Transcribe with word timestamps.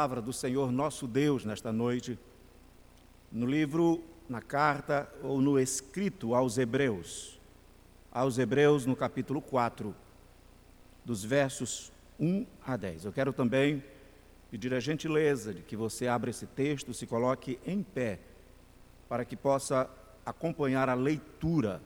palavra 0.00 0.22
do 0.22 0.32
Senhor 0.32 0.72
nosso 0.72 1.06
Deus 1.06 1.44
nesta 1.44 1.70
noite, 1.70 2.18
no 3.30 3.44
livro, 3.44 4.02
na 4.30 4.40
carta 4.40 5.06
ou 5.22 5.42
no 5.42 5.60
escrito 5.60 6.34
aos 6.34 6.56
Hebreus. 6.56 7.38
Aos 8.10 8.38
Hebreus, 8.38 8.86
no 8.86 8.96
capítulo 8.96 9.42
4, 9.42 9.94
dos 11.04 11.22
versos 11.22 11.92
1 12.18 12.46
a 12.66 12.78
10. 12.78 13.04
Eu 13.04 13.12
quero 13.12 13.30
também 13.30 13.84
pedir 14.50 14.72
a 14.72 14.80
gentileza 14.80 15.52
de 15.52 15.60
que 15.60 15.76
você 15.76 16.08
abra 16.08 16.30
esse 16.30 16.46
texto, 16.46 16.94
se 16.94 17.06
coloque 17.06 17.58
em 17.66 17.82
pé, 17.82 18.20
para 19.06 19.22
que 19.22 19.36
possa 19.36 19.86
acompanhar 20.24 20.88
a 20.88 20.94
leitura 20.94 21.82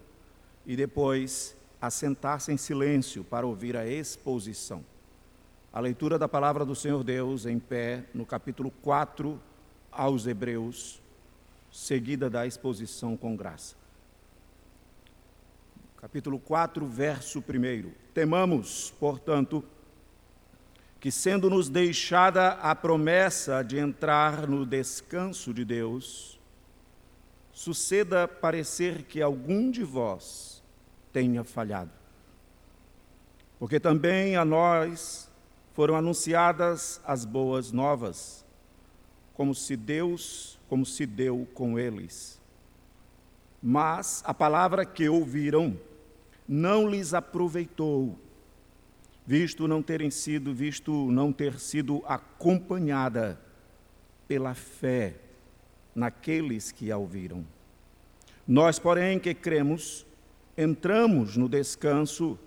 e 0.65 0.77
depois 0.77 1.57
assentar-se 1.81 2.53
em 2.53 2.57
silêncio 2.57 3.25
para 3.25 3.45
ouvir 3.45 3.77
a 3.77 3.85
exposição 3.85 4.85
a 5.75 5.81
leitura 5.81 6.17
da 6.17 6.29
palavra 6.29 6.65
do 6.65 6.73
Senhor 6.73 7.03
Deus 7.03 7.47
em 7.47 7.59
pé, 7.59 8.05
no 8.15 8.25
capítulo 8.25 8.71
4 8.81 9.43
aos 9.91 10.25
Hebreus, 10.25 11.03
seguida 11.69 12.31
da 12.31 12.47
exposição 12.47 13.17
com 13.17 13.35
graça. 13.35 13.75
Capítulo 15.97 16.39
4, 16.39 16.87
verso 16.87 17.41
1. 17.41 17.91
Temamos, 18.15 18.95
portanto, 19.01 19.65
que, 21.01 21.11
sendo-nos 21.11 21.69
deixada 21.69 22.51
a 22.51 22.73
promessa 22.77 23.61
de 23.65 23.77
entrar 23.77 24.47
no 24.47 24.65
descanso 24.65 25.53
de 25.53 25.65
Deus, 25.65 26.39
suceda 27.51 28.29
parecer 28.29 29.03
que 29.03 29.21
algum 29.21 29.73
de 29.73 29.83
vós 29.83 30.63
tenha 31.13 31.43
falhado. 31.43 31.91
Porque 33.59 33.81
também 33.81 34.37
a 34.37 34.45
nós 34.45 35.24
foram 35.75 35.97
anunciadas 35.97 37.01
as 37.05 37.25
boas 37.25 37.73
novas, 37.73 38.47
como 39.35 39.53
se 39.55 39.77
Deus, 39.77 40.59
como 40.69 40.87
se 40.87 41.05
deu 41.05 41.47
com 41.53 41.77
eles. 41.77 42.41
Mas 43.61 44.23
a 44.25 44.33
palavra 44.33 44.87
que 44.87 45.09
ouviram 45.09 45.77
não 46.47 46.89
lhes 46.89 47.13
aproveitou, 47.13 48.17
visto 49.27 49.67
não 49.67 49.83
terem 49.83 50.13
sido, 50.13 50.55
visto 50.55 51.11
não 51.11 51.33
ter 51.33 51.59
sido 51.59 52.05
acompanhada 52.07 53.41
pela 54.29 54.55
fé 54.55 55.17
naqueles 55.93 56.71
que 56.71 56.93
a 56.93 56.97
ouviram. 56.97 57.45
Nós, 58.47 58.79
porém, 58.79 59.19
que 59.19 59.35
cremos, 59.35 60.07
entramos 60.57 61.37
no 61.37 61.49
descanso, 61.49 62.39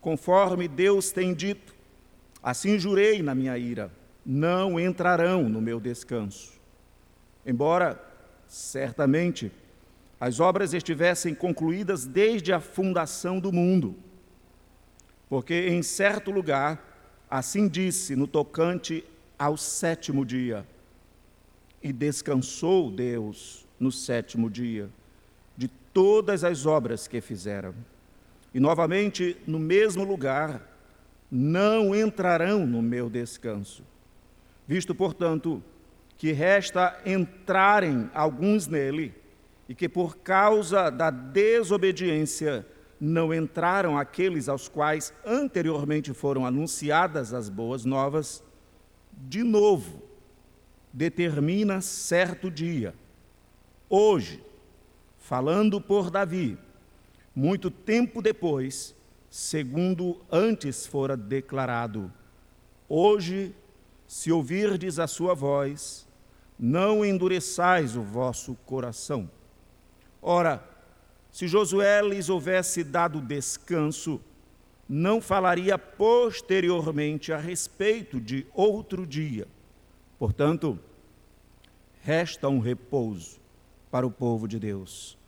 conforme 0.00 0.68
Deus 0.68 1.10
tem 1.10 1.34
dito 1.34 1.75
Assim 2.46 2.78
jurei 2.78 3.24
na 3.24 3.34
minha 3.34 3.58
ira: 3.58 3.90
não 4.24 4.78
entrarão 4.78 5.48
no 5.48 5.60
meu 5.60 5.80
descanso. 5.80 6.52
Embora, 7.44 8.00
certamente, 8.46 9.50
as 10.20 10.38
obras 10.38 10.72
estivessem 10.72 11.34
concluídas 11.34 12.06
desde 12.06 12.52
a 12.52 12.60
fundação 12.60 13.40
do 13.40 13.50
mundo. 13.52 13.96
Porque 15.28 15.66
em 15.70 15.82
certo 15.82 16.30
lugar, 16.30 17.26
assim 17.28 17.66
disse 17.66 18.14
no 18.14 18.28
tocante 18.28 19.04
ao 19.36 19.56
sétimo 19.56 20.24
dia: 20.24 20.64
E 21.82 21.92
descansou 21.92 22.92
Deus 22.92 23.66
no 23.80 23.90
sétimo 23.90 24.48
dia 24.48 24.88
de 25.56 25.66
todas 25.92 26.44
as 26.44 26.64
obras 26.64 27.08
que 27.08 27.20
fizeram. 27.20 27.74
E 28.54 28.60
novamente, 28.60 29.36
no 29.48 29.58
mesmo 29.58 30.04
lugar, 30.04 30.75
não 31.30 31.94
entrarão 31.94 32.66
no 32.66 32.80
meu 32.80 33.10
descanso. 33.10 33.84
Visto, 34.66 34.94
portanto, 34.94 35.62
que 36.16 36.32
resta 36.32 36.98
entrarem 37.04 38.10
alguns 38.14 38.66
nele, 38.66 39.14
e 39.68 39.74
que 39.74 39.88
por 39.88 40.18
causa 40.18 40.90
da 40.90 41.10
desobediência 41.10 42.66
não 43.00 43.34
entraram 43.34 43.98
aqueles 43.98 44.48
aos 44.48 44.68
quais 44.68 45.12
anteriormente 45.24 46.14
foram 46.14 46.46
anunciadas 46.46 47.34
as 47.34 47.48
boas 47.48 47.84
novas, 47.84 48.42
de 49.12 49.42
novo, 49.42 50.02
determina 50.92 51.80
certo 51.80 52.50
dia, 52.50 52.94
hoje, 53.88 54.42
falando 55.18 55.80
por 55.80 56.10
Davi, 56.10 56.56
muito 57.34 57.70
tempo 57.70 58.22
depois, 58.22 58.95
segundo 59.36 60.18
antes 60.32 60.86
fora 60.86 61.14
declarado: 61.14 62.10
Hoje, 62.88 63.54
se 64.08 64.32
ouvirdes 64.32 64.98
a 64.98 65.06
sua 65.06 65.34
voz, 65.34 66.08
não 66.58 67.04
endureçais 67.04 67.96
o 67.96 68.02
vosso 68.02 68.54
coração. 68.64 69.30
Ora, 70.22 70.66
se 71.30 71.46
Josué 71.46 72.00
lhes 72.00 72.30
houvesse 72.30 72.82
dado 72.82 73.20
descanso, 73.20 74.22
não 74.88 75.20
falaria 75.20 75.76
posteriormente 75.76 77.30
a 77.30 77.36
respeito 77.36 78.18
de 78.18 78.46
outro 78.54 79.06
dia. 79.06 79.46
Portanto, 80.18 80.78
resta 82.00 82.48
um 82.48 82.58
repouso 82.58 83.38
para 83.90 84.06
o 84.06 84.10
povo 84.10 84.48
de 84.48 84.58
Deus, 84.58 85.18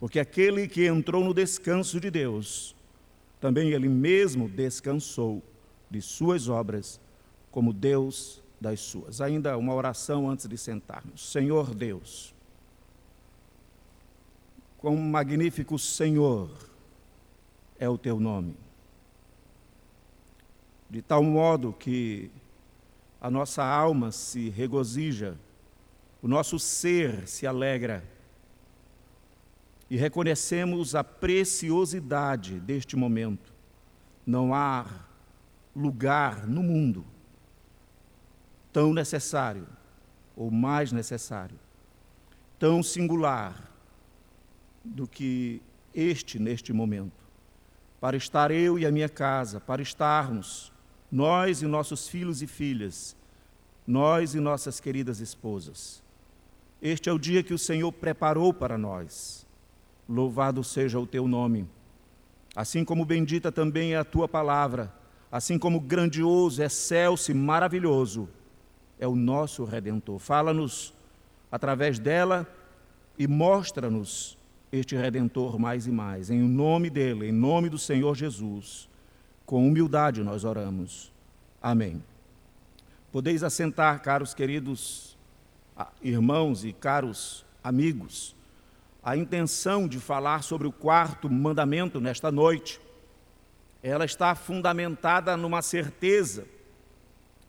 porque 0.00 0.18
aquele 0.18 0.66
que 0.66 0.84
entrou 0.84 1.22
no 1.22 1.32
descanso 1.32 2.00
de 2.00 2.10
Deus 2.10 2.74
também 3.42 3.72
ele 3.72 3.88
mesmo 3.88 4.48
descansou 4.48 5.42
de 5.90 6.00
suas 6.00 6.48
obras, 6.48 7.00
como 7.50 7.72
Deus 7.72 8.40
das 8.60 8.78
suas. 8.78 9.20
Ainda 9.20 9.58
uma 9.58 9.74
oração 9.74 10.30
antes 10.30 10.46
de 10.46 10.56
sentarmos. 10.56 11.32
Senhor 11.32 11.74
Deus, 11.74 12.32
quão 14.78 14.96
magnífico 14.96 15.76
Senhor 15.76 16.50
é 17.80 17.88
o 17.88 17.98
teu 17.98 18.20
nome. 18.20 18.54
De 20.88 21.02
tal 21.02 21.24
modo 21.24 21.72
que 21.72 22.30
a 23.20 23.28
nossa 23.28 23.64
alma 23.64 24.12
se 24.12 24.50
regozija, 24.50 25.36
o 26.22 26.28
nosso 26.28 26.60
ser 26.60 27.26
se 27.26 27.44
alegra 27.44 28.04
e 29.92 29.96
reconhecemos 29.98 30.94
a 30.94 31.04
preciosidade 31.04 32.58
deste 32.58 32.96
momento. 32.96 33.52
Não 34.24 34.54
há 34.54 34.86
lugar 35.76 36.46
no 36.46 36.62
mundo 36.62 37.04
tão 38.72 38.94
necessário, 38.94 39.66
ou 40.34 40.50
mais 40.50 40.92
necessário, 40.92 41.58
tão 42.58 42.82
singular 42.82 43.70
do 44.82 45.06
que 45.06 45.60
este 45.94 46.38
neste 46.38 46.72
momento. 46.72 47.22
Para 48.00 48.16
estar 48.16 48.50
eu 48.50 48.78
e 48.78 48.86
a 48.86 48.90
minha 48.90 49.10
casa, 49.10 49.60
para 49.60 49.82
estarmos 49.82 50.72
nós 51.10 51.60
e 51.60 51.66
nossos 51.66 52.08
filhos 52.08 52.40
e 52.40 52.46
filhas, 52.46 53.14
nós 53.86 54.34
e 54.34 54.40
nossas 54.40 54.80
queridas 54.80 55.20
esposas. 55.20 56.02
Este 56.80 57.10
é 57.10 57.12
o 57.12 57.18
dia 57.18 57.42
que 57.42 57.52
o 57.52 57.58
Senhor 57.58 57.92
preparou 57.92 58.54
para 58.54 58.78
nós 58.78 59.41
Louvado 60.12 60.62
seja 60.62 60.98
o 60.98 61.06
teu 61.06 61.26
nome. 61.26 61.66
Assim 62.54 62.84
como 62.84 63.04
bendita 63.04 63.50
também 63.50 63.94
é 63.94 63.96
a 63.96 64.04
tua 64.04 64.28
palavra, 64.28 64.92
assim 65.30 65.58
como 65.58 65.80
grandioso, 65.80 66.62
excelso 66.62 67.30
e 67.30 67.34
maravilhoso 67.34 68.28
é 68.98 69.08
o 69.08 69.16
nosso 69.16 69.64
redentor. 69.64 70.18
Fala-nos 70.18 70.92
através 71.50 71.98
dela 71.98 72.46
e 73.18 73.26
mostra-nos 73.26 74.38
este 74.70 74.94
redentor 74.94 75.58
mais 75.58 75.86
e 75.86 75.90
mais. 75.90 76.30
Em 76.30 76.40
nome 76.40 76.90
dele, 76.90 77.28
em 77.28 77.32
nome 77.32 77.70
do 77.70 77.78
Senhor 77.78 78.14
Jesus, 78.14 78.88
com 79.46 79.66
humildade 79.66 80.22
nós 80.22 80.44
oramos. 80.44 81.10
Amém. 81.60 82.02
Podeis 83.10 83.42
assentar, 83.42 84.00
caros 84.02 84.34
queridos 84.34 85.16
irmãos 86.02 86.64
e 86.64 86.72
caros 86.72 87.44
amigos 87.64 88.36
a 89.02 89.16
intenção 89.16 89.88
de 89.88 89.98
falar 89.98 90.42
sobre 90.42 90.66
o 90.66 90.72
quarto 90.72 91.28
mandamento 91.28 92.00
nesta 92.00 92.30
noite, 92.30 92.80
ela 93.82 94.04
está 94.04 94.32
fundamentada 94.36 95.36
numa 95.36 95.60
certeza 95.60 96.46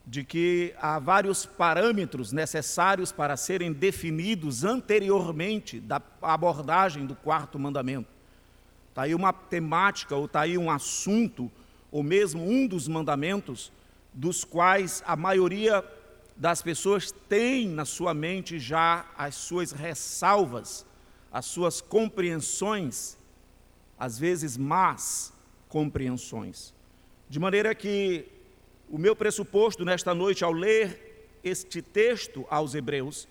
de 0.05 0.23
que 0.23 0.73
há 0.81 0.97
vários 0.97 1.45
parâmetros 1.45 2.31
necessários 2.31 3.11
para 3.11 3.37
serem 3.37 3.71
definidos 3.71 4.63
anteriormente 4.63 5.79
da 5.79 6.01
abordagem 6.21 7.05
do 7.05 7.15
quarto 7.15 7.59
mandamento. 7.59 8.09
Está 8.89 9.03
aí 9.03 9.13
uma 9.13 9.31
temática, 9.31 10.15
ou 10.15 10.25
está 10.25 10.41
aí 10.41 10.57
um 10.57 10.71
assunto, 10.71 11.51
ou 11.91 12.01
mesmo 12.01 12.43
um 12.43 12.67
dos 12.67 12.87
mandamentos, 12.87 13.71
dos 14.11 14.43
quais 14.43 15.03
a 15.05 15.15
maioria 15.15 15.85
das 16.35 16.63
pessoas 16.63 17.11
tem 17.29 17.67
na 17.69 17.85
sua 17.85 18.13
mente 18.13 18.59
já 18.59 19.05
as 19.15 19.35
suas 19.35 19.71
ressalvas 19.71 20.85
as 21.33 21.47
suas 21.47 21.81
compreensões, 21.81 23.17
às 23.97 24.19
vezes 24.19 24.55
más 24.55 25.33
compreensões. 25.67 26.71
De 27.27 27.39
maneira 27.39 27.73
que 27.73 28.27
o 28.87 28.99
meu 28.99 29.15
pressuposto 29.15 29.83
nesta 29.83 30.13
noite, 30.13 30.43
ao 30.43 30.51
ler 30.51 31.39
este 31.43 31.81
texto 31.81 32.45
aos 32.51 32.75
Hebreus 32.75 33.27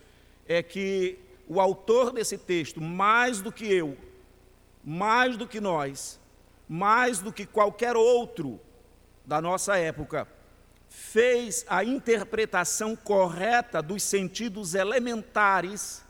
é 0.49 0.60
que 0.64 1.16
o 1.46 1.60
autor 1.60 2.12
desse 2.12 2.37
texto, 2.37 2.81
mais 2.81 3.40
do 3.40 3.52
que 3.52 3.72
eu, 3.72 3.96
mais 4.84 5.37
do 5.37 5.46
que 5.46 5.60
nós, 5.60 6.19
mais 6.69 7.20
do 7.20 7.32
que 7.32 7.46
qualquer 7.46 7.96
outro 7.96 8.60
da 9.25 9.40
nossa 9.40 9.76
época, 9.76 10.26
fez 10.88 11.64
a 11.69 11.84
interpretação 11.84 12.96
correta 12.96 13.81
dos 13.81 14.02
sentidos 14.02 14.75
elementares 14.75 16.01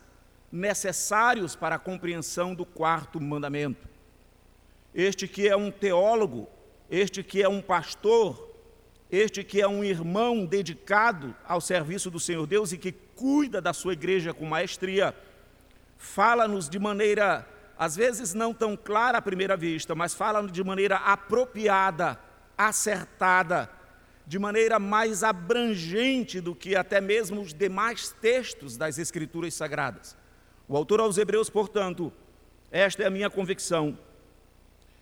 necessários 0.52 1.56
para 1.56 1.76
a 1.76 1.78
compreensão 1.78 2.54
do 2.54 2.66
quarto 2.66 3.19
mandamento. 3.19 3.88
Este 4.94 5.26
que 5.26 5.49
é 5.49 5.56
um 5.56 5.70
teólogo, 5.70 6.46
este 6.90 7.22
que 7.22 7.43
é 7.43 7.49
um 7.49 7.62
pastor, 7.62 8.50
este 9.10 9.43
que 9.43 9.62
é 9.62 9.66
um 9.66 9.82
irmão 9.82 10.44
dedicado 10.44 11.34
ao 11.46 11.60
serviço 11.60 12.10
do 12.10 12.20
Senhor 12.20 12.46
Deus 12.46 12.72
e 12.72 12.78
que 12.78 12.93
cuida 12.93 13.60
da 13.60 13.72
sua 13.72 13.94
igreja 13.94 14.34
com 14.34 14.44
maestria, 14.44 15.14
fala-nos 15.96 16.69
de 16.69 16.78
maneira, 16.78 17.49
às 17.78 17.96
vezes 17.96 18.34
não 18.34 18.52
tão 18.52 18.76
clara 18.76 19.19
à 19.19 19.22
primeira 19.22 19.56
vista, 19.56 19.94
mas 19.94 20.12
fala-nos 20.12 20.52
de 20.52 20.62
maneira 20.62 20.96
apropriada, 20.96 22.19
acertada, 22.56 23.70
de 24.26 24.38
maneira 24.38 24.78
mais 24.78 25.22
abrangente 25.22 26.40
do 26.40 26.54
que 26.54 26.76
até 26.76 27.00
mesmo 27.00 27.40
os 27.40 27.54
demais 27.54 28.10
textos 28.20 28.76
das 28.76 28.99
Escrituras 28.99 29.54
Sagradas. 29.54 30.22
O 30.73 30.77
autor 30.79 31.01
aos 31.01 31.19
Hebreus, 31.19 31.51
portanto, 31.51 32.11
esta 32.71 33.03
é 33.03 33.07
a 33.07 33.11
minha 33.11 33.29
convicção 33.29 33.99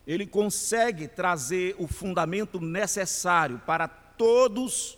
ele 0.05 0.27
consegue 0.27 1.07
trazer 1.07 1.75
o 1.77 1.87
fundamento 1.87 2.59
necessário 2.59 3.61
para 3.65 3.87
todos 3.87 4.97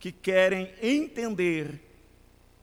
que 0.00 0.10
querem 0.10 0.72
entender, 0.82 1.80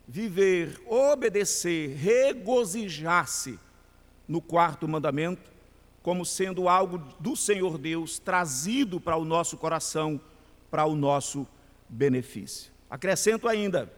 viver, 0.05 0.81
obedecer, 0.85 1.95
regozijar-se 1.95 3.57
no 4.27 4.41
quarto 4.41 4.85
mandamento, 4.85 5.49
como 6.03 6.25
sendo 6.25 6.67
algo 6.67 6.97
do 7.17 7.33
Senhor 7.33 7.77
Deus 7.77 8.19
trazido 8.19 8.99
para 8.99 9.15
o 9.15 9.23
nosso 9.23 9.55
coração, 9.55 10.19
para 10.69 10.85
o 10.85 10.97
nosso 10.97 11.47
benefício. 11.87 12.73
Acrescento 12.89 13.47
ainda 13.47 13.89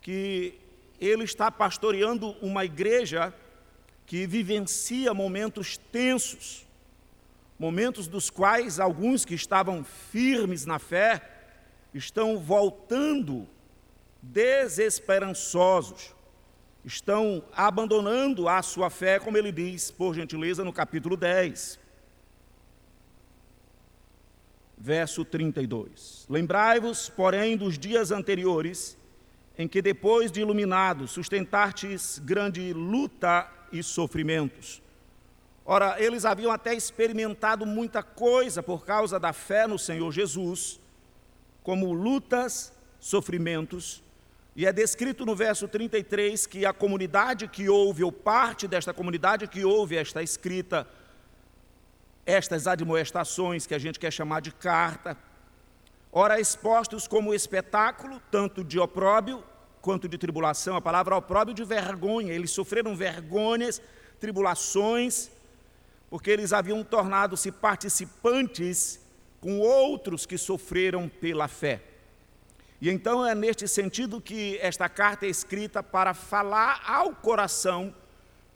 que 0.00 0.54
ele 1.00 1.24
está 1.24 1.50
pastoreando 1.50 2.30
uma 2.40 2.64
igreja 2.64 3.32
que 4.06 4.26
vivencia 4.26 5.12
momentos 5.12 5.76
tensos, 5.76 6.66
momentos 7.58 8.06
dos 8.06 8.30
quais 8.30 8.78
alguns 8.78 9.24
que 9.24 9.34
estavam 9.34 9.82
firmes 9.84 10.64
na 10.64 10.78
fé 10.78 11.20
estão 11.92 12.38
voltando 12.38 13.48
desesperançosos, 14.22 16.14
estão 16.84 17.42
abandonando 17.52 18.48
a 18.48 18.62
sua 18.62 18.90
fé, 18.90 19.18
como 19.18 19.36
ele 19.36 19.50
diz, 19.50 19.90
por 19.90 20.14
gentileza, 20.14 20.64
no 20.64 20.72
capítulo 20.72 21.16
10. 21.16 21.80
Verso 24.78 25.24
32. 25.24 26.26
Lembrai-vos, 26.28 27.08
porém, 27.08 27.56
dos 27.56 27.78
dias 27.78 28.10
anteriores, 28.12 28.96
em 29.58 29.66
que, 29.66 29.80
depois 29.80 30.30
de 30.30 30.40
iluminados, 30.40 31.12
sustentastes 31.12 32.18
grande 32.18 32.72
luta 32.72 33.50
e 33.72 33.82
sofrimentos. 33.82 34.82
Ora, 35.64 35.96
eles 35.98 36.24
haviam 36.24 36.52
até 36.52 36.74
experimentado 36.74 37.66
muita 37.66 38.02
coisa 38.02 38.62
por 38.62 38.84
causa 38.84 39.18
da 39.18 39.32
fé 39.32 39.66
no 39.66 39.78
Senhor 39.78 40.12
Jesus, 40.12 40.78
como 41.62 41.92
lutas, 41.92 42.72
sofrimentos, 43.00 44.02
e 44.54 44.64
é 44.64 44.72
descrito 44.72 45.26
no 45.26 45.34
verso 45.34 45.68
33 45.68 46.46
que 46.46 46.64
a 46.64 46.72
comunidade 46.72 47.46
que 47.48 47.68
ouve, 47.68 48.04
ou 48.04 48.12
parte 48.12 48.66
desta 48.66 48.94
comunidade 48.94 49.46
que 49.48 49.64
ouve 49.64 49.96
esta 49.96 50.22
escrita, 50.22 50.88
estas 52.24 52.66
admoestações 52.66 53.66
que 53.66 53.74
a 53.74 53.78
gente 53.78 53.98
quer 53.98 54.10
chamar 54.10 54.40
de 54.40 54.52
carta, 54.52 55.16
ora 56.18 56.40
expostos 56.40 57.06
como 57.06 57.34
espetáculo, 57.34 58.22
tanto 58.30 58.64
de 58.64 58.78
opróbio 58.78 59.44
quanto 59.82 60.08
de 60.08 60.16
tribulação, 60.16 60.74
a 60.74 60.80
palavra 60.80 61.14
opróbio 61.14 61.52
de 61.52 61.62
vergonha. 61.62 62.32
Eles 62.32 62.52
sofreram 62.52 62.96
vergonhas, 62.96 63.82
tribulações, 64.18 65.30
porque 66.08 66.30
eles 66.30 66.54
haviam 66.54 66.82
tornado-se 66.82 67.52
participantes 67.52 68.98
com 69.42 69.58
outros 69.58 70.24
que 70.24 70.38
sofreram 70.38 71.06
pela 71.06 71.48
fé. 71.48 71.82
E 72.80 72.88
então 72.88 73.26
é 73.26 73.34
neste 73.34 73.68
sentido 73.68 74.18
que 74.18 74.56
esta 74.62 74.88
carta 74.88 75.26
é 75.26 75.28
escrita 75.28 75.82
para 75.82 76.14
falar 76.14 76.82
ao 76.86 77.14
coração 77.14 77.94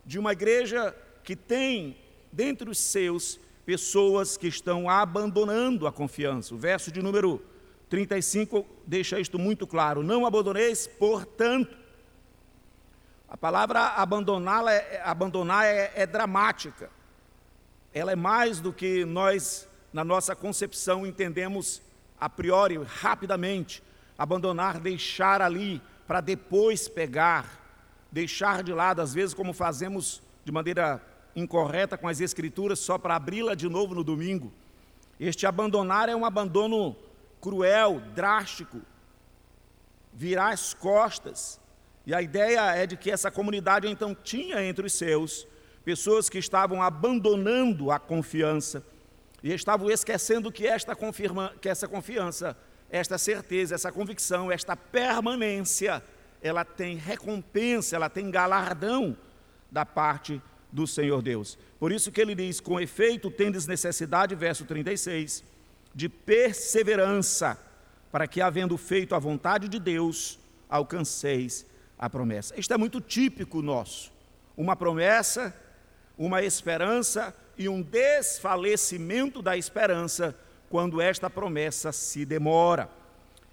de 0.06 0.18
uma 0.18 0.32
igreja 0.32 0.96
que 1.22 1.36
tem 1.36 1.94
dentre 2.32 2.70
os 2.70 2.78
seus 2.78 3.38
pessoas 3.66 4.38
que 4.38 4.48
estão 4.48 4.88
abandonando 4.88 5.86
a 5.86 5.92
confiança. 5.92 6.54
O 6.54 6.58
verso 6.58 6.90
de 6.90 7.02
número 7.02 7.49
35 7.90 8.64
deixa 8.86 9.18
isto 9.18 9.38
muito 9.38 9.66
claro. 9.66 10.02
Não 10.02 10.24
abandoneis, 10.24 10.86
portanto. 10.86 11.76
A 13.28 13.36
palavra 13.36 13.80
abandoná-la 13.80 14.72
é, 14.72 15.02
abandonar 15.04 15.64
é, 15.66 15.92
é 15.94 16.06
dramática. 16.06 16.88
Ela 17.92 18.12
é 18.12 18.16
mais 18.16 18.60
do 18.60 18.72
que 18.72 19.04
nós, 19.04 19.68
na 19.92 20.04
nossa 20.04 20.34
concepção, 20.34 21.04
entendemos 21.04 21.82
a 22.18 22.28
priori, 22.28 22.80
rapidamente. 22.82 23.82
Abandonar, 24.16 24.78
deixar 24.78 25.42
ali, 25.42 25.82
para 26.06 26.20
depois 26.20 26.88
pegar, 26.88 27.60
deixar 28.10 28.62
de 28.62 28.72
lado, 28.72 29.02
às 29.02 29.12
vezes, 29.12 29.34
como 29.34 29.52
fazemos 29.52 30.22
de 30.44 30.52
maneira 30.52 31.02
incorreta 31.34 31.96
com 31.96 32.06
as 32.06 32.20
Escrituras, 32.20 32.78
só 32.78 32.98
para 32.98 33.16
abri-la 33.16 33.54
de 33.54 33.68
novo 33.68 33.94
no 33.94 34.04
domingo. 34.04 34.52
Este 35.18 35.46
abandonar 35.46 36.08
é 36.08 36.14
um 36.14 36.24
abandono 36.24 36.96
cruel, 37.40 38.00
drástico, 38.14 38.80
virar 40.12 40.50
as 40.50 40.74
costas. 40.74 41.60
E 42.06 42.14
a 42.14 42.22
ideia 42.22 42.74
é 42.74 42.86
de 42.86 42.96
que 42.96 43.10
essa 43.10 43.30
comunidade 43.30 43.88
então 43.88 44.14
tinha 44.14 44.62
entre 44.62 44.86
os 44.86 44.92
seus 44.92 45.46
pessoas 45.84 46.28
que 46.28 46.38
estavam 46.38 46.82
abandonando 46.82 47.90
a 47.90 47.98
confiança 47.98 48.84
e 49.42 49.52
estavam 49.52 49.90
esquecendo 49.90 50.52
que 50.52 50.66
esta 50.66 50.94
confirma, 50.94 51.54
que 51.60 51.68
essa 51.68 51.88
confiança, 51.88 52.56
esta 52.90 53.16
certeza, 53.16 53.74
essa 53.74 53.90
convicção, 53.90 54.52
esta 54.52 54.76
permanência, 54.76 56.02
ela 56.42 56.64
tem 56.64 56.96
recompensa, 56.96 57.96
ela 57.96 58.10
tem 58.10 58.30
galardão 58.30 59.16
da 59.70 59.86
parte 59.86 60.40
do 60.72 60.86
Senhor 60.86 61.22
Deus. 61.22 61.58
Por 61.78 61.92
isso 61.92 62.12
que 62.12 62.20
ele 62.20 62.34
diz: 62.34 62.60
com 62.60 62.80
efeito, 62.80 63.30
tendes 63.30 63.66
necessidade, 63.66 64.34
verso 64.34 64.64
36, 64.64 65.44
de 65.94 66.08
perseverança, 66.08 67.58
para 68.10 68.26
que, 68.26 68.40
havendo 68.40 68.76
feito 68.76 69.14
a 69.14 69.18
vontade 69.18 69.68
de 69.68 69.78
Deus, 69.78 70.38
alcanceis 70.68 71.66
a 71.98 72.08
promessa. 72.08 72.58
Isto 72.58 72.74
é 72.74 72.76
muito 72.76 73.00
típico 73.00 73.62
nosso. 73.62 74.12
Uma 74.56 74.74
promessa, 74.74 75.54
uma 76.16 76.42
esperança 76.42 77.34
e 77.56 77.68
um 77.68 77.82
desfalecimento 77.82 79.42
da 79.42 79.56
esperança 79.56 80.34
quando 80.68 81.00
esta 81.00 81.28
promessa 81.28 81.92
se 81.92 82.24
demora. 82.24 82.88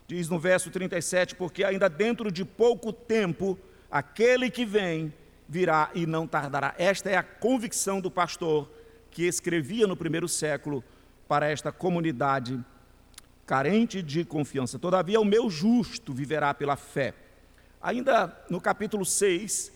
Diz 0.07 0.29
no 0.29 0.39
verso 0.39 0.69
37: 0.69 1.35
Porque 1.35 1.63
ainda 1.63 1.89
dentro 1.89 2.31
de 2.31 2.45
pouco 2.45 2.93
tempo, 2.93 3.59
aquele 3.91 4.49
que 4.49 4.65
vem 4.65 5.13
virá 5.47 5.89
e 5.93 6.05
não 6.05 6.27
tardará. 6.27 6.73
Esta 6.77 7.09
é 7.09 7.17
a 7.17 7.23
convicção 7.23 7.99
do 7.99 8.09
pastor 8.09 8.69
que 9.11 9.23
escrevia 9.23 9.87
no 9.87 9.97
primeiro 9.97 10.27
século 10.27 10.83
para 11.27 11.49
esta 11.49 11.71
comunidade 11.71 12.63
carente 13.45 14.01
de 14.01 14.25
confiança. 14.25 14.77
Todavia, 14.77 15.19
o 15.19 15.25
meu 15.25 15.49
justo 15.49 16.13
viverá 16.13 16.53
pela 16.53 16.75
fé. 16.75 17.13
Ainda 17.81 18.35
no 18.49 18.59
capítulo 18.59 19.05
6, 19.05 19.71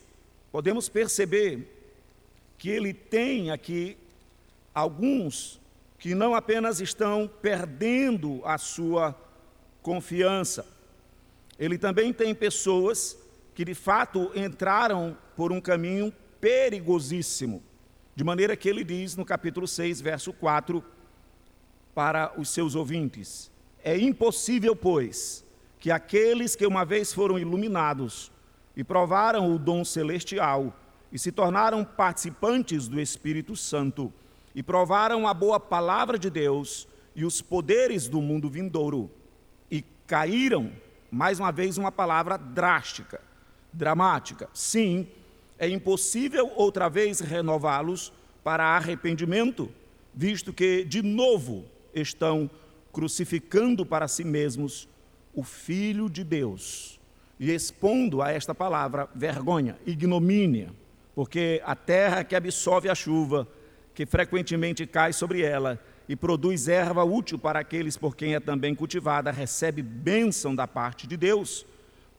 podemos 0.51 0.89
perceber 0.89 1.67
que 2.57 2.69
ele 2.69 2.93
tem 2.93 3.51
aqui 3.51 3.97
alguns 4.73 5.59
que 5.97 6.15
não 6.15 6.33
apenas 6.33 6.81
estão 6.81 7.29
perdendo 7.41 8.41
a 8.43 8.57
sua 8.57 9.15
confiança, 9.81 10.65
ele 11.59 11.77
também 11.77 12.11
tem 12.11 12.33
pessoas 12.33 13.17
que 13.53 13.63
de 13.63 13.75
fato 13.75 14.31
entraram 14.35 15.15
por 15.35 15.51
um 15.51 15.61
caminho 15.61 16.11
perigosíssimo. 16.39 17.61
De 18.15 18.23
maneira 18.23 18.55
que 18.55 18.67
ele 18.67 18.83
diz 18.83 19.15
no 19.15 19.23
capítulo 19.23 19.67
6, 19.67 20.01
verso 20.01 20.33
4, 20.33 20.83
para 21.93 22.33
os 22.37 22.49
seus 22.49 22.75
ouvintes. 22.75 23.51
É 23.83 23.97
impossível, 23.97 24.75
pois, 24.75 25.43
que 25.79 25.89
aqueles 25.91 26.55
que 26.55 26.65
uma 26.65 26.85
vez 26.85 27.11
foram 27.11 27.39
iluminados 27.39 28.31
e 28.75 28.83
provaram 28.83 29.53
o 29.53 29.59
dom 29.59 29.83
celestial 29.83 30.75
e 31.11 31.19
se 31.19 31.31
tornaram 31.31 31.83
participantes 31.83 32.87
do 32.87 32.99
Espírito 32.99 33.55
Santo 33.55 34.13
e 34.53 34.61
provaram 34.61 35.27
a 35.27 35.33
boa 35.33 35.59
palavra 35.59 36.17
de 36.17 36.29
Deus 36.29 36.87
e 37.15 37.25
os 37.25 37.41
poderes 37.41 38.07
do 38.07 38.21
mundo 38.21 38.49
vindouro 38.49 39.09
e 39.69 39.83
caíram, 40.07 40.71
mais 41.09 41.39
uma 41.39 41.51
vez, 41.51 41.77
uma 41.77 41.91
palavra 41.91 42.37
drástica, 42.37 43.21
dramática. 43.73 44.49
Sim, 44.53 45.07
é 45.57 45.67
impossível 45.67 46.51
outra 46.55 46.89
vez 46.89 47.19
renová-los 47.19 48.13
para 48.43 48.63
arrependimento, 48.63 49.69
visto 50.13 50.53
que, 50.53 50.83
de 50.83 51.01
novo, 51.01 51.65
estão 51.93 52.49
crucificando 52.91 53.85
para 53.85 54.07
si 54.07 54.23
mesmos 54.23 54.87
o 55.33 55.43
Filho 55.43 56.09
de 56.09 56.23
Deus 56.23 56.99
e 57.39 57.51
expondo 57.51 58.21
a 58.21 58.31
esta 58.31 58.53
palavra 58.53 59.09
vergonha, 59.15 59.77
ignomínia, 59.85 60.71
porque 61.15 61.61
a 61.65 61.75
terra 61.75 62.23
que 62.23 62.35
absorve 62.35 62.89
a 62.89 62.95
chuva, 62.95 63.47
que 63.95 64.05
frequentemente 64.05 64.85
cai 64.85 65.11
sobre 65.11 65.41
ela 65.41 65.79
e 66.07 66.15
produz 66.15 66.67
erva 66.67 67.03
útil 67.03 67.39
para 67.39 67.59
aqueles 67.59 67.97
por 67.97 68.15
quem 68.15 68.35
é 68.35 68.39
também 68.39 68.75
cultivada, 68.75 69.31
recebe 69.31 69.81
bênção 69.81 70.53
da 70.53 70.67
parte 70.67 71.07
de 71.07 71.17
Deus, 71.17 71.65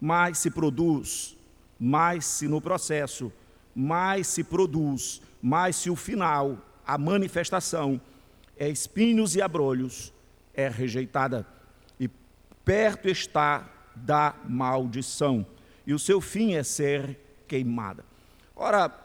mas 0.00 0.38
se 0.38 0.50
produz, 0.50 1.36
mais 1.78 2.24
se 2.24 2.48
no 2.48 2.60
processo, 2.60 3.32
mais 3.74 4.26
se 4.26 4.42
produz, 4.42 5.22
mais 5.40 5.76
se 5.76 5.90
o 5.90 5.96
final, 5.96 6.58
a 6.86 6.98
manifestação, 6.98 8.00
é 8.62 8.68
espinhos 8.68 9.34
e 9.34 9.42
abrolhos, 9.42 10.12
é 10.54 10.68
rejeitada. 10.68 11.44
E 11.98 12.08
perto 12.64 13.08
está 13.08 13.68
da 13.96 14.36
maldição, 14.48 15.44
e 15.84 15.92
o 15.92 15.98
seu 15.98 16.20
fim 16.20 16.54
é 16.54 16.62
ser 16.62 17.18
queimada. 17.48 18.04
Ora, 18.54 18.96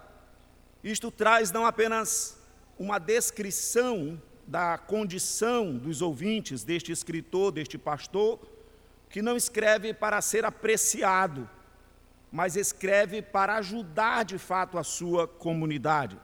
isto 0.84 1.10
traz 1.10 1.52
não 1.52 1.66
apenas 1.66 2.40
uma 2.78 3.00
descrição 3.00 4.22
da 4.46 4.78
condição 4.78 5.76
dos 5.76 6.04
ouvintes 6.04 6.64
deste 6.64 6.92
escritor, 6.92 7.52
deste 7.52 7.80
pastor, 7.80 8.40
que 9.10 9.24
não 9.24 9.36
escreve 9.36 9.92
para 9.92 10.22
ser 10.22 10.46
apreciado, 10.46 11.50
mas 12.32 12.56
escreve 12.56 13.24
para 13.24 13.56
ajudar 13.56 14.24
de 14.24 14.38
fato 14.38 14.78
a 14.78 14.84
sua 14.84 15.28
comunidade. 15.28 16.16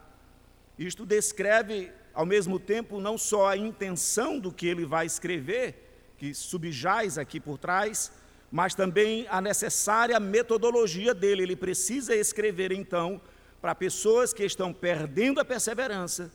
Isto 0.78 1.04
descreve, 1.04 1.92
ao 2.14 2.26
mesmo 2.26 2.60
tempo, 2.60 3.00
não 3.00 3.18
só 3.18 3.48
a 3.48 3.58
intenção 3.58 4.40
do 4.40 4.52
que 4.52 4.68
ele 4.68 4.86
vai 4.86 5.06
escrever, 5.06 6.14
que 6.18 6.34
subjaz 6.34 7.18
aqui 7.18 7.40
por 7.40 7.58
trás, 7.58 8.12
mas 8.52 8.76
também 8.76 9.26
a 9.30 9.42
necessária 9.42 10.20
metodologia 10.20 11.14
dele. 11.14 11.44
Ele 11.44 11.56
precisa 11.56 12.16
escrever, 12.16 12.72
então, 12.72 13.20
para 13.60 13.74
pessoas 13.74 14.32
que 14.32 14.44
estão 14.44 14.72
perdendo 14.72 15.40
a 15.40 15.46
perseverança, 15.46 16.32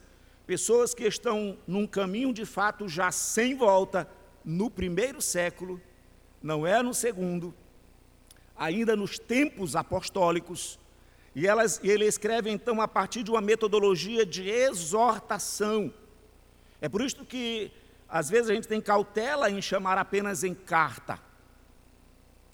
pessoas 0.47 0.95
que 0.95 1.05
estão 1.05 1.57
num 1.67 1.87
caminho 1.87 2.33
de 2.33 2.45
fato 2.45 2.89
já 2.89 3.13
sem 3.13 3.55
volta, 3.55 4.09
no 4.45 4.71
primeiro 4.71 5.21
século, 5.21 5.81
não 6.43 6.67
é 6.67 6.83
no 6.83 6.95
segundo, 6.95 7.55
ainda 8.57 8.97
nos 8.97 9.19
tempos 9.19 9.77
apostólicos, 9.77 10.79
e, 11.39 11.47
elas, 11.47 11.81
e 11.85 11.89
ele 11.89 12.05
escreve 12.05 12.51
então 12.51 12.81
a 12.81 12.89
partir 12.89 13.23
de 13.23 13.31
uma 13.31 13.41
metodologia 13.41 14.27
de 14.27 14.51
exortação. 14.51 15.95
É 16.81 16.89
por 16.89 17.01
isso 17.01 17.25
que 17.25 17.71
às 18.09 18.29
vezes 18.29 18.51
a 18.51 18.55
gente 18.55 18.67
tem 18.67 18.81
cautela 18.81 19.49
em 19.49 19.63
chamar 19.63 19.99
apenas 19.99 20.43
em 20.43 20.53
carta. 20.53 21.17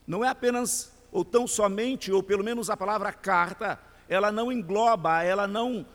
Não 0.06 0.22
é 0.22 0.28
apenas, 0.28 0.92
ou 1.10 1.24
tão 1.24 1.46
somente, 1.46 2.12
ou 2.12 2.22
pelo 2.22 2.44
menos 2.44 2.68
a 2.68 2.76
palavra 2.76 3.10
carta, 3.10 3.80
ela 4.06 4.30
não 4.30 4.52
engloba, 4.52 5.22
ela 5.22 5.46
não 5.46 5.86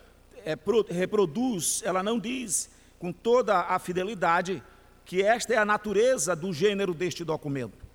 é, 0.43 0.55
pro, 0.55 0.83
reproduz, 0.89 1.83
ela 1.85 2.01
não 2.01 2.19
diz 2.19 2.71
com 2.97 3.13
toda 3.13 3.59
a 3.59 3.77
fidelidade 3.77 4.63
que 5.05 5.21
esta 5.21 5.53
é 5.53 5.57
a 5.57 5.65
natureza 5.65 6.35
do 6.35 6.51
gênero 6.51 6.95
deste 6.95 7.23
documento. 7.23 7.85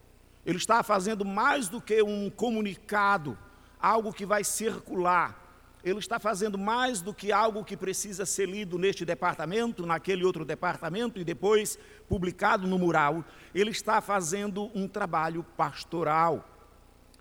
Ele 0.46 0.58
está 0.58 0.84
fazendo 0.84 1.24
mais 1.24 1.68
do 1.68 1.80
que 1.80 2.00
um 2.00 2.30
comunicado, 2.30 3.36
algo 3.84 4.14
que 4.14 4.24
vai 4.24 4.42
circular. 4.42 5.38
Ele 5.84 5.98
está 5.98 6.18
fazendo 6.18 6.56
mais 6.56 7.02
do 7.02 7.12
que 7.12 7.30
algo 7.30 7.62
que 7.62 7.76
precisa 7.76 8.24
ser 8.24 8.48
lido 8.48 8.78
neste 8.78 9.04
departamento, 9.04 9.84
naquele 9.84 10.24
outro 10.24 10.42
departamento 10.42 11.20
e 11.20 11.24
depois 11.24 11.78
publicado 12.08 12.66
no 12.66 12.78
mural. 12.78 13.22
Ele 13.54 13.70
está 13.70 14.00
fazendo 14.00 14.70
um 14.74 14.88
trabalho 14.88 15.44
pastoral. 15.54 16.48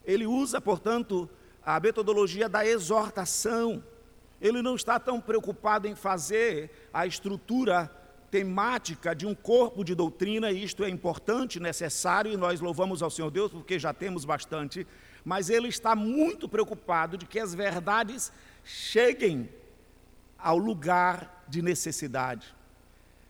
Ele 0.06 0.26
usa, 0.26 0.62
portanto, 0.62 1.30
a 1.66 1.78
metodologia 1.82 2.48
da 2.48 2.66
exortação. 2.66 3.84
Ele 4.40 4.62
não 4.62 4.76
está 4.76 4.98
tão 4.98 5.20
preocupado 5.20 5.86
em 5.86 5.96
fazer 5.96 6.90
a 6.94 7.06
estrutura 7.06 7.92
temática 8.32 9.14
de 9.14 9.26
um 9.28 9.36
corpo 9.36 9.84
de 9.84 9.94
doutrina, 9.94 10.50
e 10.50 10.64
isto 10.64 10.84
é 10.86 10.90
importante, 10.90 11.60
necessário, 11.60 12.32
e 12.32 12.38
nós 12.38 12.62
louvamos 12.62 13.04
ao 13.04 13.12
Senhor 13.12 13.30
Deus 13.30 13.52
porque 13.52 13.78
já 13.78 13.94
temos 13.94 14.26
bastante, 14.26 14.88
mas 15.24 15.50
ele 15.50 15.68
está 15.68 15.96
muito 15.96 16.50
preocupado 16.50 17.18
de 17.18 17.26
que 17.26 17.40
as 17.40 17.54
verdades 17.54 18.32
cheguem 18.64 19.50
ao 20.38 20.58
lugar 20.58 21.44
de 21.48 21.62
necessidade, 21.62 22.54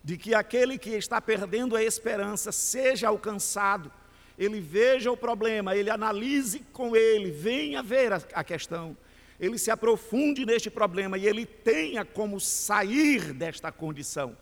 de 0.02 0.16
que 0.16 0.34
aquele 0.34 0.78
que 0.78 0.90
está 0.90 1.20
perdendo 1.20 1.76
a 1.76 1.82
esperança 1.82 2.50
seja 2.52 3.08
alcançado 3.08 3.90
ele 4.38 4.60
veja 4.60 5.10
o 5.10 5.16
problema, 5.16 5.76
ele 5.76 5.90
analise 5.90 6.60
com 6.72 6.96
ele, 6.96 7.30
venha 7.30 7.82
ver 7.82 8.12
a, 8.12 8.44
questão, 8.44 8.96
ele 9.38 9.58
se 9.58 9.70
aprofunde 9.70 10.44
neste 10.44 10.68
problema 10.70 11.16
e 11.16 11.26
ele 11.26 11.46
tenha 11.46 12.04
como 12.04 12.40
sair 12.40 13.32
desta 13.32 13.70
condição. 13.70 14.36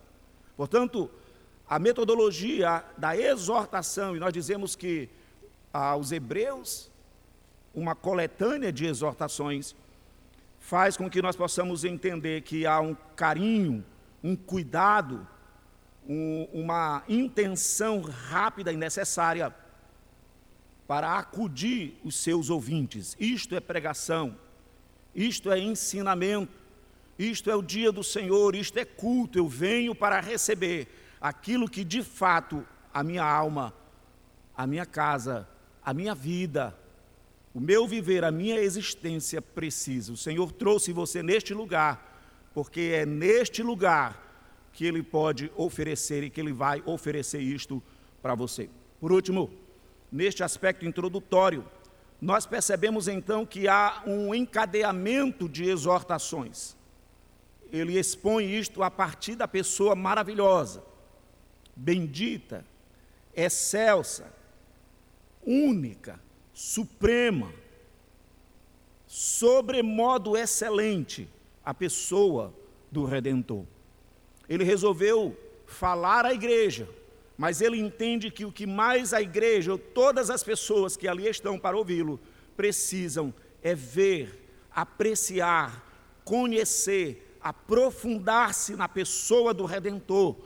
Portanto, 0.56 1.10
a 1.68 1.78
metodologia 1.78 2.84
da 2.96 3.16
exortação, 3.16 4.16
e 4.16 4.20
nós 4.20 4.32
dizemos 4.32 4.74
que 4.74 5.08
aos 5.72 6.10
hebreus, 6.12 6.90
uma 7.74 7.94
coletânea 7.94 8.72
de 8.72 8.86
exortações, 8.86 9.74
faz 10.58 10.96
com 10.96 11.10
que 11.10 11.22
nós 11.22 11.36
possamos 11.36 11.84
entender 11.84 12.42
que 12.42 12.66
há 12.66 12.80
um 12.80 12.94
carinho, 13.16 13.84
um 14.22 14.36
cuidado, 14.36 15.26
um, 16.08 16.48
uma 16.52 17.02
intenção 17.08 18.00
rápida 18.00 18.72
e 18.72 18.76
necessária 18.76 19.54
para 20.86 21.18
acudir 21.18 21.98
os 22.04 22.16
seus 22.16 22.50
ouvintes. 22.50 23.16
Isto 23.18 23.56
é 23.56 23.60
pregação, 23.60 24.36
isto 25.14 25.50
é 25.50 25.58
ensinamento, 25.58 26.52
isto 27.18 27.50
é 27.50 27.54
o 27.54 27.62
dia 27.62 27.90
do 27.90 28.04
Senhor, 28.04 28.54
isto 28.54 28.78
é 28.78 28.84
culto. 28.84 29.38
Eu 29.38 29.48
venho 29.48 29.94
para 29.94 30.20
receber 30.20 30.88
aquilo 31.20 31.68
que 31.68 31.84
de 31.84 32.02
fato 32.02 32.66
a 32.92 33.02
minha 33.02 33.24
alma, 33.24 33.72
a 34.56 34.66
minha 34.66 34.84
casa, 34.84 35.48
a 35.84 35.94
minha 35.94 36.14
vida, 36.14 36.76
o 37.54 37.60
meu 37.60 37.86
viver, 37.86 38.24
a 38.24 38.30
minha 38.30 38.58
existência 38.58 39.42
precisa. 39.42 40.12
O 40.12 40.16
Senhor 40.16 40.50
trouxe 40.52 40.92
você 40.92 41.22
neste 41.22 41.52
lugar, 41.52 42.50
porque 42.54 42.92
é 42.94 43.04
neste 43.04 43.62
lugar 43.62 44.70
que 44.72 44.86
Ele 44.86 45.02
pode 45.02 45.52
oferecer 45.54 46.22
e 46.22 46.30
que 46.30 46.40
Ele 46.40 46.52
vai 46.52 46.82
oferecer 46.86 47.40
isto 47.40 47.82
para 48.22 48.34
você. 48.34 48.70
Por 48.98 49.12
último, 49.12 49.50
neste 50.10 50.42
aspecto 50.42 50.86
introdutório, 50.86 51.64
nós 52.20 52.46
percebemos 52.46 53.06
então 53.06 53.44
que 53.44 53.68
há 53.68 54.02
um 54.06 54.34
encadeamento 54.34 55.48
de 55.48 55.64
exortações. 55.64 56.74
Ele 57.70 57.98
expõe 57.98 58.50
isto 58.50 58.82
a 58.82 58.90
partir 58.90 59.34
da 59.34 59.48
pessoa 59.48 59.94
maravilhosa, 59.94 60.82
bendita, 61.74 62.64
excelsa, 63.34 64.32
única, 65.44 66.20
suprema, 66.52 67.52
sobremodo 69.06 70.36
excelente, 70.36 71.28
a 71.64 71.72
pessoa 71.72 72.52
do 72.90 73.04
Redentor. 73.04 73.64
Ele 74.48 74.64
resolveu 74.64 75.36
falar 75.66 76.26
à 76.26 76.32
igreja 76.32 76.88
mas 77.36 77.60
ele 77.60 77.76
entende 77.76 78.30
que 78.30 78.44
o 78.44 78.52
que 78.52 78.66
mais 78.66 79.12
a 79.12 79.20
igreja, 79.20 79.72
ou 79.72 79.78
todas 79.78 80.30
as 80.30 80.44
pessoas 80.44 80.96
que 80.96 81.08
ali 81.08 81.26
estão 81.26 81.58
para 81.58 81.76
ouvi-lo, 81.76 82.20
precisam 82.56 83.34
é 83.62 83.74
ver, 83.74 84.48
apreciar, 84.70 85.84
conhecer, 86.24 87.36
aprofundar-se 87.40 88.76
na 88.76 88.88
pessoa 88.88 89.52
do 89.52 89.64
Redentor, 89.64 90.36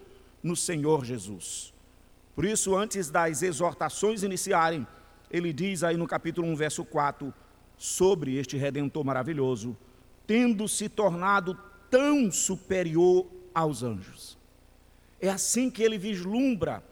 no 0.42 0.56
Senhor 0.56 1.04
Jesus. 1.04 1.74
Por 2.34 2.44
isso, 2.44 2.74
antes 2.74 3.10
das 3.10 3.42
exortações 3.42 4.22
iniciarem, 4.22 4.86
ele 5.30 5.52
diz 5.52 5.82
aí 5.82 5.96
no 5.96 6.06
capítulo 6.06 6.46
1, 6.48 6.56
verso 6.56 6.84
4, 6.84 7.32
sobre 7.76 8.36
este 8.36 8.56
Redentor 8.56 9.04
maravilhoso, 9.04 9.76
tendo 10.26 10.66
se 10.68 10.88
tornado 10.88 11.58
tão 11.90 12.30
superior 12.30 13.26
aos 13.54 13.82
anjos. 13.82 14.36
É 15.20 15.28
assim 15.28 15.70
que 15.70 15.82
ele 15.82 15.98
vislumbra 15.98 16.82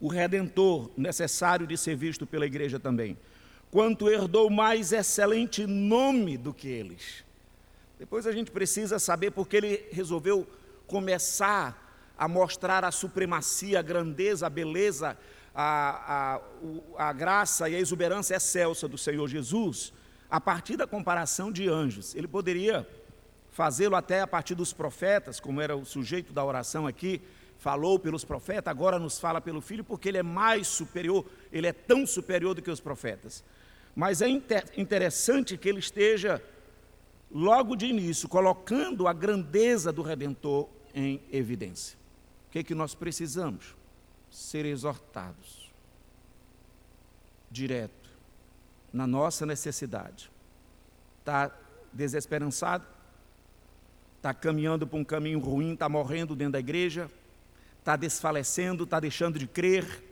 o 0.00 0.08
redentor 0.08 0.90
necessário 0.96 1.66
de 1.66 1.76
ser 1.76 1.96
visto 1.96 2.26
pela 2.26 2.46
igreja 2.46 2.78
também. 2.78 3.16
Quanto 3.70 4.08
herdou 4.08 4.50
mais 4.50 4.92
excelente 4.92 5.66
nome 5.66 6.36
do 6.36 6.52
que 6.52 6.68
eles. 6.68 7.24
Depois 7.98 8.26
a 8.26 8.32
gente 8.32 8.50
precisa 8.50 8.98
saber 8.98 9.30
porque 9.30 9.56
ele 9.56 9.84
resolveu 9.90 10.46
começar 10.86 12.12
a 12.16 12.28
mostrar 12.28 12.84
a 12.84 12.92
supremacia, 12.92 13.80
a 13.80 13.82
grandeza, 13.82 14.46
a 14.46 14.50
beleza, 14.50 15.16
a, 15.54 16.40
a, 16.98 17.08
a 17.08 17.12
graça 17.12 17.68
e 17.68 17.76
a 17.76 17.78
exuberância 17.78 18.34
excelsa 18.34 18.88
do 18.88 18.98
Senhor 18.98 19.28
Jesus 19.28 19.92
a 20.28 20.40
partir 20.40 20.76
da 20.76 20.86
comparação 20.86 21.52
de 21.52 21.68
anjos. 21.68 22.14
Ele 22.14 22.26
poderia 22.26 22.88
fazê-lo 23.50 23.94
até 23.94 24.20
a 24.20 24.26
partir 24.26 24.56
dos 24.56 24.72
profetas, 24.72 25.38
como 25.38 25.60
era 25.60 25.76
o 25.76 25.84
sujeito 25.84 26.32
da 26.32 26.44
oração 26.44 26.88
aqui, 26.88 27.22
falou 27.56 28.00
pelos 28.00 28.24
profetas, 28.24 28.70
agora 28.70 28.98
nos 28.98 29.20
fala 29.20 29.40
pelo 29.40 29.60
Filho, 29.60 29.84
porque 29.84 30.08
ele 30.08 30.18
é 30.18 30.22
mais 30.24 30.66
superior, 30.66 31.24
ele 31.52 31.68
é 31.68 31.72
tão 31.72 32.04
superior 32.04 32.52
do 32.54 32.60
que 32.60 32.70
os 32.70 32.80
profetas. 32.80 33.44
Mas 33.94 34.20
é 34.20 34.28
interessante 34.28 35.56
que 35.56 35.68
ele 35.68 35.78
esteja, 35.78 36.42
logo 37.30 37.76
de 37.76 37.86
início, 37.86 38.28
colocando 38.28 39.06
a 39.06 39.12
grandeza 39.12 39.92
do 39.92 40.02
Redentor 40.02 40.68
em 40.92 41.22
evidência. 41.30 41.96
O 42.48 42.50
que, 42.50 42.58
é 42.58 42.64
que 42.64 42.74
nós 42.74 42.94
precisamos? 42.94 43.76
Ser 44.34 44.64
exortados, 44.66 45.72
direto, 47.48 48.10
na 48.92 49.06
nossa 49.06 49.46
necessidade. 49.46 50.28
Está 51.20 51.52
desesperançado? 51.92 52.84
Está 54.16 54.34
caminhando 54.34 54.88
por 54.88 54.98
um 54.98 55.04
caminho 55.04 55.38
ruim, 55.38 55.74
está 55.74 55.88
morrendo 55.88 56.34
dentro 56.34 56.54
da 56.54 56.58
igreja, 56.58 57.08
está 57.78 57.94
desfalecendo, 57.94 58.82
está 58.82 58.98
deixando 58.98 59.38
de 59.38 59.46
crer, 59.46 60.02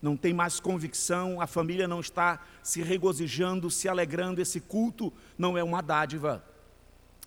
não 0.00 0.16
tem 0.16 0.32
mais 0.32 0.58
convicção, 0.58 1.38
a 1.38 1.46
família 1.46 1.86
não 1.86 2.00
está 2.00 2.42
se 2.62 2.80
regozijando, 2.80 3.70
se 3.70 3.90
alegrando, 3.90 4.40
esse 4.40 4.58
culto 4.58 5.12
não 5.36 5.58
é 5.58 5.62
uma 5.62 5.82
dádiva. 5.82 6.42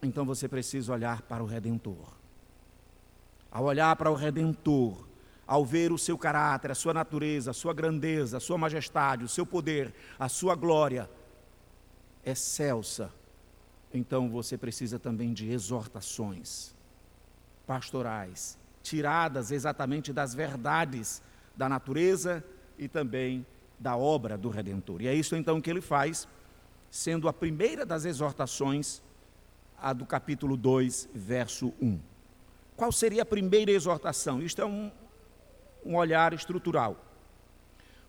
Então 0.02 0.26
você 0.26 0.48
precisa 0.48 0.94
olhar 0.94 1.22
para 1.22 1.44
o 1.44 1.46
Redentor. 1.46 2.12
Ao 3.52 3.66
olhar 3.66 3.96
para 3.96 4.10
o 4.10 4.16
Redentor, 4.16 5.13
ao 5.54 5.64
ver 5.64 5.92
o 5.92 6.00
seu 6.00 6.18
caráter, 6.18 6.72
a 6.72 6.76
sua 6.76 6.96
natureza, 6.96 7.52
a 7.52 7.54
sua 7.54 7.76
grandeza, 7.76 8.38
a 8.38 8.40
sua 8.40 8.58
majestade, 8.58 9.24
o 9.24 9.28
seu 9.28 9.46
poder, 9.46 9.94
a 10.18 10.28
sua 10.28 10.56
glória 10.56 11.08
excelsa, 12.26 13.14
então 13.94 14.32
você 14.32 14.58
precisa 14.58 14.98
também 14.98 15.32
de 15.32 15.52
exortações 15.52 16.74
pastorais, 17.68 18.58
tiradas 18.82 19.52
exatamente 19.52 20.12
das 20.12 20.34
verdades 20.34 21.22
da 21.56 21.70
natureza 21.70 22.44
e 22.76 22.88
também 22.88 23.46
da 23.78 23.96
obra 23.96 24.36
do 24.36 24.50
Redentor. 24.50 25.04
E 25.04 25.08
é 25.08 25.14
isso 25.14 25.36
então 25.36 25.62
que 25.62 25.70
ele 25.70 25.82
faz, 25.82 26.28
sendo 26.90 27.28
a 27.28 27.34
primeira 27.34 27.86
das 27.86 28.06
exortações, 28.06 29.04
a 29.80 29.94
do 29.94 30.04
capítulo 30.04 30.58
2, 30.58 31.10
verso 31.14 31.72
1. 31.80 32.00
Qual 32.76 32.92
seria 32.92 33.22
a 33.22 33.26
primeira 33.26 33.70
exortação? 33.70 34.42
Isto 34.42 34.64
é 34.64 34.66
um, 34.66 34.92
um 35.86 35.96
olhar 35.96 36.34
estrutural. 36.34 36.98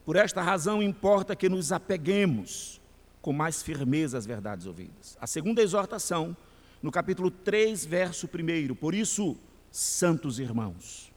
Por 0.04 0.16
esta 0.16 0.42
razão, 0.42 0.82
importa 0.82 1.34
que 1.34 1.48
nos 1.48 1.72
apeguemos 1.72 2.80
com 3.22 3.32
mais 3.32 3.62
firmeza 3.62 4.18
às 4.18 4.26
verdades 4.26 4.66
ouvidas. 4.66 5.16
A 5.18 5.26
segunda 5.26 5.62
exortação, 5.62 6.36
no 6.82 6.90
capítulo 6.90 7.30
3, 7.30 7.86
verso 7.86 8.28
1. 8.28 8.74
Por 8.74 8.94
isso, 8.94 9.36
santos 9.70 10.38
irmãos, 10.38 11.10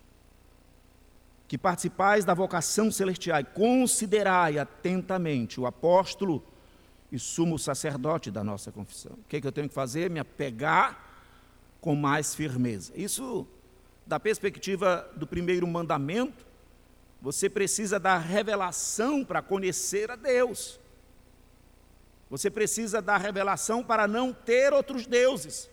que 1.49 1.57
participais 1.57 2.23
da 2.23 2.33
vocação 2.33 2.89
celestial, 2.89 3.43
considerai 3.53 4.57
atentamente 4.57 5.59
o 5.59 5.65
apóstolo 5.65 6.41
e 7.11 7.19
sumo 7.19 7.59
sacerdote 7.59 8.31
da 8.31 8.43
nossa 8.43 8.71
confissão. 8.71 9.13
O 9.13 9.27
que, 9.27 9.35
é 9.37 9.41
que 9.41 9.47
eu 9.47 9.51
tenho 9.51 9.67
que 9.67 9.75
fazer? 9.75 10.09
Me 10.09 10.19
apegar 10.19 11.05
com 11.81 11.93
mais 11.93 12.33
firmeza. 12.33 12.93
Isso, 12.95 13.45
da 14.05 14.19
perspectiva 14.19 15.09
do 15.15 15.27
primeiro 15.27 15.67
mandamento, 15.67 16.46
você 17.21 17.49
precisa 17.49 17.99
da 17.99 18.17
revelação 18.17 19.23
para 19.23 19.41
conhecer 19.41 20.11
a 20.11 20.15
Deus. 20.15 20.79
Você 22.29 22.49
precisa 22.49 23.01
da 23.01 23.17
revelação 23.17 23.83
para 23.83 24.07
não 24.07 24.33
ter 24.33 24.73
outros 24.73 25.05
deuses. 25.05 25.69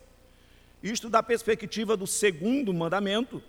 Isto 0.82 1.08
da 1.08 1.22
perspectiva 1.22 1.96
do 1.96 2.06
segundo 2.06 2.72
mandamento, 2.72 3.42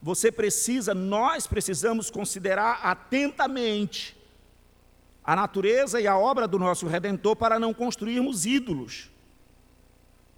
você 0.00 0.30
precisa, 0.30 0.94
nós 0.94 1.46
precisamos 1.46 2.10
considerar 2.10 2.80
atentamente 2.82 4.16
a 5.24 5.36
natureza 5.36 6.00
e 6.00 6.06
a 6.06 6.16
obra 6.16 6.48
do 6.48 6.58
nosso 6.58 6.86
redentor 6.86 7.36
para 7.36 7.58
não 7.58 7.74
construirmos 7.74 8.46
ídolos. 8.46 9.10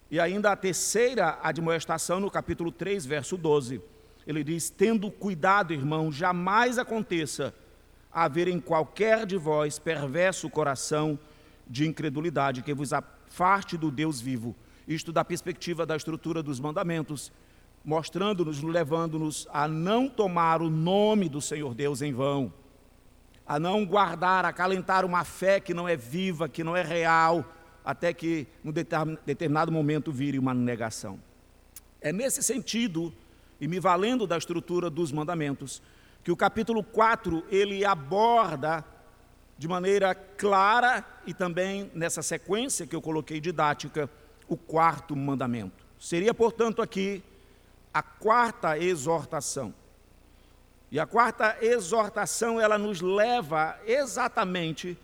E 0.09 0.19
ainda 0.19 0.51
a 0.51 0.55
terceira 0.55 1.39
admoestação 1.41 2.19
no 2.19 2.29
capítulo 2.29 2.71
3, 2.71 3.05
verso 3.05 3.37
12. 3.37 3.81
Ele 4.25 4.43
diz: 4.43 4.69
"Tendo 4.69 5.09
cuidado, 5.11 5.73
irmão, 5.73 6.11
jamais 6.11 6.77
aconteça 6.77 7.53
haver 8.11 8.47
em 8.47 8.59
qualquer 8.59 9.25
de 9.25 9.37
vós 9.37 9.79
perverso 9.79 10.49
coração 10.49 11.17
de 11.67 11.87
incredulidade 11.87 12.61
que 12.61 12.73
vos 12.73 12.93
afaste 12.93 13.77
do 13.77 13.89
Deus 13.89 14.19
vivo." 14.21 14.55
Isto 14.87 15.11
da 15.11 15.23
perspectiva 15.23 15.85
da 15.85 15.95
estrutura 15.95 16.43
dos 16.43 16.59
mandamentos, 16.59 17.31
mostrando-nos, 17.83 18.61
levando-nos 18.61 19.47
a 19.51 19.67
não 19.67 20.09
tomar 20.09 20.61
o 20.61 20.69
nome 20.69 21.29
do 21.29 21.39
Senhor 21.39 21.73
Deus 21.73 22.01
em 22.01 22.11
vão, 22.13 22.53
a 23.45 23.59
não 23.59 23.85
guardar, 23.85 24.45
acalentar 24.45 25.05
uma 25.05 25.23
fé 25.23 25.59
que 25.59 25.73
não 25.73 25.87
é 25.87 25.95
viva, 25.95 26.47
que 26.49 26.63
não 26.63 26.75
é 26.75 26.81
real, 26.81 27.45
até 27.83 28.13
que, 28.13 28.47
num 28.63 28.71
determinado 28.71 29.71
momento, 29.71 30.11
vire 30.11 30.37
uma 30.37 30.53
negação. 30.53 31.19
É 31.99 32.11
nesse 32.11 32.43
sentido, 32.43 33.13
e 33.61 33.67
me 33.67 33.79
valendo 33.79 34.25
da 34.25 34.37
estrutura 34.37 34.89
dos 34.89 35.11
mandamentos, 35.11 35.81
que 36.23 36.31
o 36.31 36.35
capítulo 36.35 36.83
4 36.83 37.45
ele 37.51 37.85
aborda 37.85 38.83
de 39.55 39.67
maneira 39.67 40.15
clara 40.15 41.05
e 41.27 41.33
também 41.33 41.91
nessa 41.93 42.23
sequência 42.23 42.87
que 42.87 42.95
eu 42.95 43.01
coloquei 43.01 43.39
didática 43.39 44.09
o 44.47 44.57
quarto 44.57 45.15
mandamento. 45.15 45.85
Seria, 45.99 46.33
portanto, 46.33 46.81
aqui 46.81 47.23
a 47.93 48.01
quarta 48.01 48.77
exortação. 48.79 49.71
E 50.91 50.99
a 50.99 51.05
quarta 51.05 51.57
exortação, 51.61 52.59
ela 52.59 52.77
nos 52.77 52.99
leva 52.99 53.79
exatamente 53.85 54.97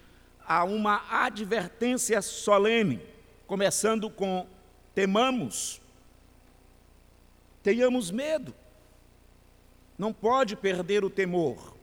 a 0.45 0.63
uma 0.63 1.03
advertência 1.09 2.21
solene, 2.21 2.99
começando 3.45 4.09
com 4.09 4.47
temamos, 4.95 5.79
tenhamos 7.67 8.11
medo. 8.11 8.55
Não 9.97 10.13
pode 10.13 10.55
perder 10.55 11.03
o 11.03 11.09
temor, 11.09 11.75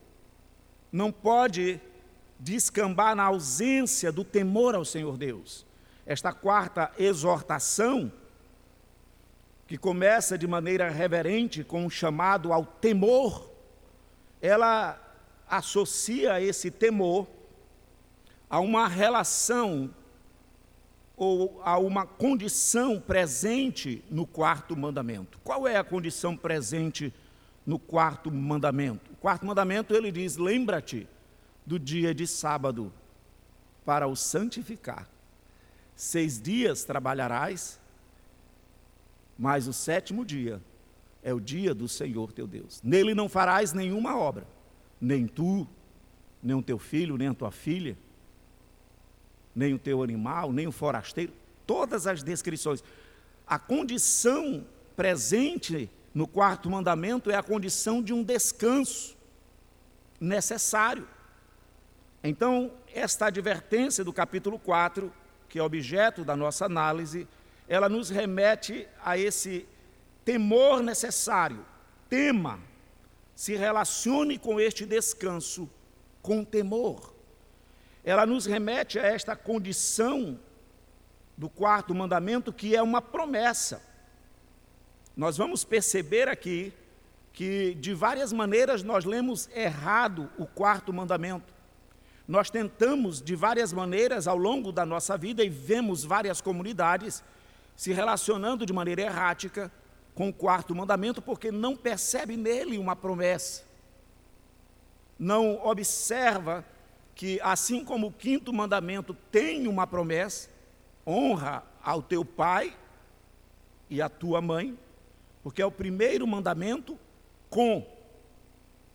não 0.91 1.13
pode 1.13 1.79
descambar 2.41 3.15
na 3.15 3.25
ausência 3.25 4.11
do 4.11 4.25
temor 4.25 4.75
ao 4.75 4.83
Senhor 4.83 5.19
Deus 5.19 5.67
esta 6.07 6.33
quarta 6.33 6.91
exortação, 6.99 8.11
que 9.67 9.77
começa 9.77 10.39
de 10.39 10.47
maneira 10.47 10.89
reverente 10.89 11.63
com 11.63 11.85
um 11.85 11.91
chamado 11.91 12.51
ao 12.51 12.65
temor, 12.65 13.51
ela 14.41 14.99
associa 15.47 16.41
esse 16.41 16.71
temor 16.71 17.27
a 18.49 18.59
uma 18.59 18.89
relação 18.89 19.91
ou 21.17 21.61
a 21.63 21.79
uma 21.79 22.07
condição 22.07 23.01
presente 23.01 24.03
no 24.11 24.27
quarto 24.27 24.77
mandamento. 24.77 25.39
Qual 25.45 25.67
é 25.67 25.77
a 25.77 25.85
condição 25.85 26.37
presente 26.37 27.13
no 27.65 27.79
quarto 27.79 28.31
mandamento? 28.31 29.13
O 29.13 29.17
quarto 29.17 29.47
mandamento 29.47 29.95
ele 29.95 30.11
diz: 30.11 30.37
lembra-te 30.37 31.07
do 31.65 31.79
dia 31.79 32.15
de 32.15 32.27
sábado 32.27 32.93
para 33.85 34.07
o 34.07 34.17
santificar. 34.17 35.09
Seis 35.95 36.41
dias 36.41 36.85
trabalharás, 36.85 37.81
mas 39.39 39.69
o 39.69 39.73
sétimo 39.73 40.25
dia 40.25 40.61
é 41.23 41.33
o 41.33 41.41
dia 41.41 41.73
do 41.73 41.89
Senhor 41.89 42.33
teu 42.33 42.47
Deus. 42.47 42.81
Nele 42.83 43.15
não 43.15 43.29
farás 43.29 43.73
nenhuma 43.73 44.19
obra, 44.19 44.47
nem 45.01 45.27
tu, 45.27 45.67
nem 46.43 46.57
o 46.57 46.63
teu 46.63 46.79
filho, 46.79 47.17
nem 47.17 47.29
a 47.29 47.35
tua 47.35 47.53
filha, 47.53 47.97
nem 49.55 49.75
o 49.75 49.79
teu 49.79 50.03
animal, 50.03 50.53
nem 50.53 50.67
o 50.67 50.73
forasteiro. 50.73 51.33
Todas 51.67 52.07
as 52.07 52.23
descrições. 52.23 52.83
A 53.47 53.59
condição 53.59 54.67
presente 54.97 55.91
no 56.15 56.27
quarto 56.27 56.71
mandamento 56.71 57.31
é 57.31 57.37
a 57.37 57.43
condição 57.43 58.03
de 58.03 58.13
um 58.13 58.23
descanso 58.23 59.17
necessário. 60.21 61.07
Então, 62.23 62.73
esta 62.93 63.27
advertência 63.27 64.03
do 64.03 64.13
capítulo 64.13 64.59
4 64.59 65.13
que 65.55 65.59
é 65.61 65.63
objeto 65.63 66.25
da 66.25 66.35
nossa 66.35 66.67
análise, 66.67 67.29
ela 67.69 67.89
nos 67.89 68.11
remete 68.11 68.89
a 69.05 69.17
esse 69.17 69.65
temor 70.25 70.83
necessário. 70.83 71.65
Tema, 72.09 72.59
se 73.37 73.55
relacione 73.55 74.37
com 74.37 74.59
este 74.59 74.85
descanso 74.85 75.71
com 76.21 76.45
temor. 76.45 77.14
Ela 78.05 78.27
nos 78.27 78.45
remete 78.45 78.99
a 78.99 79.07
esta 79.07 79.35
condição 79.35 80.39
do 81.37 81.49
quarto 81.49 81.95
mandamento, 81.95 82.53
que 82.53 82.77
é 82.77 82.83
uma 82.83 83.01
promessa. 83.01 83.83
Nós 85.17 85.37
vamos 85.37 85.65
perceber 85.65 86.29
aqui 86.29 86.73
que 87.33 87.75
de 87.75 87.95
várias 87.95 88.33
maneiras 88.33 88.83
nós 88.83 89.05
lemos 89.05 89.49
errado 89.55 90.31
o 90.39 90.47
quarto 90.47 90.93
mandamento. 90.93 91.53
Nós 92.29 92.51
tentamos 92.51 93.21
de 93.21 93.35
várias 93.35 93.73
maneiras 93.73 94.29
ao 94.29 94.37
longo 94.37 94.71
da 94.71 94.87
nossa 94.87 95.17
vida 95.17 95.43
e 95.43 95.49
vemos 95.49 96.05
várias 96.05 96.41
comunidades 96.41 97.23
se 97.77 97.93
relacionando 97.93 98.65
de 98.65 98.73
maneira 98.73 99.03
errática 99.03 99.71
com 100.15 100.29
o 100.29 100.33
quarto 100.33 100.75
mandamento 100.75 101.21
porque 101.21 101.51
não 101.51 101.77
percebe 101.77 102.37
nele 102.37 102.79
uma 102.79 102.95
promessa. 102.95 103.65
Não 105.19 105.65
observa 105.67 106.65
que, 107.15 107.41
assim 107.43 107.85
como 107.85 108.09
o 108.09 108.13
quinto 108.13 108.53
mandamento 108.53 109.15
tem 109.31 109.69
uma 109.69 109.87
promessa, 109.87 110.51
honra 111.07 111.63
ao 111.83 112.03
teu 112.03 112.25
pai 112.25 112.77
e 113.89 114.03
à 114.03 114.09
tua 114.09 114.41
mãe, 114.41 114.77
porque 115.43 115.63
é 115.63 115.67
o 115.67 115.71
primeiro 115.71 116.27
mandamento 116.27 116.99
com 117.49 117.87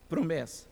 promessa. 0.10 0.68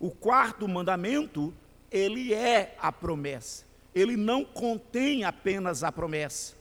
O 0.00 0.10
quarto 0.10 0.68
mandamento, 0.68 1.52
ele 1.90 2.32
é 2.32 2.76
a 2.80 2.92
promessa. 2.92 3.66
Ele 3.94 4.16
não 4.16 4.44
contém 4.44 5.24
apenas 5.24 5.82
a 5.82 5.90
promessa, 5.90 6.54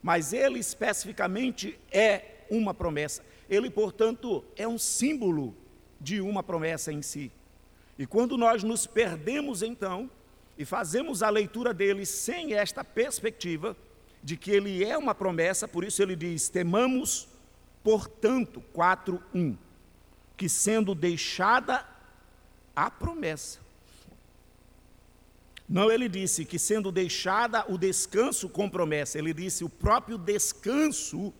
mas 0.00 0.32
ele 0.32 0.60
especificamente 0.60 1.78
é 1.90 2.44
uma 2.48 2.72
promessa. 2.72 3.22
Ele, 3.50 3.68
portanto, 3.68 4.44
é 4.54 4.68
um 4.68 4.78
símbolo 4.78 5.56
de 6.00 6.20
uma 6.20 6.42
promessa 6.42 6.92
em 6.92 7.02
si. 7.02 7.32
E 7.98 8.06
quando 8.06 8.36
nós 8.36 8.62
nos 8.62 8.86
perdemos, 8.86 9.62
então, 9.62 10.08
e 10.56 10.64
fazemos 10.64 11.22
a 11.22 11.28
leitura 11.28 11.74
dele 11.74 12.06
sem 12.06 12.54
esta 12.54 12.84
perspectiva 12.84 13.76
de 14.22 14.36
que 14.36 14.50
ele 14.50 14.84
é 14.84 14.96
uma 14.96 15.14
promessa, 15.14 15.66
por 15.66 15.84
isso 15.84 16.02
ele 16.02 16.14
diz: 16.14 16.48
temamos, 16.48 17.28
portanto, 17.82 18.62
4:1, 18.74 19.56
que 20.36 20.48
sendo 20.48 20.94
deixada 20.94 21.84
a 22.74 22.90
promessa. 22.90 23.60
Não, 25.68 25.90
ele 25.90 26.08
disse 26.08 26.44
que 26.44 26.58
sendo 26.58 26.90
deixada 26.90 27.64
o 27.70 27.76
descanso 27.76 28.48
com 28.48 28.70
promessa, 28.70 29.18
ele 29.18 29.34
disse 29.34 29.64
o 29.64 29.68
próprio 29.68 30.16
descanso 30.16 31.32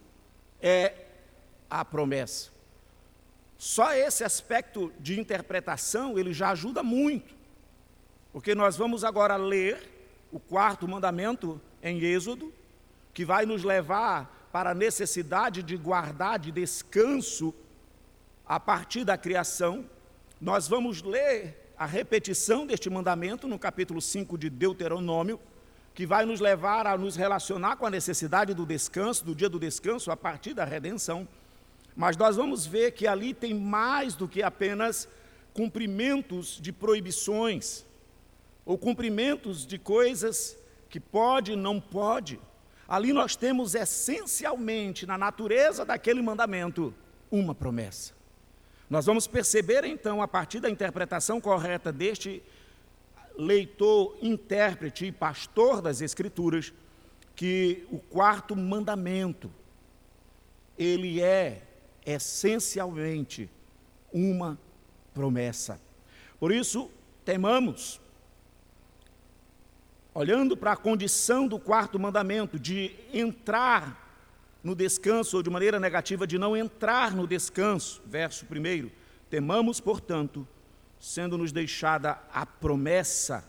é 0.60 1.06
a 1.70 1.84
promessa. 1.84 2.57
Só 3.58 3.92
esse 3.92 4.22
aspecto 4.22 4.92
de 5.00 5.18
interpretação 5.18 6.16
ele 6.16 6.32
já 6.32 6.50
ajuda 6.50 6.80
muito, 6.80 7.34
porque 8.32 8.54
nós 8.54 8.76
vamos 8.76 9.02
agora 9.02 9.34
ler 9.34 9.98
o 10.30 10.38
quarto 10.38 10.86
mandamento 10.86 11.60
em 11.82 11.98
Êxodo, 12.00 12.52
que 13.12 13.24
vai 13.24 13.44
nos 13.44 13.64
levar 13.64 14.48
para 14.52 14.70
a 14.70 14.74
necessidade 14.74 15.62
de 15.64 15.76
guardar 15.76 16.38
de 16.38 16.52
descanso 16.52 17.52
a 18.46 18.60
partir 18.60 19.04
da 19.04 19.18
criação. 19.18 19.84
Nós 20.40 20.68
vamos 20.68 21.02
ler 21.02 21.72
a 21.76 21.84
repetição 21.84 22.64
deste 22.64 22.88
mandamento 22.88 23.48
no 23.48 23.58
capítulo 23.58 24.00
5 24.00 24.38
de 24.38 24.48
Deuteronômio, 24.48 25.40
que 25.94 26.06
vai 26.06 26.24
nos 26.24 26.38
levar 26.38 26.86
a 26.86 26.96
nos 26.96 27.16
relacionar 27.16 27.74
com 27.74 27.86
a 27.86 27.90
necessidade 27.90 28.54
do 28.54 28.64
descanso, 28.64 29.24
do 29.24 29.34
dia 29.34 29.48
do 29.48 29.58
descanso, 29.58 30.12
a 30.12 30.16
partir 30.16 30.54
da 30.54 30.64
redenção. 30.64 31.26
Mas 31.98 32.16
nós 32.16 32.36
vamos 32.36 32.64
ver 32.64 32.92
que 32.92 33.08
ali 33.08 33.34
tem 33.34 33.52
mais 33.52 34.14
do 34.14 34.28
que 34.28 34.40
apenas 34.40 35.08
cumprimentos 35.52 36.60
de 36.60 36.72
proibições, 36.72 37.84
ou 38.64 38.78
cumprimentos 38.78 39.66
de 39.66 39.80
coisas 39.80 40.56
que 40.88 41.00
pode 41.00 41.54
e 41.54 41.56
não 41.56 41.80
pode. 41.80 42.38
Ali 42.86 43.12
nós 43.12 43.34
temos 43.34 43.74
essencialmente, 43.74 45.06
na 45.06 45.18
natureza 45.18 45.84
daquele 45.84 46.22
mandamento, 46.22 46.94
uma 47.32 47.52
promessa. 47.52 48.12
Nós 48.88 49.04
vamos 49.04 49.26
perceber 49.26 49.82
então, 49.82 50.22
a 50.22 50.28
partir 50.28 50.60
da 50.60 50.70
interpretação 50.70 51.40
correta 51.40 51.90
deste 51.90 52.40
leitor, 53.36 54.16
intérprete 54.22 55.06
e 55.06 55.10
pastor 55.10 55.82
das 55.82 56.00
Escrituras, 56.00 56.72
que 57.34 57.84
o 57.90 57.98
quarto 57.98 58.54
mandamento, 58.54 59.50
ele 60.78 61.20
é 61.20 61.62
essencialmente 62.12 63.50
uma 64.12 64.58
promessa. 65.12 65.80
Por 66.40 66.52
isso, 66.52 66.90
temamos, 67.24 68.00
olhando 70.14 70.56
para 70.56 70.72
a 70.72 70.76
condição 70.76 71.46
do 71.46 71.58
quarto 71.58 71.98
mandamento, 71.98 72.58
de 72.58 72.94
entrar 73.12 74.06
no 74.64 74.74
descanso, 74.74 75.36
ou 75.36 75.42
de 75.42 75.50
maneira 75.50 75.78
negativa, 75.78 76.26
de 76.26 76.38
não 76.38 76.56
entrar 76.56 77.14
no 77.14 77.26
descanso, 77.26 78.02
verso 78.06 78.46
1, 78.46 78.90
temamos, 79.28 79.78
portanto, 79.78 80.46
sendo-nos 80.98 81.52
deixada 81.52 82.18
a 82.32 82.46
promessa 82.46 83.48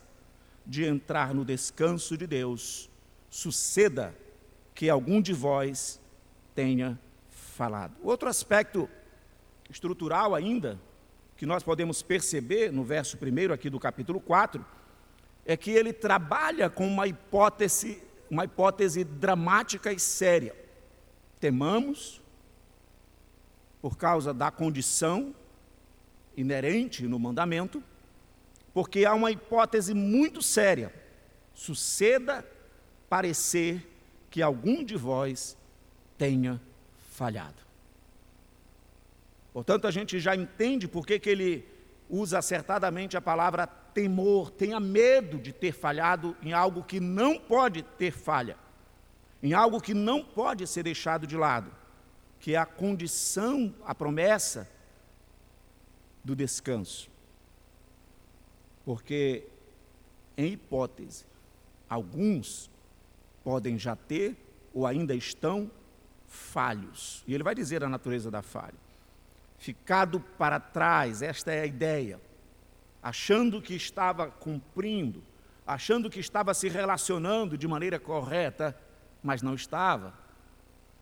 de 0.65 0.83
entrar 0.83 1.33
no 1.33 1.45
descanso 1.45 2.17
de 2.17 2.27
Deus, 2.27 2.89
suceda 3.29 4.15
que 4.75 4.89
algum 4.89 5.21
de 5.21 5.33
vós 5.33 5.99
tenha 6.53 6.99
falado. 7.59 7.97
Outro 8.01 8.29
aspecto 8.29 8.89
estrutural 9.69 10.33
ainda, 10.33 10.79
que 11.35 11.45
nós 11.45 11.61
podemos 11.61 12.01
perceber 12.01 12.71
no 12.71 12.85
verso 12.85 13.17
1 13.17 13.51
aqui 13.51 13.69
do 13.69 13.77
capítulo 13.77 14.21
4, 14.21 14.65
é 15.45 15.57
que 15.57 15.69
ele 15.69 15.91
trabalha 15.91 16.69
com 16.69 16.87
uma 16.87 17.05
hipótese, 17.05 18.01
uma 18.31 18.45
hipótese 18.45 19.03
dramática 19.03 19.91
e 19.91 19.99
séria. 19.99 20.55
Temamos, 21.37 22.21
por 23.81 23.97
causa 23.97 24.33
da 24.33 24.49
condição 24.49 25.35
inerente 26.37 27.05
no 27.07 27.19
mandamento, 27.19 27.83
porque 28.73 29.03
há 29.03 29.13
uma 29.13 29.31
hipótese 29.31 29.93
muito 29.93 30.41
séria. 30.41 30.93
Suceda 31.53 32.49
parecer 33.09 33.85
que 34.29 34.41
algum 34.41 34.81
de 34.81 34.95
vós 34.95 35.57
tenha 36.17 36.61
falhado. 37.19 37.61
Portanto, 39.51 39.85
a 39.87 39.91
gente 39.91 40.21
já 40.21 40.33
entende 40.33 40.87
por 40.87 41.05
que, 41.05 41.19
que 41.19 41.29
ele 41.29 41.65
usa 42.09 42.39
acertadamente 42.39 43.17
a 43.17 43.21
palavra 43.21 43.67
temor, 43.67 44.49
tenha 44.49 44.79
medo 44.79 45.37
de 45.37 45.51
ter 45.51 45.73
falhado 45.73 46.37
em 46.41 46.53
algo 46.53 46.81
que 46.81 47.01
não 47.01 47.37
pode 47.37 47.83
ter 47.83 48.11
falha, 48.11 48.55
em 49.43 49.53
algo 49.53 49.81
que 49.81 49.93
não 49.93 50.23
pode 50.23 50.65
ser 50.65 50.83
deixado 50.83 51.27
de 51.27 51.35
lado, 51.35 51.69
que 52.39 52.55
é 52.55 52.57
a 52.57 52.65
condição, 52.65 53.75
a 53.85 53.93
promessa 53.93 54.69
do 56.23 56.33
descanso. 56.33 57.09
Porque, 58.85 59.45
em 60.37 60.53
hipótese, 60.53 61.25
alguns 61.89 62.71
podem 63.43 63.77
já 63.77 63.97
ter 63.97 64.37
ou 64.73 64.87
ainda 64.87 65.13
estão 65.13 65.69
falhos. 66.29 67.23
E 67.27 67.33
ele 67.33 67.43
vai 67.43 67.53
dizer 67.53 67.83
a 67.83 67.89
natureza 67.89 68.31
da 68.31 68.41
falha. 68.41 68.77
Ficado 69.57 70.21
para 70.21 70.59
trás, 70.59 71.21
esta 71.21 71.51
é 71.51 71.61
a 71.61 71.65
ideia. 71.65 72.21
Achando 73.03 73.61
que 73.61 73.73
estava 73.73 74.27
cumprindo, 74.27 75.21
achando 75.67 76.09
que 76.09 76.19
estava 76.19 76.53
se 76.53 76.69
relacionando 76.69 77.57
de 77.57 77.67
maneira 77.67 77.99
correta, 77.99 78.77
mas 79.21 79.41
não 79.41 79.53
estava. 79.53 80.13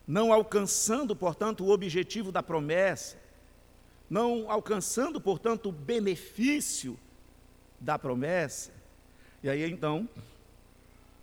Não 0.08 0.32
alcançando, 0.32 1.16
portanto, 1.16 1.66
o 1.66 1.70
objetivo 1.70 2.32
da 2.32 2.42
promessa, 2.42 3.18
não 4.10 4.50
alcançando, 4.50 5.20
portanto, 5.20 5.70
o 5.70 5.72
benefício 5.72 6.98
da 7.80 8.00
promessa. 8.00 8.72
E 9.44 9.50
aí 9.50 9.70
então, 9.70 10.10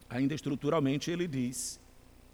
ainda 0.09 0.35
estruturalmente, 0.35 1.11
ele 1.11 1.27
diz: 1.27 1.81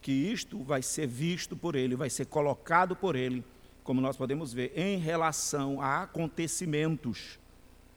que 0.00 0.12
isto 0.12 0.62
vai 0.62 0.82
ser 0.82 1.06
visto 1.06 1.56
por 1.56 1.74
ele, 1.74 1.94
vai 1.94 2.08
ser 2.08 2.26
colocado 2.26 2.96
por 2.96 3.14
ele, 3.14 3.44
como 3.84 4.00
nós 4.00 4.16
podemos 4.16 4.52
ver, 4.52 4.72
em 4.76 4.98
relação 4.98 5.80
a 5.80 6.02
acontecimentos 6.02 7.38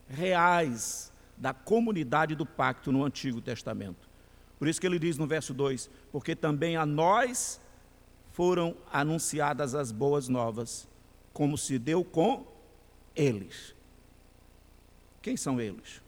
reais 0.08 1.12
da 1.36 1.52
comunidade 1.52 2.34
do 2.34 2.44
pacto 2.44 2.92
no 2.92 3.04
Antigo 3.04 3.40
Testamento. 3.40 4.08
Por 4.58 4.68
isso 4.68 4.80
que 4.80 4.86
ele 4.86 4.98
diz 4.98 5.18
no 5.18 5.26
verso 5.26 5.52
2: 5.52 5.90
Porque 6.12 6.36
também 6.36 6.76
a 6.76 6.86
nós 6.86 7.60
foram 8.32 8.76
anunciadas 8.92 9.74
as 9.74 9.92
boas 9.92 10.28
novas, 10.28 10.88
como 11.32 11.56
se 11.56 11.78
deu 11.78 12.04
com 12.04 12.46
eles. 13.14 13.74
Quem 15.22 15.36
são 15.36 15.60
eles? 15.60 16.02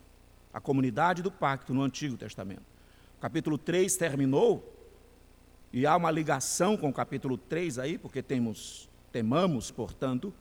A 0.52 0.60
comunidade 0.60 1.22
do 1.22 1.30
pacto 1.30 1.72
no 1.72 1.82
Antigo 1.82 2.16
Testamento. 2.16 2.64
O 3.16 3.20
capítulo 3.20 3.56
3 3.56 3.96
terminou 3.96 4.75
e 5.76 5.84
há 5.84 5.94
uma 5.94 6.10
ligação 6.10 6.74
com 6.74 6.88
o 6.88 6.92
capítulo 6.92 7.36
3 7.36 7.78
aí, 7.78 7.98
porque 7.98 8.22
temos, 8.22 8.88
temamos, 9.12 9.70
portanto, 9.70 10.32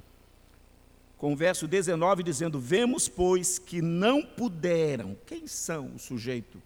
com 1.18 1.34
o 1.34 1.36
verso 1.36 1.68
19 1.68 2.24
dizendo: 2.24 2.58
Vemos, 2.58 3.10
pois, 3.10 3.60
que 3.60 3.82
não 3.82 4.22
puderam. 4.22 5.18
Quem 5.26 5.46
são 5.46 5.92
o 5.94 6.00
sujeito 6.00 6.62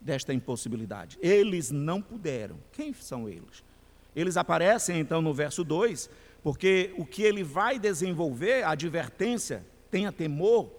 desta 0.00 0.32
impossibilidade? 0.32 1.18
Eles 1.20 1.72
não 1.72 2.00
puderam. 2.00 2.56
Quem 2.70 2.92
são 2.92 3.28
eles? 3.28 3.64
Eles 4.14 4.36
aparecem 4.36 5.00
então 5.00 5.20
no 5.20 5.34
verso 5.34 5.64
2, 5.64 6.08
porque 6.44 6.94
o 6.96 7.04
que 7.04 7.24
ele 7.24 7.42
vai 7.42 7.80
desenvolver, 7.80 8.62
a 8.62 8.70
advertência, 8.70 9.66
tenha 9.90 10.12
temor, 10.12 10.70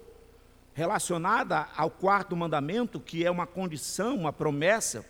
relacionada 0.72 1.68
ao 1.76 1.90
quarto 1.90 2.34
mandamento, 2.34 2.98
que 2.98 3.26
é 3.26 3.30
uma 3.30 3.46
condição, 3.46 4.16
uma 4.16 4.32
promessa, 4.32 5.04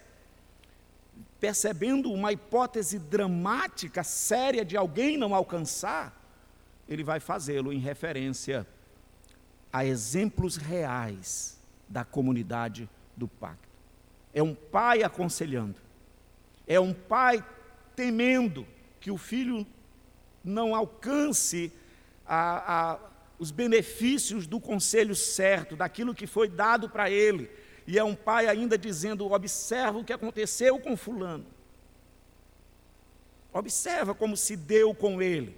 percebendo 1.41 2.11
uma 2.13 2.33
hipótese 2.33 2.99
dramática, 2.99 4.03
séria 4.03 4.65
de 4.65 4.77
alguém 4.77 5.17
não 5.17 5.35
alcançar, 5.35 6.15
ele 6.89 7.05
vai 7.05 7.21
fazê-lo 7.21 7.73
em 7.73 7.79
referência 7.79 8.67
a 9.73 9.85
exemplos 9.85 10.57
reais 10.57 11.59
da 11.89 12.05
comunidade 12.05 12.89
do 13.17 13.29
pacto. 13.29 13.69
É 14.33 14.43
um 14.43 14.55
pai 14.55 15.03
aconselhando, 15.03 15.77
é 16.67 16.79
um 16.81 16.93
pai 16.93 17.45
temendo 17.95 18.67
que 19.01 19.11
o 19.11 19.19
filho 19.19 19.67
não 20.43 20.75
alcance 20.75 21.73
a, 22.27 22.93
a, 22.93 22.99
os 23.39 23.51
benefícios 23.51 24.47
do 24.47 24.61
conselho 24.61 25.15
certo, 25.15 25.77
daquilo 25.77 26.15
que 26.15 26.27
foi 26.27 26.49
dado 26.49 26.89
para 26.89 27.11
ele. 27.11 27.51
E 27.89 27.99
é 27.99 28.05
um 28.05 28.15
pai 28.15 28.47
ainda 28.47 28.77
dizendo: 28.77 29.33
observa 29.33 29.99
o 29.99 30.05
que 30.05 30.13
aconteceu 30.13 30.79
com 30.79 30.95
Fulano. 30.95 31.47
Observa 33.51 34.15
como 34.15 34.37
se 34.37 34.55
deu 34.55 34.95
com 34.95 35.23
ele. 35.23 35.57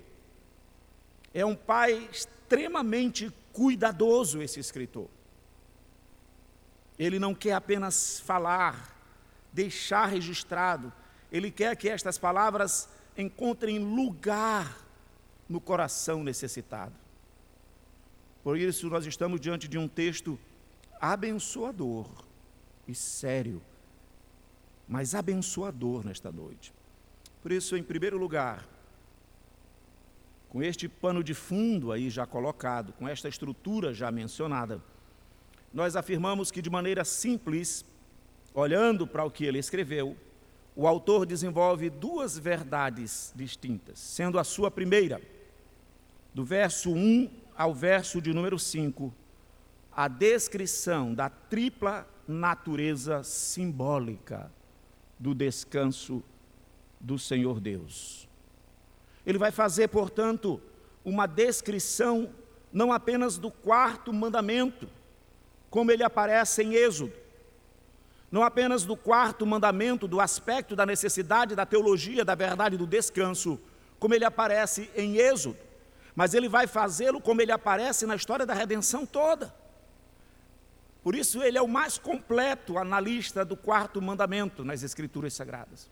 É 1.34 1.44
um 1.44 1.56
pai 1.56 2.08
extremamente 2.12 3.32
cuidadoso, 3.52 4.40
esse 4.40 4.60
escritor. 4.60 5.08
Ele 6.96 7.18
não 7.18 7.34
quer 7.34 7.54
apenas 7.54 8.20
falar, 8.20 8.96
deixar 9.52 10.06
registrado, 10.06 10.92
ele 11.32 11.50
quer 11.50 11.74
que 11.76 11.88
estas 11.88 12.16
palavras 12.16 12.88
encontrem 13.18 13.80
lugar 13.80 14.78
no 15.48 15.60
coração 15.60 16.22
necessitado. 16.22 16.94
Por 18.44 18.56
isso, 18.56 18.88
nós 18.88 19.04
estamos 19.04 19.40
diante 19.40 19.66
de 19.66 19.76
um 19.76 19.88
texto 19.88 20.38
abençoador 21.00 22.06
e 22.86 22.94
sério, 22.94 23.62
mas 24.86 25.14
abençoador 25.14 26.04
nesta 26.04 26.30
noite. 26.30 26.72
Por 27.42 27.52
isso, 27.52 27.76
em 27.76 27.82
primeiro 27.82 28.18
lugar, 28.18 28.68
com 30.50 30.62
este 30.62 30.88
pano 30.88 31.22
de 31.22 31.32
fundo 31.32 31.92
aí 31.92 32.10
já 32.10 32.26
colocado, 32.26 32.92
com 32.92 33.08
esta 33.08 33.28
estrutura 33.28 33.94
já 33.94 34.10
mencionada, 34.10 34.82
nós 35.72 35.94
afirmamos 35.94 36.50
que 36.50 36.60
de 36.60 36.68
maneira 36.68 37.04
simples, 37.04 37.84
olhando 38.52 39.06
para 39.06 39.24
o 39.24 39.30
que 39.30 39.44
ele 39.44 39.58
escreveu, 39.58 40.16
o 40.74 40.86
autor 40.86 41.24
desenvolve 41.24 41.88
duas 41.88 42.36
verdades 42.36 43.32
distintas, 43.34 43.98
sendo 43.98 44.38
a 44.38 44.44
sua 44.44 44.70
primeira, 44.70 45.20
do 46.34 46.44
verso 46.44 46.92
1 46.92 47.30
ao 47.56 47.74
verso 47.74 48.20
de 48.20 48.32
número 48.32 48.58
5, 48.58 49.14
a 49.94 50.08
descrição 50.08 51.14
da 51.14 51.28
tripla 51.28 52.06
natureza 52.26 53.22
simbólica 53.22 54.50
do 55.18 55.34
descanso 55.34 56.22
do 56.98 57.18
Senhor 57.18 57.60
Deus. 57.60 58.28
Ele 59.26 59.38
vai 59.38 59.50
fazer, 59.50 59.88
portanto, 59.88 60.60
uma 61.04 61.26
descrição 61.26 62.30
não 62.72 62.92
apenas 62.92 63.36
do 63.36 63.50
quarto 63.50 64.12
mandamento, 64.12 64.88
como 65.68 65.90
ele 65.90 66.02
aparece 66.02 66.62
em 66.62 66.74
Êxodo, 66.74 67.12
não 68.30 68.44
apenas 68.44 68.84
do 68.84 68.96
quarto 68.96 69.44
mandamento, 69.44 70.06
do 70.06 70.20
aspecto 70.20 70.76
da 70.76 70.86
necessidade 70.86 71.56
da 71.56 71.66
teologia 71.66 72.24
da 72.24 72.34
verdade 72.34 72.76
do 72.76 72.86
descanso, 72.86 73.60
como 73.98 74.14
ele 74.14 74.24
aparece 74.24 74.88
em 74.96 75.16
Êxodo, 75.16 75.58
mas 76.14 76.32
ele 76.32 76.48
vai 76.48 76.66
fazê-lo 76.66 77.20
como 77.20 77.42
ele 77.42 77.52
aparece 77.52 78.06
na 78.06 78.14
história 78.14 78.46
da 78.46 78.54
redenção 78.54 79.04
toda. 79.04 79.59
Por 81.02 81.14
isso, 81.14 81.42
ele 81.42 81.56
é 81.56 81.62
o 81.62 81.68
mais 81.68 81.96
completo 81.96 82.78
analista 82.78 83.44
do 83.44 83.56
quarto 83.56 84.00
mandamento 84.02 84.64
nas 84.64 84.82
Escrituras 84.82 85.32
Sagradas. 85.32 85.90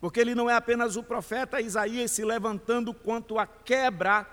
Porque 0.00 0.20
ele 0.20 0.34
não 0.34 0.50
é 0.50 0.54
apenas 0.54 0.96
o 0.96 1.02
profeta 1.02 1.60
Isaías 1.60 2.10
se 2.10 2.24
levantando 2.24 2.92
quanto 2.92 3.38
à 3.38 3.46
quebra 3.46 4.26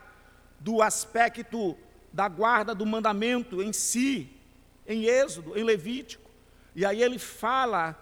do 0.60 0.82
aspecto 0.82 1.78
da 2.12 2.28
guarda 2.28 2.76
do 2.76 2.86
mandamento 2.86 3.62
em 3.62 3.72
si, 3.72 4.30
em 4.86 5.06
Êxodo, 5.06 5.58
em 5.58 5.64
Levítico. 5.64 6.30
E 6.76 6.86
aí 6.86 7.02
ele 7.02 7.20
fala 7.20 7.98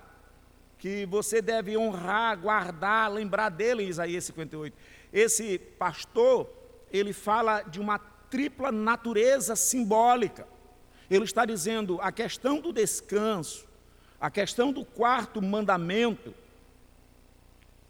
que 0.77 1.05
você 1.05 1.41
deve 1.41 1.77
honrar, 1.77 2.39
guardar, 2.39 3.11
lembrar 3.11 3.49
dele 3.49 3.83
em 3.83 3.89
Isaías 3.89 4.23
58. 4.23 4.75
Esse 5.11 5.59
pastor, 5.59 6.49
ele 6.91 7.11
fala 7.13 7.61
de 7.63 7.79
uma 7.79 7.99
tripla 7.99 8.71
natureza 8.71 9.55
simbólica. 9.55 10.47
Ele 11.09 11.23
está 11.23 11.45
dizendo 11.45 11.99
a 12.01 12.11
questão 12.11 12.61
do 12.61 12.71
descanso, 12.71 13.65
a 14.21 14.29
questão 14.29 14.71
do 14.71 14.85
quarto 14.85 15.41
mandamento, 15.41 16.33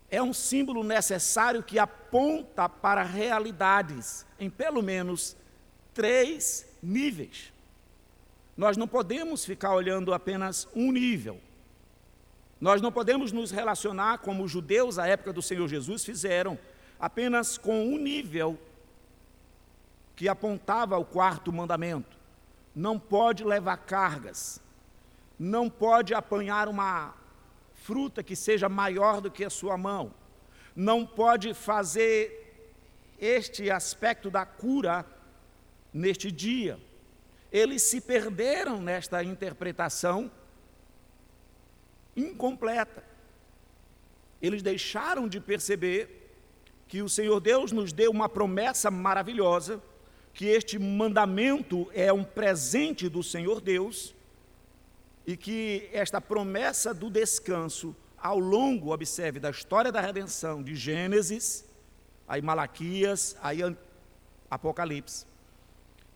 é 0.09 0.23
um 0.23 0.33
símbolo 0.33 0.83
necessário 0.83 1.61
que 1.61 1.77
aponta 1.77 2.67
para 2.67 3.03
realidades 3.03 4.25
em 4.39 4.49
pelo 4.49 4.81
menos 4.81 5.35
três 5.93 6.65
níveis. 6.81 7.51
Nós 8.57 8.75
não 8.75 8.87
podemos 8.87 9.45
ficar 9.45 9.73
olhando 9.73 10.13
apenas 10.13 10.67
um 10.73 10.91
nível. 10.91 11.39
Nós 12.59 12.81
não 12.81 12.91
podemos 12.91 13.31
nos 13.31 13.51
relacionar 13.51 14.19
como 14.19 14.43
os 14.43 14.51
judeus 14.51 14.97
à 14.97 15.07
época 15.07 15.31
do 15.31 15.41
Senhor 15.41 15.67
Jesus 15.67 16.03
fizeram, 16.03 16.57
apenas 16.99 17.57
com 17.57 17.85
um 17.85 17.97
nível 17.97 18.57
que 20.15 20.27
apontava 20.27 20.97
o 20.97 21.05
quarto 21.05 21.53
mandamento 21.53 22.18
não 22.79 22.97
pode 22.97 23.43
levar 23.43 23.75
cargas, 23.75 24.61
não 25.37 25.69
pode 25.69 26.13
apanhar 26.13 26.69
uma 26.69 27.13
fruta 27.73 28.23
que 28.23 28.37
seja 28.37 28.69
maior 28.69 29.19
do 29.19 29.29
que 29.29 29.43
a 29.43 29.49
sua 29.49 29.77
mão, 29.77 30.13
não 30.73 31.05
pode 31.05 31.53
fazer 31.53 32.17
este 33.19 33.69
aspecto 33.69 34.31
da 34.31 34.45
cura 34.45 35.05
neste 35.93 36.31
dia. 36.31 36.79
Eles 37.51 37.81
se 37.81 37.99
perderam 37.99 38.81
nesta 38.81 39.21
interpretação 39.25 40.31
incompleta. 42.15 43.03
Eles 44.41 44.61
deixaram 44.61 45.27
de 45.27 45.41
perceber 45.41 46.31
que 46.87 47.01
o 47.01 47.09
Senhor 47.09 47.41
Deus 47.41 47.73
nos 47.73 47.91
deu 47.91 48.09
uma 48.09 48.29
promessa 48.29 48.89
maravilhosa 48.89 49.83
que 50.33 50.45
este 50.45 50.79
mandamento 50.79 51.89
é 51.93 52.11
um 52.13 52.23
presente 52.23 53.09
do 53.09 53.21
Senhor 53.21 53.59
Deus 53.59 54.15
e 55.25 55.35
que 55.35 55.89
esta 55.93 56.19
promessa 56.19 56.93
do 56.93 57.09
descanso, 57.09 57.95
ao 58.17 58.39
longo, 58.39 58.93
observe, 58.93 59.39
da 59.39 59.49
história 59.49 59.91
da 59.91 60.01
redenção, 60.01 60.63
de 60.63 60.75
Gênesis, 60.75 61.65
aí 62.27 62.41
Malaquias, 62.41 63.37
aí 63.41 63.59
Apocalipse, 64.49 65.25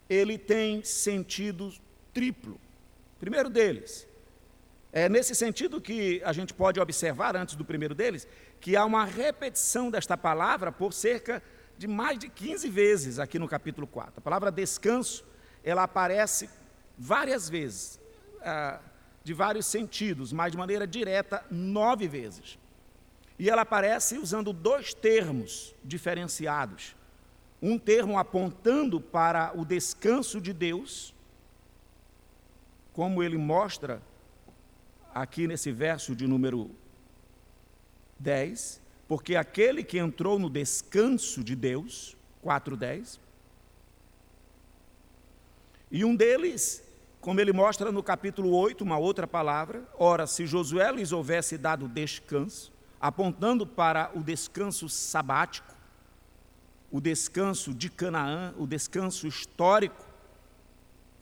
ele 0.09 0.37
tem 0.37 0.83
sentido 0.83 1.71
triplo. 2.13 2.59
Primeiro 3.19 3.49
deles, 3.49 4.07
é 4.91 5.09
nesse 5.09 5.33
sentido 5.33 5.81
que 5.81 6.21
a 6.23 6.31
gente 6.31 6.53
pode 6.53 6.79
observar, 6.79 7.35
antes 7.35 7.55
do 7.55 7.65
primeiro 7.65 7.95
deles, 7.95 8.27
que 8.61 8.75
há 8.75 8.85
uma 8.85 9.05
repetição 9.05 9.89
desta 9.89 10.15
palavra 10.15 10.71
por 10.71 10.93
cerca 10.93 11.41
de 11.77 11.87
mais 11.87 12.17
de 12.17 12.29
15 12.29 12.69
vezes 12.69 13.19
aqui 13.19 13.39
no 13.39 13.47
capítulo 13.47 13.87
4. 13.87 14.13
A 14.17 14.21
palavra 14.21 14.51
descanso, 14.51 15.25
ela 15.63 15.83
aparece 15.83 16.49
várias 16.97 17.49
vezes, 17.49 17.99
ah, 18.41 18.79
de 19.23 19.33
vários 19.33 19.65
sentidos, 19.65 20.33
mas 20.33 20.51
de 20.51 20.57
maneira 20.57 20.85
direta, 20.85 21.45
nove 21.49 22.07
vezes. 22.07 22.59
E 23.39 23.49
ela 23.49 23.63
aparece 23.63 24.17
usando 24.17 24.53
dois 24.53 24.93
termos 24.93 25.73
diferenciados. 25.83 26.95
Um 27.61 27.79
termo 27.79 28.19
apontando 28.19 28.99
para 28.99 29.51
o 29.55 29.65
descanso 29.65 30.39
de 30.41 30.53
Deus, 30.53 31.13
como 32.91 33.23
ele 33.23 33.37
mostra 33.37 34.01
aqui 35.13 35.47
nesse 35.47 35.71
verso 35.71 36.15
de 36.15 36.27
número 36.27 36.69
10, 38.19 38.82
porque 39.13 39.35
aquele 39.35 39.83
que 39.83 39.99
entrou 39.99 40.39
no 40.39 40.49
descanso 40.49 41.43
de 41.43 41.55
Deus, 41.55 42.17
4:10, 42.43 43.19
e 45.91 46.03
um 46.03 46.15
deles, 46.15 46.83
como 47.21 47.39
ele 47.39 47.53
mostra 47.53 47.91
no 47.91 48.01
capítulo 48.01 48.49
8, 48.55 48.83
uma 48.83 48.97
outra 48.97 49.27
palavra, 49.27 49.87
ora, 49.99 50.25
se 50.25 50.47
Josué 50.47 50.91
lhes 50.91 51.11
houvesse 51.11 51.59
dado 51.59 51.87
descanso, 51.87 52.71
apontando 52.99 53.67
para 53.67 54.09
o 54.15 54.23
descanso 54.23 54.89
sabático, 54.89 55.75
o 56.89 56.99
descanso 56.99 57.71
de 57.71 57.91
Canaã, 57.91 58.51
o 58.57 58.65
descanso 58.65 59.27
histórico. 59.27 60.03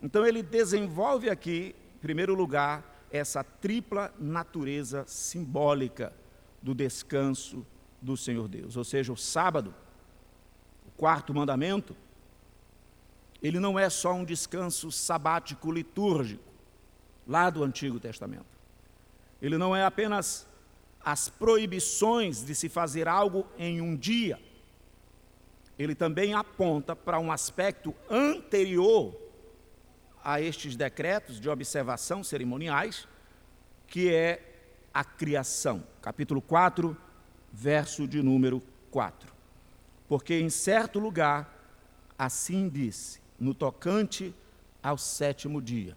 Então 0.02 0.26
ele 0.26 0.42
desenvolve 0.42 1.28
aqui, 1.28 1.76
em 1.96 1.98
primeiro 1.98 2.34
lugar, 2.34 3.04
essa 3.10 3.44
tripla 3.44 4.10
natureza 4.18 5.04
simbólica 5.06 6.10
do 6.62 6.74
descanso 6.74 7.66
do 8.02 8.16
Senhor 8.16 8.48
Deus. 8.48 8.76
Ou 8.76 8.84
seja, 8.84 9.12
o 9.12 9.16
sábado 9.16 9.74
quarto 11.02 11.34
mandamento, 11.34 11.96
ele 13.42 13.58
não 13.58 13.76
é 13.76 13.90
só 13.90 14.12
um 14.12 14.24
descanso 14.24 14.92
sabático 14.92 15.72
litúrgico, 15.72 16.44
lá 17.26 17.50
do 17.50 17.64
Antigo 17.64 17.98
Testamento. 17.98 18.46
Ele 19.40 19.58
não 19.58 19.74
é 19.74 19.84
apenas 19.84 20.46
as 21.04 21.28
proibições 21.28 22.44
de 22.44 22.54
se 22.54 22.68
fazer 22.68 23.08
algo 23.08 23.44
em 23.58 23.80
um 23.80 23.96
dia. 23.96 24.40
Ele 25.76 25.96
também 25.96 26.34
aponta 26.34 26.94
para 26.94 27.18
um 27.18 27.32
aspecto 27.32 27.92
anterior 28.08 29.12
a 30.22 30.40
estes 30.40 30.76
decretos 30.76 31.40
de 31.40 31.48
observação 31.48 32.22
cerimoniais, 32.22 33.08
que 33.88 34.08
é 34.14 34.40
a 34.94 35.02
criação. 35.02 35.82
Capítulo 36.00 36.40
4, 36.40 36.96
verso 37.52 38.08
de 38.08 38.22
número 38.22 38.62
4. 38.90 39.32
Porque 40.08 40.38
em 40.38 40.48
certo 40.48 40.98
lugar, 40.98 41.52
assim 42.18 42.68
disse, 42.68 43.20
no 43.38 43.54
tocante 43.54 44.34
ao 44.82 44.96
sétimo 44.96 45.60
dia, 45.60 45.96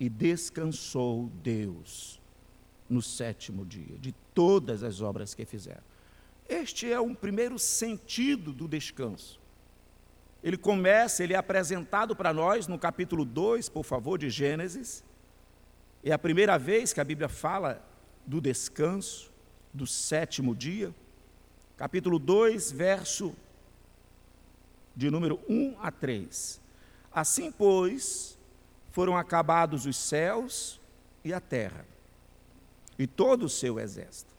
e 0.00 0.08
descansou 0.08 1.30
Deus 1.42 2.20
no 2.88 3.02
sétimo 3.02 3.66
dia, 3.66 3.98
de 3.98 4.12
todas 4.34 4.82
as 4.82 5.00
obras 5.00 5.34
que 5.34 5.44
fizeram. 5.44 5.82
Este 6.48 6.90
é 6.90 7.00
um 7.00 7.14
primeiro 7.14 7.58
sentido 7.58 8.52
do 8.52 8.66
descanso. 8.66 9.38
Ele 10.42 10.56
começa, 10.56 11.22
ele 11.22 11.34
é 11.34 11.36
apresentado 11.36 12.16
para 12.16 12.32
nós 12.32 12.66
no 12.66 12.78
capítulo 12.78 13.24
2, 13.24 13.68
por 13.68 13.84
favor, 13.84 14.16
de 14.18 14.30
Gênesis. 14.30 15.04
É 16.02 16.12
a 16.12 16.18
primeira 16.18 16.56
vez 16.56 16.92
que 16.92 17.00
a 17.00 17.04
Bíblia 17.04 17.28
fala 17.28 17.84
do 18.24 18.40
descanso, 18.40 19.30
do 19.78 19.86
sétimo 19.86 20.54
dia. 20.54 20.94
Capítulo 21.76 22.18
2, 22.18 22.72
verso 22.72 23.34
de 24.94 25.10
número 25.10 25.40
1 25.48 25.76
a 25.80 25.90
3. 25.90 26.60
Assim, 27.12 27.50
pois, 27.50 28.36
foram 28.90 29.16
acabados 29.16 29.86
os 29.86 29.96
céus 29.96 30.80
e 31.24 31.32
a 31.32 31.40
terra, 31.40 31.86
e 32.98 33.06
todo 33.06 33.44
o 33.44 33.48
seu 33.48 33.78
exército. 33.78 34.34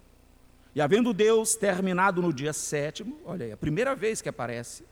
E 0.76 0.82
havendo 0.82 1.14
Deus 1.14 1.56
terminado 1.56 2.22
no 2.22 2.34
dia 2.34 2.54
sétimo, 2.54 3.18
olha 3.26 3.46
aí, 3.46 3.52
a 3.52 3.58
primeira 3.58 3.96
vez 3.96 4.22
que 4.22 4.30
aparece 4.30 4.84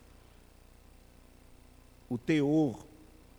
o 2.09 2.17
teor, 2.17 2.85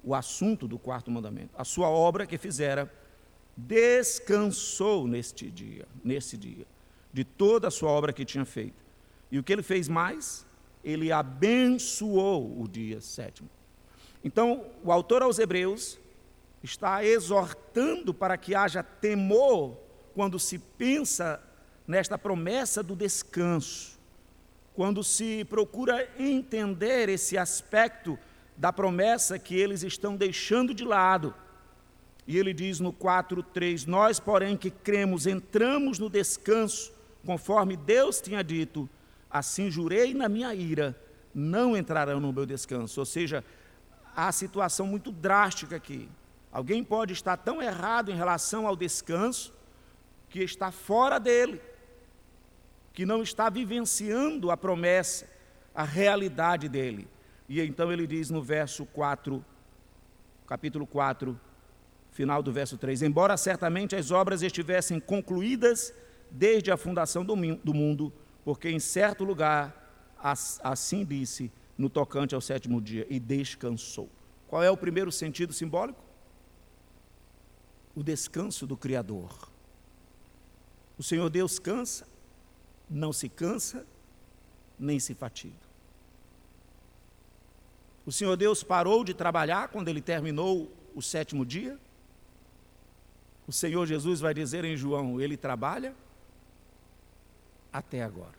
o 0.04 0.14
assunto 0.14 0.68
do 0.68 0.78
quarto 0.78 1.10
mandamento, 1.10 1.54
a 1.56 1.64
sua 1.64 1.88
obra 1.88 2.26
que 2.26 2.38
fizera, 2.38 2.92
descansou 3.56 5.08
neste 5.08 5.50
dia, 5.50 5.86
nesse 6.04 6.36
dia, 6.36 6.66
de 7.12 7.24
toda 7.24 7.68
a 7.68 7.70
sua 7.70 7.90
obra 7.90 8.12
que 8.12 8.24
tinha 8.24 8.44
feito. 8.44 8.82
E 9.30 9.38
o 9.38 9.42
que 9.42 9.52
ele 9.52 9.62
fez 9.62 9.88
mais? 9.88 10.46
Ele 10.82 11.10
abençoou 11.12 12.60
o 12.60 12.68
dia 12.68 13.00
sétimo. 13.00 13.48
Então, 14.22 14.66
o 14.82 14.92
autor 14.92 15.22
aos 15.22 15.38
Hebreus 15.38 15.98
está 16.62 17.04
exortando 17.04 18.12
para 18.12 18.36
que 18.36 18.54
haja 18.54 18.82
temor 18.82 19.76
quando 20.14 20.38
se 20.38 20.58
pensa 20.58 21.40
nesta 21.86 22.18
promessa 22.18 22.82
do 22.82 22.96
descanso, 22.96 23.98
quando 24.74 25.02
se 25.02 25.44
procura 25.44 26.08
entender 26.18 27.08
esse 27.08 27.38
aspecto 27.38 28.18
da 28.56 28.72
promessa 28.72 29.38
que 29.38 29.56
eles 29.56 29.82
estão 29.82 30.16
deixando 30.16 30.74
de 30.74 30.84
lado. 30.84 31.34
E 32.26 32.36
ele 32.36 32.52
diz 32.52 32.80
no 32.80 32.92
4:3: 32.92 33.86
Nós, 33.86 34.20
porém, 34.20 34.56
que 34.56 34.70
cremos, 34.70 35.26
entramos 35.26 35.98
no 35.98 36.10
descanso, 36.10 36.92
conforme 37.24 37.76
Deus 37.76 38.20
tinha 38.20 38.42
dito, 38.42 38.88
assim 39.30 39.70
jurei 39.70 40.14
na 40.14 40.28
minha 40.28 40.54
ira, 40.54 40.98
não 41.34 41.76
entrarão 41.76 42.20
no 42.20 42.32
meu 42.32 42.46
descanso. 42.46 43.00
Ou 43.00 43.06
seja, 43.06 43.44
há 44.16 44.30
situação 44.32 44.86
muito 44.86 45.12
drástica 45.12 45.76
aqui. 45.76 46.08
Alguém 46.50 46.82
pode 46.82 47.12
estar 47.12 47.36
tão 47.36 47.62
errado 47.62 48.10
em 48.10 48.16
relação 48.16 48.66
ao 48.66 48.74
descanso 48.74 49.52
que 50.28 50.42
está 50.42 50.70
fora 50.70 51.18
dele, 51.18 51.60
que 52.92 53.06
não 53.06 53.22
está 53.22 53.48
vivenciando 53.48 54.50
a 54.50 54.56
promessa, 54.56 55.26
a 55.74 55.84
realidade 55.84 56.68
dele. 56.68 57.08
E 57.48 57.60
então 57.60 57.92
ele 57.92 58.06
diz 58.06 58.30
no 58.30 58.42
verso 58.42 58.84
4, 58.86 59.44
capítulo 60.46 60.86
4, 60.86 61.38
final 62.10 62.42
do 62.42 62.52
verso 62.52 62.76
3: 62.76 63.02
Embora 63.02 63.36
certamente 63.36 63.94
as 63.94 64.10
obras 64.10 64.42
estivessem 64.42 64.98
concluídas 64.98 65.94
desde 66.30 66.70
a 66.70 66.76
fundação 66.76 67.24
do 67.24 67.36
mundo, 67.36 68.12
porque 68.44 68.68
em 68.68 68.78
certo 68.78 69.24
lugar 69.24 69.74
assim 70.62 71.04
disse 71.04 71.50
no 71.76 71.88
tocante 71.88 72.34
ao 72.34 72.40
sétimo 72.40 72.80
dia, 72.80 73.06
e 73.08 73.20
descansou. 73.20 74.08
Qual 74.48 74.62
é 74.62 74.70
o 74.70 74.76
primeiro 74.76 75.12
sentido 75.12 75.52
simbólico? 75.52 76.02
O 77.94 78.02
descanso 78.02 78.66
do 78.66 78.76
Criador. 78.76 79.48
O 80.98 81.02
Senhor 81.02 81.30
Deus 81.30 81.60
cansa, 81.60 82.08
não 82.90 83.12
se 83.12 83.28
cansa, 83.28 83.86
nem 84.76 84.98
se 84.98 85.14
fatiga. 85.14 85.68
O 88.04 88.10
Senhor 88.10 88.36
Deus 88.36 88.64
parou 88.64 89.04
de 89.04 89.14
trabalhar 89.14 89.68
quando 89.68 89.88
ele 89.88 90.00
terminou 90.00 90.72
o 90.94 91.02
sétimo 91.02 91.46
dia? 91.46 91.78
O 93.46 93.52
Senhor 93.52 93.86
Jesus 93.86 94.18
vai 94.18 94.34
dizer 94.34 94.64
em 94.64 94.76
João: 94.76 95.20
Ele 95.20 95.36
trabalha 95.36 95.94
até 97.78 98.02
agora. 98.02 98.38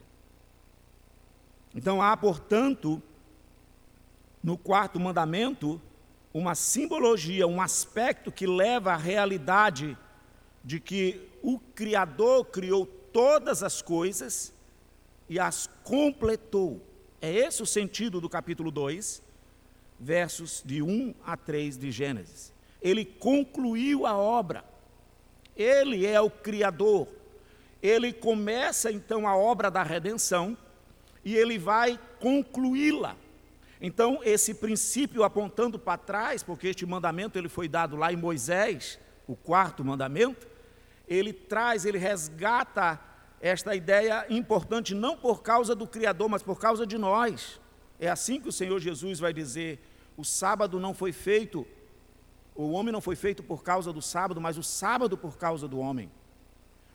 Então 1.74 2.02
há, 2.02 2.16
portanto, 2.18 3.02
no 4.44 4.58
quarto 4.58 5.00
mandamento, 5.00 5.82
uma 6.34 6.56
simbologia, 6.56 7.48
um 7.48 7.62
aspecto 7.62 8.32
que 8.32 8.46
leva 8.46 8.94
à 8.94 8.98
realidade 8.98 9.98
de 10.64 10.80
que 10.80 11.28
o 11.42 11.60
Criador 11.60 12.46
criou 12.46 12.86
todas 12.86 13.64
as 13.64 13.82
coisas 13.82 14.54
e 15.28 15.40
as 15.40 15.68
completou. 15.84 16.82
É 17.22 17.32
esse 17.32 17.62
o 17.64 17.66
sentido 17.66 18.20
do 18.20 18.30
capítulo 18.30 18.72
2 18.72 19.22
versos 20.00 20.64
de 20.66 20.82
1 20.82 21.14
a 21.26 21.36
3 21.36 21.78
de 21.78 21.92
Gênesis. 21.92 22.54
Ele 22.82 23.04
concluiu 23.04 24.06
a 24.06 24.18
obra. 24.18 24.64
Ele 25.56 26.06
é 26.06 26.20
o 26.22 26.30
Criador. 26.30 27.08
Ele 27.82 28.12
começa 28.12 28.92
então 28.92 29.28
a 29.28 29.36
obra 29.36 29.70
da 29.72 29.84
redenção 29.84 30.58
e 31.24 31.36
ele 31.36 31.58
vai 31.58 32.00
concluí-la. 32.20 33.16
Então, 33.82 34.20
esse 34.24 34.54
princípio 34.54 35.24
apontando 35.24 35.80
para 35.80 35.98
trás, 35.98 36.44
porque 36.44 36.68
este 36.68 36.86
mandamento 36.86 37.38
ele 37.38 37.48
foi 37.48 37.68
dado 37.68 37.96
lá 37.96 38.12
em 38.12 38.18
Moisés, 38.18 39.00
o 39.26 39.36
quarto 39.36 39.86
mandamento, 39.86 40.48
ele 41.08 41.32
traz, 41.32 41.86
ele 41.86 41.98
resgata 41.98 43.00
esta 43.40 43.74
ideia 43.74 44.26
importante 44.30 44.94
não 44.94 45.16
por 45.16 45.42
causa 45.42 45.74
do 45.74 45.88
Criador, 45.88 46.28
mas 46.28 46.44
por 46.44 46.60
causa 46.60 46.86
de 46.86 46.98
nós. 46.98 47.60
É 48.00 48.10
assim 48.10 48.40
que 48.40 48.50
o 48.50 48.52
Senhor 48.52 48.80
Jesus 48.80 49.20
vai 49.20 49.34
dizer: 49.34 49.80
o 50.18 50.26
sábado 50.26 50.80
não 50.80 50.94
foi 50.94 51.14
feito, 51.14 51.66
o 52.54 52.72
homem 52.72 52.92
não 52.92 53.02
foi 53.02 53.16
feito 53.16 53.42
por 53.42 53.64
causa 53.64 53.94
do 53.94 54.02
sábado, 54.02 54.42
mas 54.42 54.58
o 54.58 54.64
sábado 54.64 55.18
por 55.18 55.38
causa 55.38 55.68
do 55.68 55.80
homem. 55.80 56.12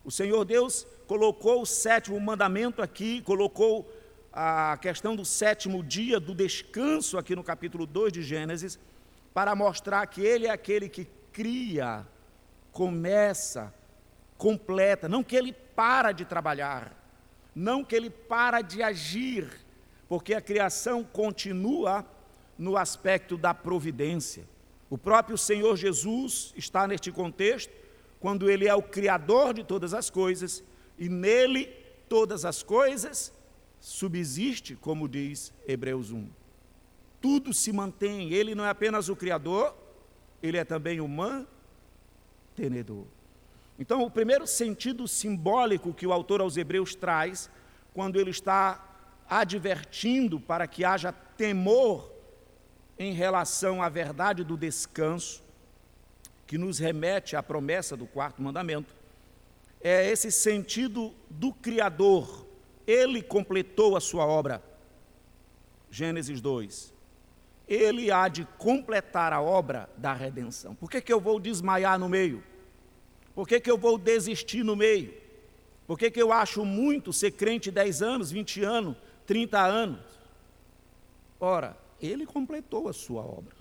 O 0.04 0.10
Senhor 0.10 0.44
Deus 0.44 0.86
colocou 1.06 1.62
o 1.62 1.66
sétimo 1.66 2.20
mandamento 2.20 2.82
aqui, 2.82 3.22
colocou 3.22 3.90
a 4.30 4.76
questão 4.82 5.16
do 5.16 5.24
sétimo 5.24 5.82
dia, 5.82 6.20
do 6.20 6.34
descanso, 6.34 7.16
aqui 7.16 7.34
no 7.34 7.42
capítulo 7.42 7.86
2 7.86 8.12
de 8.12 8.22
Gênesis, 8.22 8.78
para 9.32 9.54
mostrar 9.54 10.06
que 10.06 10.20
Ele 10.20 10.46
é 10.46 10.50
aquele 10.50 10.88
que 10.88 11.06
cria, 11.32 12.06
começa, 12.70 13.72
completa, 14.36 15.08
não 15.08 15.24
que 15.24 15.36
Ele 15.36 15.52
para 15.52 16.12
de 16.12 16.24
trabalhar, 16.24 16.92
não 17.54 17.82
que 17.82 17.94
Ele 17.94 18.10
para 18.10 18.60
de 18.60 18.82
agir, 18.82 19.48
porque 20.08 20.34
a 20.34 20.40
criação 20.40 21.02
continua 21.02 22.04
no 22.58 22.76
aspecto 22.76 23.38
da 23.38 23.54
providência. 23.54 24.44
O 24.90 24.98
próprio 24.98 25.38
Senhor 25.38 25.76
Jesus 25.76 26.52
está 26.56 26.86
neste 26.86 27.10
contexto, 27.10 27.72
quando 28.24 28.48
Ele 28.48 28.66
é 28.66 28.74
o 28.74 28.80
Criador 28.80 29.52
de 29.52 29.62
todas 29.62 29.92
as 29.92 30.08
coisas, 30.08 30.64
e 30.98 31.10
nele 31.10 31.66
todas 32.08 32.46
as 32.46 32.62
coisas 32.62 33.30
subsiste, 33.78 34.74
como 34.76 35.06
diz 35.06 35.52
Hebreus 35.68 36.10
1. 36.10 36.26
Tudo 37.20 37.52
se 37.52 37.70
mantém, 37.70 38.32
Ele 38.32 38.54
não 38.54 38.64
é 38.64 38.70
apenas 38.70 39.10
o 39.10 39.14
Criador, 39.14 39.76
Ele 40.42 40.56
é 40.56 40.64
também 40.64 41.02
o 41.02 41.06
mantenedor. 42.56 43.04
Então, 43.78 44.02
o 44.02 44.10
primeiro 44.10 44.46
sentido 44.46 45.06
simbólico 45.06 45.92
que 45.92 46.06
o 46.06 46.12
autor 46.12 46.40
aos 46.40 46.56
Hebreus 46.56 46.94
traz, 46.94 47.50
quando 47.92 48.18
ele 48.18 48.30
está 48.30 48.82
advertindo 49.28 50.40
para 50.40 50.66
que 50.66 50.82
haja 50.82 51.12
temor 51.12 52.10
em 52.98 53.12
relação 53.12 53.82
à 53.82 53.90
verdade 53.90 54.42
do 54.42 54.56
descanso, 54.56 55.43
que 56.46 56.58
nos 56.58 56.78
remete 56.78 57.36
à 57.36 57.42
promessa 57.42 57.96
do 57.96 58.06
quarto 58.06 58.42
mandamento, 58.42 58.94
é 59.80 60.10
esse 60.10 60.30
sentido 60.30 61.14
do 61.28 61.52
Criador. 61.52 62.46
Ele 62.86 63.22
completou 63.22 63.96
a 63.96 64.00
sua 64.00 64.26
obra. 64.26 64.62
Gênesis 65.90 66.40
2, 66.40 66.92
ele 67.68 68.10
há 68.10 68.28
de 68.28 68.44
completar 68.58 69.32
a 69.32 69.40
obra 69.40 69.88
da 69.96 70.12
redenção. 70.12 70.74
Por 70.74 70.90
que, 70.90 71.00
que 71.00 71.12
eu 71.12 71.20
vou 71.20 71.38
desmaiar 71.38 71.98
no 71.98 72.08
meio? 72.08 72.42
Por 73.34 73.46
que, 73.46 73.60
que 73.60 73.70
eu 73.70 73.78
vou 73.78 73.96
desistir 73.96 74.64
no 74.64 74.74
meio? 74.74 75.14
Por 75.86 75.98
que, 75.98 76.10
que 76.10 76.20
eu 76.20 76.32
acho 76.32 76.64
muito 76.64 77.12
ser 77.12 77.32
crente 77.32 77.70
10 77.70 78.02
anos, 78.02 78.30
20 78.30 78.64
anos, 78.64 78.96
30 79.26 79.60
anos? 79.60 80.00
Ora, 81.38 81.76
ele 82.00 82.26
completou 82.26 82.88
a 82.88 82.92
sua 82.92 83.22
obra. 83.22 83.54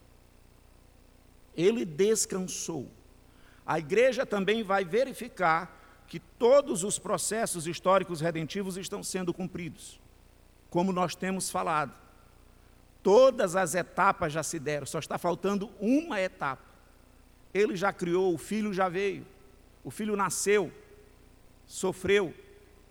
Ele 1.55 1.85
descansou. 1.85 2.89
A 3.65 3.79
igreja 3.79 4.25
também 4.25 4.63
vai 4.63 4.83
verificar 4.83 5.79
que 6.07 6.19
todos 6.19 6.83
os 6.83 6.99
processos 6.99 7.65
históricos 7.65 8.21
redentivos 8.21 8.77
estão 8.77 9.01
sendo 9.01 9.33
cumpridos, 9.33 9.99
como 10.69 10.91
nós 10.91 11.15
temos 11.15 11.49
falado. 11.49 11.93
Todas 13.01 13.55
as 13.55 13.75
etapas 13.75 14.31
já 14.31 14.43
se 14.43 14.59
deram, 14.59 14.85
só 14.85 14.99
está 14.99 15.17
faltando 15.17 15.69
uma 15.79 16.21
etapa. 16.21 16.63
Ele 17.53 17.75
já 17.75 17.91
criou, 17.91 18.33
o 18.33 18.37
filho 18.37 18.73
já 18.73 18.89
veio, 18.89 19.25
o 19.83 19.91
filho 19.91 20.15
nasceu, 20.15 20.71
sofreu, 21.65 22.33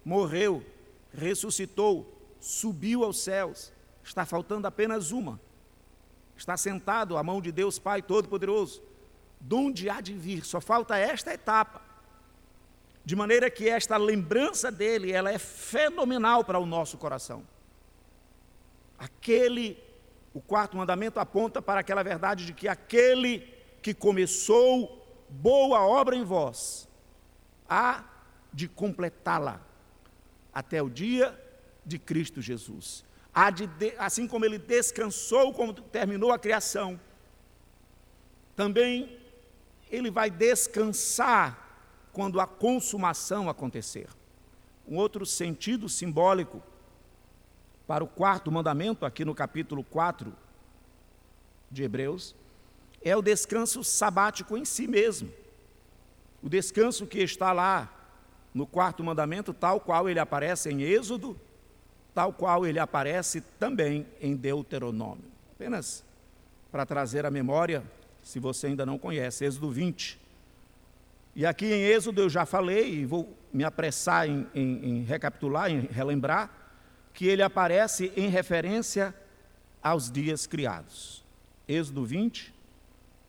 morreu, 0.04 0.64
ressuscitou, 1.12 2.12
subiu 2.40 3.04
aos 3.04 3.20
céus. 3.20 3.72
Está 4.02 4.26
faltando 4.26 4.66
apenas 4.66 5.12
uma. 5.12 5.40
Está 6.43 6.57
sentado 6.57 7.16
à 7.16 7.22
mão 7.22 7.40
de 7.40 7.53
Deus 7.53 7.78
Pai 7.78 8.03
Todo-Poderoso. 8.03 8.82
De 9.40 9.55
onde 9.55 9.88
há 9.88 10.01
de 10.01 10.12
vir? 10.12 10.45
Só 10.45 10.61
falta 10.61 10.99
esta 10.99 11.32
etapa. 11.32 11.80
De 13.05 13.14
maneira 13.14 13.49
que 13.49 13.68
esta 13.68 13.97
lembrança 13.97 14.68
dele, 14.68 15.12
ela 15.12 15.30
é 15.30 15.38
fenomenal 15.38 16.43
para 16.43 16.59
o 16.59 16.66
nosso 16.66 16.99
coração. 16.99 17.45
Aquele, 18.99 19.80
o 20.34 20.40
quarto 20.40 20.76
mandamento 20.76 21.20
aponta 21.20 21.62
para 21.62 21.78
aquela 21.78 22.03
verdade 22.03 22.45
de 22.45 22.53
que 22.53 22.66
aquele 22.66 23.49
que 23.80 23.95
começou 23.95 25.01
boa 25.28 25.86
obra 25.86 26.16
em 26.16 26.24
vós, 26.24 26.88
há 27.68 28.03
de 28.53 28.66
completá-la 28.66 29.61
até 30.53 30.82
o 30.82 30.90
dia 30.90 31.40
de 31.86 32.01
Cristo 32.01 32.43
Jesus. 32.43 33.05
Assim 33.98 34.28
como 34.28 34.44
ele 34.44 34.58
descansou, 34.58 35.52
como 35.52 35.72
terminou 35.72 36.32
a 36.32 36.38
criação, 36.38 37.00
também 38.54 39.18
ele 39.90 40.10
vai 40.10 40.30
descansar 40.30 41.58
quando 42.12 42.40
a 42.40 42.46
consumação 42.46 43.48
acontecer. 43.48 44.08
Um 44.86 44.96
outro 44.96 45.24
sentido 45.24 45.88
simbólico 45.88 46.62
para 47.86 48.04
o 48.04 48.08
quarto 48.08 48.52
mandamento, 48.52 49.06
aqui 49.06 49.24
no 49.24 49.34
capítulo 49.34 49.82
4 49.82 50.32
de 51.70 51.82
Hebreus, 51.82 52.34
é 53.02 53.16
o 53.16 53.22
descanso 53.22 53.82
sabático 53.82 54.56
em 54.56 54.64
si 54.64 54.86
mesmo. 54.86 55.32
O 56.42 56.48
descanso 56.48 57.06
que 57.06 57.20
está 57.20 57.52
lá 57.52 57.90
no 58.52 58.66
quarto 58.66 59.02
mandamento, 59.02 59.54
tal 59.54 59.80
qual 59.80 60.08
ele 60.08 60.18
aparece 60.18 60.70
em 60.70 60.82
Êxodo, 60.82 61.38
tal 62.14 62.32
qual 62.32 62.66
ele 62.66 62.78
aparece 62.78 63.40
também 63.58 64.06
em 64.20 64.36
Deuteronômio. 64.36 65.24
Apenas 65.54 66.04
para 66.70 66.86
trazer 66.86 67.26
a 67.26 67.30
memória, 67.30 67.82
se 68.22 68.38
você 68.38 68.68
ainda 68.68 68.86
não 68.86 68.98
conhece, 68.98 69.44
Êxodo 69.44 69.70
20, 69.70 70.18
e 71.34 71.46
aqui 71.46 71.66
em 71.66 71.82
Êxodo 71.82 72.20
eu 72.20 72.28
já 72.28 72.44
falei, 72.44 72.94
e 72.94 73.06
vou 73.06 73.34
me 73.52 73.64
apressar 73.64 74.28
em, 74.28 74.46
em, 74.54 74.84
em 74.84 75.02
recapitular, 75.02 75.70
em 75.70 75.80
relembrar, 75.80 76.50
que 77.14 77.26
ele 77.26 77.42
aparece 77.42 78.12
em 78.16 78.28
referência 78.28 79.14
aos 79.82 80.10
dias 80.10 80.46
criados. 80.46 81.24
Êxodo 81.66 82.04
20, 82.04 82.52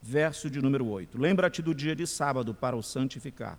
verso 0.02 0.50
de 0.50 0.62
número 0.62 0.86
8. 0.86 1.18
Lembra-te 1.18 1.62
do 1.62 1.74
dia 1.74 1.96
de 1.96 2.06
sábado 2.06 2.54
para 2.54 2.76
o 2.76 2.84
santificar. 2.84 3.58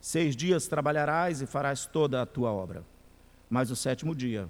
Seis 0.00 0.36
dias 0.36 0.68
trabalharás 0.68 1.40
e 1.40 1.46
farás 1.46 1.86
toda 1.86 2.22
a 2.22 2.26
tua 2.26 2.52
obra. 2.52 2.84
Mas 3.54 3.70
o 3.70 3.76
sétimo 3.76 4.14
dia 4.14 4.48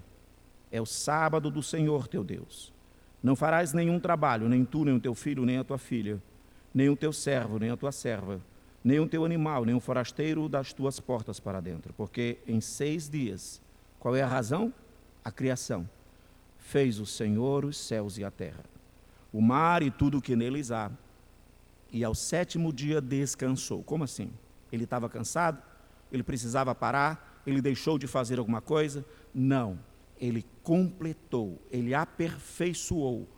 é 0.73 0.81
o 0.81 0.87
sábado 0.87 1.51
do 1.51 1.63
Senhor 1.63 2.09
teu 2.09 2.25
Deus. 2.25 2.73
Não 3.23 3.37
farás 3.37 3.73
nenhum 3.73 4.01
trabalho, 4.01 4.49
nem 4.49 4.65
tu, 4.65 4.85
nem 4.85 4.97
o 4.97 5.01
teu 5.01 5.15
filho, 5.15 5.45
nem 5.45 5.59
a 5.59 5.65
tua 5.65 5.79
filha, 5.79 6.23
nem 6.73 6.89
o 6.89 6.97
teu 6.97 7.13
servo, 7.13 7.59
nem 7.59 7.71
a 7.71 7.77
tua 7.77 7.93
serva 7.93 8.41
nem 8.85 9.01
o 9.01 9.09
teu 9.09 9.25
animal, 9.25 9.65
nem 9.65 9.75
o 9.75 9.81
forasteiro 9.81 10.47
das 10.47 10.75
tuas 10.75 11.01
portas 11.01 11.41
para 11.41 11.59
dentro, 11.59 11.95
porque 11.95 12.37
em 12.47 12.61
seis 12.61 13.09
dias, 13.09 13.63
qual 13.99 14.15
é 14.15 14.21
a 14.21 14.27
razão? 14.27 14.73
A 15.25 15.33
criação. 15.33 15.89
Fez 16.59 17.01
o 17.01 17.07
Senhor 17.07 17.65
os 17.65 17.79
céus 17.79 18.19
e 18.19 18.25
a 18.25 18.31
terra, 18.31 18.63
o 19.33 19.41
mar 19.41 19.83
e 19.83 19.91
tudo 19.91 20.19
o 20.19 20.23
que 20.23 20.37
neles 20.37 20.71
há, 20.71 20.91
e 21.91 22.05
ao 22.05 22.15
sétimo 22.15 22.73
dia 22.73 23.01
descansou. 23.01 23.83
Como 23.83 24.05
assim? 24.05 24.31
Ele 24.71 24.85
estava 24.85 25.09
cansado? 25.09 25.63
Ele 26.13 26.23
precisava 26.23 26.75
parar? 26.75 27.34
Ele 27.47 27.61
deixou 27.61 27.99
de 27.99 28.07
fazer 28.07 28.39
alguma 28.39 28.61
coisa? 28.61 29.05
Não. 29.35 29.79
Ele 30.19 30.45
completou, 30.63 31.61
ele 31.71 31.95
aperfeiçoou. 31.95 33.29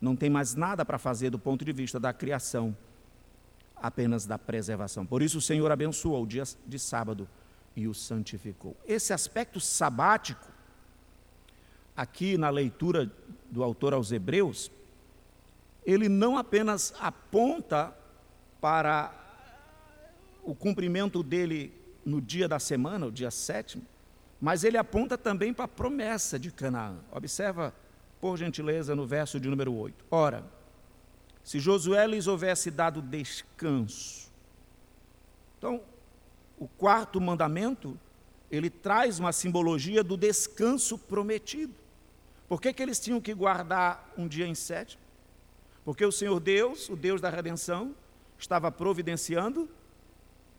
Não 0.00 0.14
tem 0.14 0.28
mais 0.28 0.54
nada 0.54 0.84
para 0.84 0.98
fazer 0.98 1.30
do 1.30 1.38
ponto 1.38 1.64
de 1.64 1.72
vista 1.72 1.98
da 1.98 2.12
criação 2.12 2.76
apenas 3.76 4.26
da 4.26 4.38
preservação. 4.38 5.06
Por 5.06 5.22
isso 5.22 5.38
o 5.38 5.42
Senhor 5.42 5.70
abençoou 5.70 6.22
o 6.22 6.26
dia 6.26 6.44
de 6.66 6.78
sábado 6.78 7.28
e 7.76 7.86
o 7.86 7.94
santificou. 7.94 8.76
Esse 8.86 9.12
aspecto 9.12 9.60
sabático, 9.60 10.50
aqui 11.96 12.36
na 12.36 12.50
leitura 12.50 13.10
do 13.50 13.62
autor 13.62 13.94
aos 13.94 14.10
Hebreus, 14.12 14.70
ele 15.84 16.08
não 16.08 16.36
apenas 16.38 16.94
aponta 16.98 17.94
para 18.60 19.12
o 20.42 20.54
cumprimento 20.54 21.22
dele 21.22 21.72
no 22.04 22.20
dia 22.20 22.46
da 22.46 22.58
semana, 22.58 23.06
o 23.06 23.12
dia 23.12 23.30
sétimo, 23.30 23.84
mas 24.40 24.64
ele 24.64 24.76
aponta 24.76 25.16
também 25.16 25.54
para 25.54 25.64
a 25.64 25.68
promessa 25.68 26.38
de 26.38 26.50
Canaã. 26.50 26.96
Observa, 27.10 27.74
por 28.20 28.36
gentileza, 28.36 28.94
no 28.94 29.06
verso 29.06 29.40
de 29.40 29.48
número 29.48 29.72
8. 29.74 30.04
Ora, 30.10 30.44
se 31.42 31.58
Josué 31.58 32.06
lhes 32.06 32.26
houvesse 32.26 32.70
dado 32.70 33.02
descanso. 33.02 34.30
Então, 35.58 35.82
o 36.58 36.68
quarto 36.68 37.20
mandamento, 37.20 37.98
ele 38.50 38.70
traz 38.70 39.18
uma 39.18 39.32
simbologia 39.32 40.02
do 40.02 40.16
descanso 40.16 40.98
prometido. 40.98 41.74
Por 42.48 42.60
que, 42.60 42.72
que 42.72 42.82
eles 42.82 43.00
tinham 43.00 43.20
que 43.20 43.34
guardar 43.34 44.12
um 44.16 44.28
dia 44.28 44.46
em 44.46 44.54
sétimo? 44.54 45.02
Porque 45.84 46.04
o 46.04 46.12
Senhor 46.12 46.38
Deus, 46.40 46.88
o 46.88 46.96
Deus 46.96 47.20
da 47.20 47.28
redenção, 47.28 47.94
estava 48.38 48.70
providenciando 48.70 49.68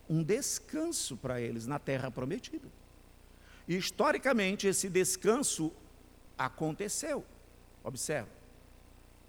um 0.09 0.23
descanso 0.23 1.17
para 1.17 1.41
eles 1.41 1.65
na 1.65 1.79
terra 1.79 2.11
prometida. 2.11 2.67
E 3.67 3.75
historicamente 3.75 4.67
esse 4.67 4.89
descanso 4.89 5.71
aconteceu. 6.37 7.25
Observe. 7.83 8.29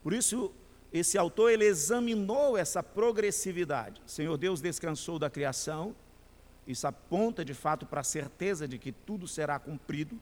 Por 0.03 0.13
isso 0.13 0.53
esse 0.93 1.19
autor 1.19 1.51
ele 1.51 1.65
examinou 1.65 2.57
essa 2.57 2.83
progressividade. 2.83 4.01
O 4.07 4.11
Senhor 4.11 4.37
Deus 4.37 4.61
descansou 4.61 5.19
da 5.19 5.29
criação, 5.29 5.95
isso 6.67 6.87
aponta 6.87 7.45
de 7.45 7.55
fato 7.55 7.87
para 7.87 8.01
a 8.01 8.05
certeza 8.05 8.67
de 8.67 8.79
que 8.79 8.93
tudo 8.93 9.29
será 9.29 9.59
cumprido. 9.59 10.19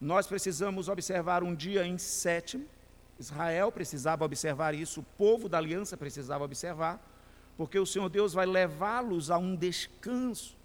Nós 0.00 0.26
precisamos 0.26 0.88
observar 0.88 1.42
um 1.42 1.54
dia 1.54 1.86
em 1.86 1.96
sétimo, 1.96 2.66
Israel 3.18 3.70
precisava 3.70 4.24
observar 4.24 4.74
isso, 4.74 5.00
o 5.00 5.06
povo 5.16 5.48
da 5.48 5.58
aliança 5.58 5.96
precisava 5.96 6.44
observar, 6.44 7.00
porque 7.56 7.78
o 7.78 7.86
Senhor 7.86 8.08
Deus 8.08 8.32
vai 8.32 8.46
levá-los 8.46 9.30
a 9.30 9.38
um 9.38 9.54
descanso, 9.54 10.56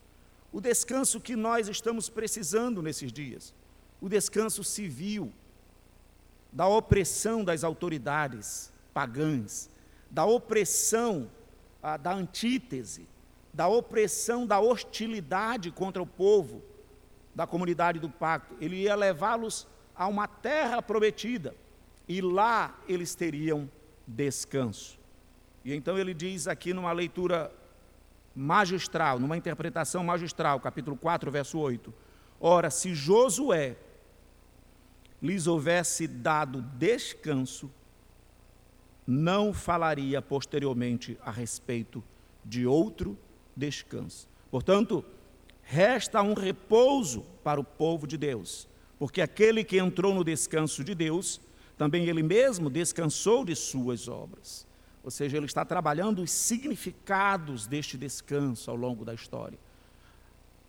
o 0.51 0.61
descanso 0.61 1.19
que 1.19 1.35
nós 1.35 1.67
estamos 1.67 2.09
precisando 2.09 2.81
nesses 2.81 3.11
dias, 3.11 3.53
o 3.99 4.07
descanso 4.07 4.63
civil, 4.63 5.31
da 6.51 6.67
opressão 6.67 7.43
das 7.43 7.63
autoridades, 7.63 8.71
pagãs, 8.93 9.69
da 10.09 10.25
opressão, 10.25 11.29
ah, 11.83 11.97
da 11.97 12.13
antítese, 12.13 13.07
da 13.53 13.67
opressão, 13.67 14.45
da 14.45 14.59
hostilidade 14.59 15.71
contra 15.71 16.01
o 16.01 16.07
povo 16.07 16.63
da 17.37 17.45
comunidade 17.45 17.99
do 17.99 18.09
pacto. 18.09 18.55
Ele 18.59 18.77
ia 18.77 18.95
levá-los 18.95 19.67
a 19.95 20.07
uma 20.07 20.27
terra 20.27 20.81
prometida 20.81 21.55
e 22.07 22.21
lá 22.21 22.79
eles 22.87 23.13
teriam 23.13 23.69
descanso. 24.07 24.97
E 25.67 25.75
então 25.75 25.99
ele 25.99 26.13
diz 26.13 26.47
aqui 26.47 26.73
numa 26.73 26.93
leitura 26.93 27.51
magistral, 28.33 29.19
numa 29.19 29.35
interpretação 29.35 30.01
magistral, 30.01 30.61
capítulo 30.61 30.95
4, 30.95 31.29
verso 31.29 31.59
8: 31.59 31.93
Ora, 32.39 32.69
se 32.69 32.95
Josué 32.95 33.75
lhes 35.21 35.45
houvesse 35.45 36.07
dado 36.07 36.61
descanso, 36.61 37.69
não 39.05 39.51
falaria 39.51 40.21
posteriormente 40.21 41.17
a 41.21 41.31
respeito 41.31 42.01
de 42.45 42.65
outro 42.65 43.19
descanso. 43.53 44.29
Portanto, 44.49 45.03
resta 45.63 46.21
um 46.21 46.33
repouso 46.33 47.25
para 47.43 47.59
o 47.59 47.63
povo 47.65 48.07
de 48.07 48.17
Deus, 48.17 48.69
porque 48.97 49.19
aquele 49.19 49.65
que 49.65 49.77
entrou 49.77 50.15
no 50.15 50.23
descanso 50.23 50.81
de 50.81 50.95
Deus 50.95 51.41
também 51.77 52.05
ele 52.05 52.23
mesmo 52.23 52.69
descansou 52.69 53.43
de 53.43 53.53
suas 53.53 54.07
obras. 54.07 54.65
Ou 55.07 55.11
seja, 55.11 55.37
ele 55.37 55.45
está 55.45 55.63
trabalhando 55.63 56.21
os 56.21 56.29
significados 56.29 57.65
deste 57.65 57.97
descanso 57.97 58.69
ao 58.69 58.75
longo 58.75 59.05
da 59.05 59.13
história. 59.13 59.57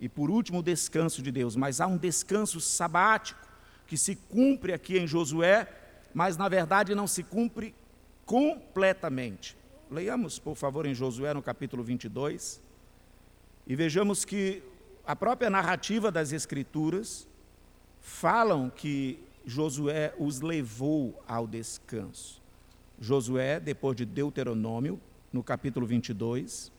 E 0.01 0.09
por 0.09 0.31
último, 0.31 0.61
o 0.61 0.63
descanso 0.63 1.21
de 1.21 1.33
Deus. 1.33 1.57
Mas 1.57 1.81
há 1.81 1.89
um 1.89 1.97
descanso 1.97 2.61
sabático 2.61 3.41
que 3.85 3.97
se 3.97 4.15
cumpre 4.15 4.73
aqui 4.73 4.97
em 4.97 5.09
Josué, 5.09 5.67
mas 6.15 6.37
na 6.37 6.49
verdade 6.49 6.95
não 6.95 7.09
se 7.09 7.25
cumpre 7.25 7.75
completamente. 8.25 9.57
Leiamos, 9.91 10.39
por 10.39 10.55
favor, 10.55 10.87
em 10.87 10.95
Josué 10.95 11.35
no 11.35 11.43
capítulo 11.43 11.83
22 11.83 12.61
e 13.67 13.75
vejamos 13.75 14.25
que 14.25 14.63
a 15.05 15.17
própria 15.17 15.51
narrativa 15.51 16.13
das 16.13 16.31
Escrituras 16.31 17.27
falam 18.01 18.71
que 18.71 19.19
Josué 19.45 20.15
os 20.17 20.41
levou 20.41 21.21
ao 21.27 21.45
descanso. 21.45 22.38
Josué, 23.01 23.61
depois 23.61 23.97
de 23.97 24.05
Deuteronômio, 24.05 25.01
no 25.33 25.43
capítulo 25.43 25.87
22, 25.87 26.73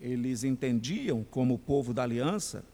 eles 0.00 0.42
entendiam, 0.42 1.24
como 1.30 1.58
povo 1.58 1.94
da 1.94 2.02
aliança, 2.02 2.64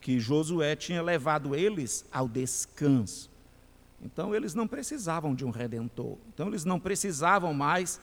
que 0.00 0.20
Josué 0.20 0.76
tinha 0.76 1.02
levado 1.02 1.54
eles 1.54 2.04
ao 2.12 2.28
descanso. 2.28 3.30
Então, 4.02 4.34
eles 4.34 4.54
não 4.54 4.68
precisavam 4.68 5.34
de 5.34 5.46
um 5.46 5.50
redentor. 5.50 6.18
Então, 6.28 6.48
eles 6.48 6.64
não 6.66 6.78
precisavam 6.78 7.54
mais 7.54 7.98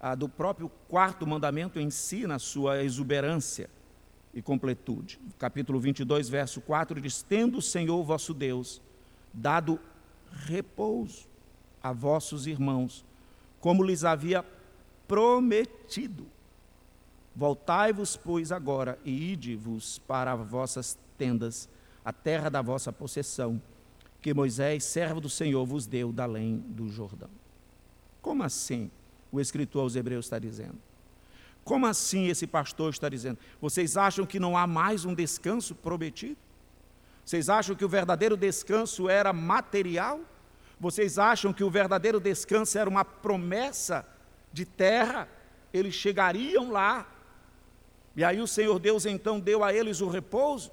ah, 0.00 0.16
do 0.16 0.28
próprio 0.28 0.68
quarto 0.88 1.24
mandamento 1.24 1.78
em 1.78 1.90
si, 1.90 2.26
na 2.26 2.40
sua 2.40 2.82
exuberância 2.82 3.70
e 4.34 4.42
completude. 4.42 5.20
Capítulo 5.38 5.78
22, 5.78 6.28
verso 6.28 6.60
4 6.60 7.00
diz: 7.00 7.22
Tendo 7.22 7.58
o 7.58 7.62
Senhor 7.62 8.02
vosso 8.02 8.34
Deus 8.34 8.82
dado 9.32 9.78
repouso 10.32 11.27
a 11.82 11.92
vossos 11.92 12.46
irmãos, 12.46 13.04
como 13.60 13.82
lhes 13.82 14.04
havia 14.04 14.44
prometido. 15.06 16.26
Voltai-vos, 17.34 18.16
pois, 18.16 18.50
agora 18.50 18.98
e 19.04 19.32
ide-vos 19.32 19.98
para 20.00 20.34
vossas 20.34 20.98
tendas, 21.16 21.68
a 22.04 22.12
terra 22.12 22.48
da 22.48 22.60
vossa 22.60 22.92
possessão, 22.92 23.60
que 24.20 24.34
Moisés, 24.34 24.84
servo 24.84 25.20
do 25.20 25.28
Senhor, 25.28 25.64
vos 25.64 25.86
deu 25.86 26.12
da 26.12 26.24
além 26.24 26.58
do 26.58 26.88
Jordão. 26.88 27.30
Como 28.20 28.42
assim 28.42 28.90
o 29.30 29.40
escritor 29.40 29.82
aos 29.82 29.94
Hebreus 29.94 30.26
está 30.26 30.38
dizendo? 30.38 30.78
Como 31.64 31.86
assim 31.86 32.28
esse 32.28 32.46
pastor 32.46 32.90
está 32.90 33.08
dizendo? 33.08 33.38
Vocês 33.60 33.96
acham 33.96 34.24
que 34.26 34.40
não 34.40 34.56
há 34.56 34.66
mais 34.66 35.04
um 35.04 35.14
descanso 35.14 35.74
prometido? 35.74 36.36
Vocês 37.24 37.48
acham 37.50 37.76
que 37.76 37.84
o 37.84 37.88
verdadeiro 37.88 38.36
descanso 38.36 39.08
era 39.08 39.32
material? 39.32 40.20
Vocês 40.80 41.18
acham 41.18 41.52
que 41.52 41.64
o 41.64 41.70
verdadeiro 41.70 42.20
descanso 42.20 42.78
era 42.78 42.88
uma 42.88 43.04
promessa 43.04 44.06
de 44.52 44.64
terra? 44.64 45.28
Eles 45.72 45.94
chegariam 45.94 46.70
lá. 46.70 47.06
E 48.14 48.24
aí 48.24 48.40
o 48.40 48.46
Senhor 48.46 48.78
Deus 48.78 49.04
então 49.06 49.40
deu 49.40 49.64
a 49.64 49.72
eles 49.72 50.00
o 50.00 50.08
repouso? 50.08 50.70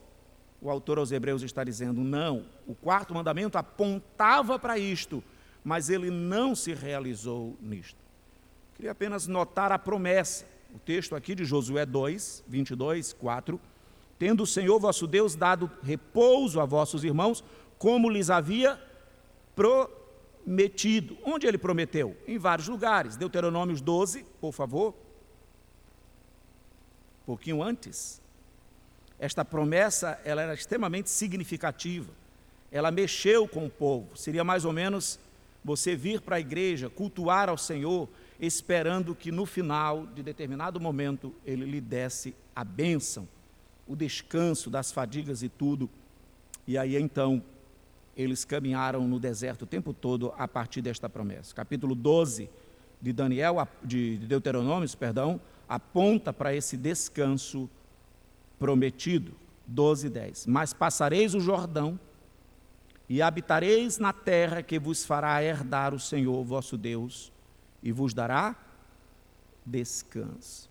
O 0.62 0.70
autor 0.70 0.98
aos 0.98 1.12
Hebreus 1.12 1.42
está 1.42 1.64
dizendo: 1.64 2.02
não, 2.02 2.46
o 2.68 2.74
quarto 2.74 3.14
mandamento 3.14 3.58
apontava 3.58 4.58
para 4.58 4.78
isto, 4.78 5.24
mas 5.64 5.90
ele 5.90 6.10
não 6.10 6.56
se 6.56 6.74
realizou 6.74 7.56
nisto. 7.62 7.98
Queria 8.76 8.92
apenas 8.92 9.28
notar 9.28 9.72
a 9.72 9.80
promessa. 9.80 10.46
O 10.74 10.80
texto 10.80 11.16
aqui 11.16 11.34
de 11.34 11.46
Josué 11.46 11.86
2, 11.86 12.44
22, 12.48 13.14
4. 13.14 13.60
Tendo 14.20 14.44
o 14.44 14.48
Senhor 14.48 14.80
vosso 14.80 15.08
Deus 15.08 15.36
dado 15.36 15.70
repouso 15.82 16.60
a 16.60 16.66
vossos 16.66 17.04
irmãos, 17.04 17.44
como 17.78 18.10
lhes 18.10 18.30
havia 18.30 18.80
prometido. 19.56 21.18
Onde 21.24 21.48
ele 21.48 21.58
prometeu? 21.58 22.16
Em 22.28 22.38
vários 22.38 22.68
lugares. 22.68 23.16
Deuteronômios 23.16 23.82
12, 23.82 24.26
por 24.40 24.52
favor. 24.52 24.94
Um 27.24 27.26
pouquinho 27.26 27.64
antes. 27.64 28.22
Esta 29.18 29.46
promessa 29.46 30.20
ela 30.24 30.42
era 30.42 30.54
extremamente 30.54 31.10
significativa. 31.10 32.12
Ela 32.72 32.92
mexeu 32.92 33.48
com 33.48 33.66
o 33.66 33.70
povo. 33.70 34.16
Seria 34.18 34.44
mais 34.44 34.66
ou 34.66 34.74
menos 34.74 35.20
você 35.64 35.96
vir 35.96 36.22
para 36.22 36.36
a 36.36 36.40
igreja, 36.40 36.90
cultuar 36.90 37.50
ao 37.50 37.58
Senhor, 37.58 38.08
esperando 38.40 39.16
que 39.16 39.32
no 39.32 39.46
final 39.46 40.06
de 40.06 40.22
determinado 40.22 40.80
momento 40.80 41.34
ele 41.44 41.66
lhe 41.66 41.82
desse 41.82 42.36
a 42.56 42.64
bênção, 42.64 43.28
o 43.88 43.96
descanso 43.96 44.70
das 44.70 44.92
fadigas 44.92 45.42
e 45.42 45.50
tudo. 45.50 45.90
E 46.68 46.78
aí 46.78 46.96
então 46.98 47.42
eles 48.16 48.46
caminharam 48.46 49.08
no 49.08 49.20
deserto 49.20 49.64
o 49.64 49.68
tempo 49.68 49.94
todo 49.94 50.34
a 50.38 50.48
partir 50.48 50.82
desta 50.82 51.10
promessa. 51.10 51.54
Capítulo 51.54 51.94
12 51.94 52.50
de 53.02 53.12
Daniel, 53.12 53.68
de 53.84 54.18
Deuteronômio, 54.18 54.90
perdão, 54.98 55.40
aponta 55.68 56.32
para 56.32 56.56
esse 56.56 56.78
descanso 56.78 57.70
prometido. 58.58 59.34
12 59.68 60.10
10. 60.10 60.46
Mas 60.46 60.74
passareis 60.74 61.34
o 61.34 61.40
Jordão 61.40 62.00
e 63.10 63.22
habitareis 63.22 63.98
na 63.98 64.14
terra 64.14 64.64
que 64.64 64.80
vos 64.80 65.06
fará 65.06 65.44
herdar 65.44 65.94
o 65.94 66.00
Senhor 66.00 66.44
vosso 66.44 66.78
Deus 66.78 67.32
e 67.82 67.92
vos 67.92 68.14
dará 68.14 68.56
descanso. 69.66 70.70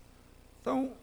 Então, 0.61 0.93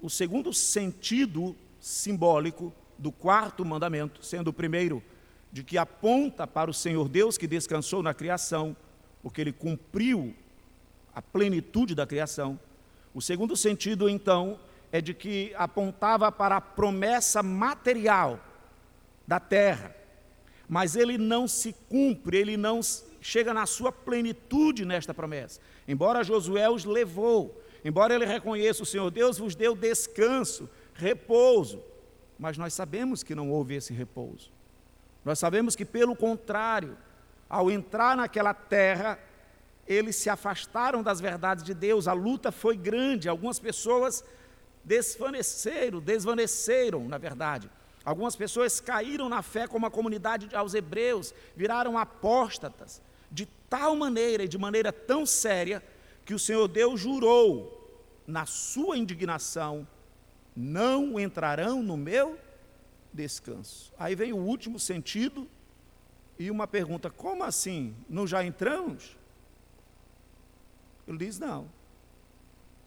o 0.00 0.10
segundo 0.10 0.52
sentido 0.52 1.54
simbólico 1.78 2.72
do 2.98 3.12
quarto 3.12 3.64
mandamento, 3.64 4.24
sendo 4.24 4.48
o 4.48 4.52
primeiro 4.52 5.02
de 5.52 5.62
que 5.62 5.76
aponta 5.76 6.46
para 6.46 6.70
o 6.70 6.74
Senhor 6.74 7.08
Deus 7.08 7.36
que 7.36 7.46
descansou 7.46 8.02
na 8.02 8.14
criação, 8.14 8.74
porque 9.22 9.40
ele 9.40 9.52
cumpriu 9.52 10.34
a 11.14 11.20
plenitude 11.20 11.94
da 11.94 12.06
criação. 12.06 12.58
O 13.12 13.20
segundo 13.20 13.54
sentido, 13.54 14.08
então, 14.08 14.58
é 14.90 15.00
de 15.00 15.12
que 15.12 15.52
apontava 15.56 16.32
para 16.32 16.56
a 16.56 16.60
promessa 16.60 17.42
material 17.42 18.40
da 19.26 19.38
terra, 19.38 19.94
mas 20.66 20.96
ele 20.96 21.18
não 21.18 21.46
se 21.46 21.74
cumpre, 21.88 22.38
ele 22.38 22.56
não 22.56 22.80
chega 23.20 23.52
na 23.52 23.66
sua 23.66 23.92
plenitude 23.92 24.86
nesta 24.86 25.12
promessa. 25.12 25.60
Embora 25.86 26.24
Josué 26.24 26.68
os 26.70 26.86
levou, 26.86 27.62
embora 27.84 28.14
ele 28.14 28.24
reconheça 28.24 28.82
o 28.82 28.86
Senhor 28.86 29.10
Deus 29.10 29.38
vos 29.38 29.54
deu 29.54 29.76
descanso, 29.76 30.68
repouso, 30.94 31.82
mas 32.38 32.56
nós 32.56 32.72
sabemos 32.72 33.22
que 33.22 33.34
não 33.34 33.50
houve 33.50 33.74
esse 33.74 33.92
repouso. 33.92 34.50
Nós 35.24 35.38
sabemos 35.38 35.76
que, 35.76 35.84
pelo 35.84 36.16
contrário, 36.16 36.96
ao 37.48 37.70
entrar 37.70 38.16
naquela 38.16 38.54
terra, 38.54 39.18
eles 39.86 40.16
se 40.16 40.30
afastaram 40.30 41.02
das 41.02 41.20
verdades 41.20 41.64
de 41.64 41.74
Deus, 41.74 42.08
a 42.08 42.12
luta 42.12 42.50
foi 42.50 42.76
grande, 42.76 43.28
algumas 43.28 43.58
pessoas 43.58 44.24
desvaneceram, 44.84 46.00
desvaneceram, 46.00 47.08
na 47.08 47.18
verdade. 47.18 47.70
Algumas 48.04 48.34
pessoas 48.34 48.80
caíram 48.80 49.28
na 49.28 49.42
fé 49.42 49.68
como 49.68 49.86
a 49.86 49.90
comunidade 49.90 50.54
aos 50.54 50.74
hebreus, 50.74 51.32
viraram 51.54 51.96
apóstatas, 51.96 53.00
de 53.30 53.46
tal 53.68 53.94
maneira 53.94 54.44
e 54.44 54.48
de 54.48 54.58
maneira 54.58 54.92
tão 54.92 55.24
séria, 55.24 55.82
que 56.24 56.34
o 56.34 56.38
Senhor 56.38 56.68
Deus 56.68 57.00
jurou, 57.00 57.78
na 58.26 58.46
sua 58.46 58.96
indignação, 58.96 59.86
não 60.54 61.18
entrarão 61.18 61.82
no 61.82 61.96
meu 61.96 62.38
descanso. 63.12 63.92
Aí 63.98 64.14
vem 64.14 64.32
o 64.32 64.38
último 64.38 64.78
sentido 64.78 65.48
e 66.38 66.50
uma 66.50 66.66
pergunta: 66.66 67.10
como 67.10 67.44
assim? 67.44 67.94
Não 68.08 68.26
já 68.26 68.44
entramos? 68.44 69.16
Ele 71.06 71.18
diz: 71.18 71.38
não. 71.38 71.68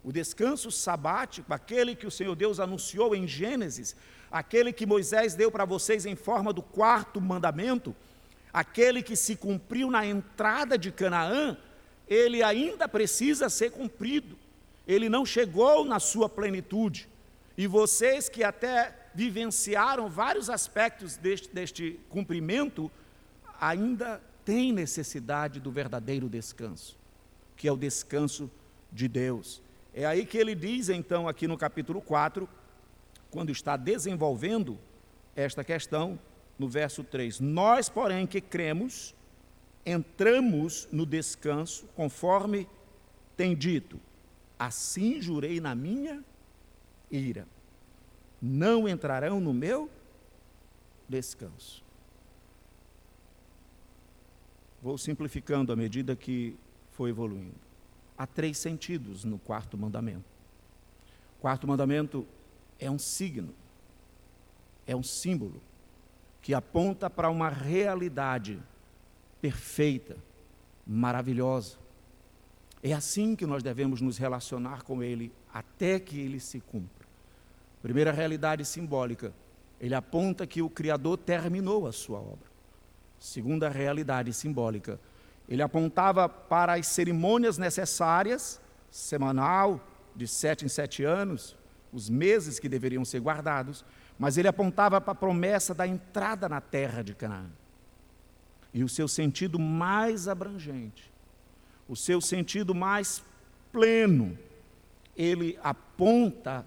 O 0.04 0.12
descanso 0.12 0.72
sabático, 0.72 1.52
aquele 1.52 1.96
que 1.96 2.06
o 2.06 2.12
Senhor 2.12 2.36
Deus 2.36 2.60
anunciou 2.60 3.16
em 3.16 3.28
Gênesis, 3.28 3.96
aquele 4.32 4.72
que 4.72 4.86
Moisés 4.86 5.34
deu 5.34 5.52
para 5.52 5.66
vocês 5.66 6.06
em 6.06 6.16
forma 6.16 6.54
do 6.54 6.62
quarto 6.62 7.20
mandamento, 7.20 7.96
aquele 8.54 9.02
que 9.02 9.16
se 9.16 9.36
cumpriu 9.36 9.90
na 9.90 10.06
entrada 10.06 10.78
de 10.78 10.92
Canaã, 10.92 11.58
ele 12.08 12.44
ainda 12.44 12.88
precisa 12.88 13.50
ser 13.50 13.72
cumprido. 13.72 14.38
Ele 14.88 15.10
não 15.10 15.26
chegou 15.26 15.84
na 15.84 16.00
sua 16.00 16.30
plenitude. 16.30 17.10
E 17.58 17.66
vocês 17.66 18.30
que 18.30 18.44
até 18.44 18.94
vivenciaram 19.16 20.10
vários 20.10 20.50
aspectos 20.50 21.16
deste, 21.16 21.50
deste 21.50 22.00
cumprimento, 22.10 22.92
ainda 23.60 24.22
têm 24.44 24.74
necessidade 24.74 25.60
do 25.60 25.72
verdadeiro 25.72 26.28
descanso, 26.28 26.98
que 27.56 27.68
é 27.68 27.72
o 27.72 27.78
descanso 27.78 28.52
de 28.92 29.08
Deus. 29.08 29.62
É 29.94 30.06
aí 30.06 30.26
que 30.26 30.38
ele 30.38 30.54
diz, 30.54 30.90
então, 30.90 31.30
aqui 31.30 31.48
no 31.48 31.58
capítulo 31.58 32.02
4, 32.02 32.48
quando 33.32 33.52
está 33.52 33.78
desenvolvendo 33.78 34.78
esta 35.34 35.64
questão, 35.64 36.20
no 36.60 36.68
verso 36.68 37.02
3: 37.02 37.40
Nós, 37.40 37.88
porém, 37.88 38.28
que 38.28 38.42
cremos, 38.42 39.16
entramos 39.86 40.90
no 40.92 41.06
descanso, 41.06 41.88
conforme 41.96 42.68
tem 43.38 43.56
dito: 43.56 44.00
Assim 44.60 45.22
jurei 45.22 45.62
na 45.62 45.74
minha 45.74 46.24
ira 47.10 47.48
não 48.46 48.88
entrarão 48.88 49.40
no 49.40 49.52
meu 49.52 49.90
descanso. 51.10 51.84
Vou 54.82 55.00
simplificando 55.00 55.74
à 55.74 55.76
medida 55.76 56.16
que 56.16 56.56
foi 56.92 57.10
evoluindo. 57.10 57.56
Há 58.16 58.28
três 58.28 58.60
sentidos 58.60 59.26
no 59.26 59.40
quarto 59.40 59.76
mandamento. 59.76 60.24
O 61.40 61.42
quarto 61.42 61.68
mandamento 61.68 62.26
é 62.80 62.90
um 62.90 63.00
signo, 63.00 63.54
é 64.86 64.96
um 64.96 65.04
símbolo 65.04 65.60
que 66.42 66.54
aponta 66.54 67.10
para 67.10 67.32
uma 67.32 67.50
realidade 67.50 68.62
perfeita, 69.42 70.16
maravilhosa. 70.86 71.78
É 72.84 72.94
assim 72.94 73.36
que 73.36 73.48
nós 73.48 73.64
devemos 73.64 74.02
nos 74.02 74.20
relacionar 74.20 74.84
com 74.84 75.02
Ele 75.02 75.32
até 75.52 76.00
que 76.00 76.20
Ele 76.20 76.40
se 76.40 76.60
cumpra. 76.60 77.05
Primeira 77.86 78.12
realidade 78.12 78.66
simbólica, 78.66 79.32
ele 79.80 79.94
aponta 79.94 80.48
que 80.48 80.60
o 80.60 80.68
Criador 80.72 81.20
terminou 81.20 81.86
a 81.86 81.92
sua 81.92 82.18
obra. 82.18 82.50
Segunda 83.20 83.70
realidade 83.70 84.34
simbólica, 84.34 85.00
ele 85.48 85.62
apontava 85.62 86.28
para 86.28 86.74
as 86.74 86.88
cerimônias 86.88 87.60
necessárias, 87.60 88.60
semanal, 88.90 89.80
de 90.16 90.28
sete 90.28 90.66
em 90.66 90.68
sete 90.68 91.04
anos, 91.04 91.56
os 91.94 92.10
meses 92.10 92.58
que 92.58 92.68
deveriam 92.68 93.06
ser 93.06 93.20
guardados, 93.20 93.86
mas 94.18 94.36
ele 94.36 94.48
apontava 94.48 95.00
para 95.00 95.12
a 95.12 95.16
promessa 95.16 95.72
da 95.72 95.86
entrada 95.86 96.50
na 96.50 96.60
terra 96.60 97.04
de 97.04 97.14
Canaã. 97.14 97.52
E 98.74 98.84
o 98.84 98.90
seu 98.90 99.08
sentido 99.08 99.60
mais 99.60 100.28
abrangente, 100.28 101.14
o 101.88 101.96
seu 101.96 102.20
sentido 102.20 102.74
mais 102.74 103.24
pleno, 103.72 104.36
ele 105.16 105.60
aponta 105.62 106.66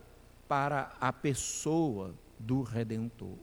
para 0.49 0.93
a 1.01 1.13
pessoa 1.13 2.15
do 2.39 2.63
Redentor, 2.63 3.37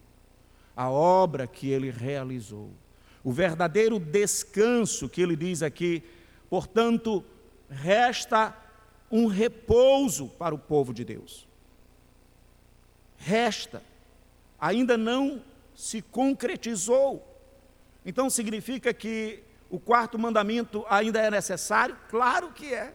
a 0.75 0.89
obra 0.89 1.47
que 1.47 1.69
ele 1.69 1.89
realizou, 1.89 2.71
o 3.23 3.31
verdadeiro 3.31 3.99
descanso 3.99 5.07
que 5.07 5.21
ele 5.21 5.35
diz 5.35 5.61
aqui, 5.61 6.03
portanto, 6.49 7.23
resta 7.69 8.55
um 9.11 9.27
repouso 9.27 10.27
para 10.27 10.53
o 10.53 10.59
povo 10.59 10.93
de 10.93 11.03
Deus. 11.03 11.47
Resta 13.17 13.81
ainda 14.59 14.97
não 14.97 15.41
se 15.75 16.01
concretizou. 16.01 17.25
Então 18.05 18.29
significa 18.29 18.93
que 18.93 19.43
o 19.69 19.79
quarto 19.79 20.17
mandamento 20.17 20.85
ainda 20.89 21.19
é 21.19 21.29
necessário? 21.29 21.97
Claro 22.09 22.51
que 22.51 22.73
é. 22.73 22.93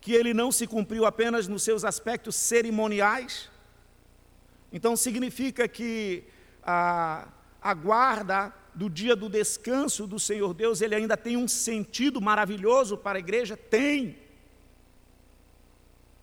Que 0.00 0.12
ele 0.12 0.32
não 0.32 0.50
se 0.50 0.66
cumpriu 0.66 1.04
apenas 1.04 1.46
nos 1.46 1.62
seus 1.62 1.84
aspectos 1.84 2.34
cerimoniais. 2.34 3.50
Então 4.72 4.96
significa 4.96 5.66
que 5.68 6.24
a, 6.62 7.28
a 7.60 7.74
guarda 7.74 8.52
do 8.74 8.88
dia 8.88 9.16
do 9.16 9.28
descanso 9.28 10.06
do 10.06 10.18
Senhor 10.18 10.54
Deus, 10.54 10.80
ele 10.80 10.94
ainda 10.94 11.16
tem 11.16 11.36
um 11.36 11.48
sentido 11.48 12.20
maravilhoso 12.20 12.96
para 12.96 13.18
a 13.18 13.20
igreja? 13.20 13.56
Tem. 13.56 14.16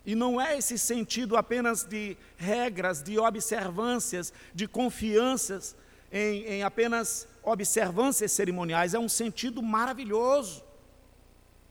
E 0.04 0.14
não 0.14 0.40
é 0.40 0.56
esse 0.56 0.78
sentido 0.78 1.36
apenas 1.36 1.84
de 1.84 2.16
regras, 2.36 3.02
de 3.02 3.18
observâncias, 3.18 4.32
de 4.54 4.66
confianças 4.66 5.76
em, 6.10 6.44
em 6.44 6.62
apenas 6.62 7.28
observâncias 7.42 8.32
cerimoniais, 8.32 8.94
é 8.94 8.98
um 8.98 9.08
sentido 9.08 9.62
maravilhoso. 9.62 10.64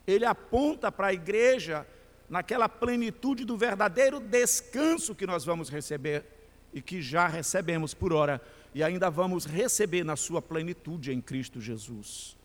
Ele 0.05 0.25
aponta 0.25 0.91
para 0.91 1.07
a 1.07 1.13
igreja 1.13 1.85
naquela 2.29 2.67
plenitude 2.67 3.45
do 3.45 3.57
verdadeiro 3.57 4.19
descanso 4.19 5.15
que 5.15 5.25
nós 5.25 5.45
vamos 5.45 5.69
receber 5.69 6.25
e 6.73 6.81
que 6.81 7.01
já 7.01 7.27
recebemos 7.27 7.93
por 7.93 8.11
hora 8.11 8.41
e 8.73 8.83
ainda 8.83 9.09
vamos 9.09 9.45
receber 9.45 10.03
na 10.03 10.15
sua 10.15 10.41
plenitude 10.41 11.11
em 11.11 11.21
Cristo 11.21 11.61
Jesus. 11.61 12.35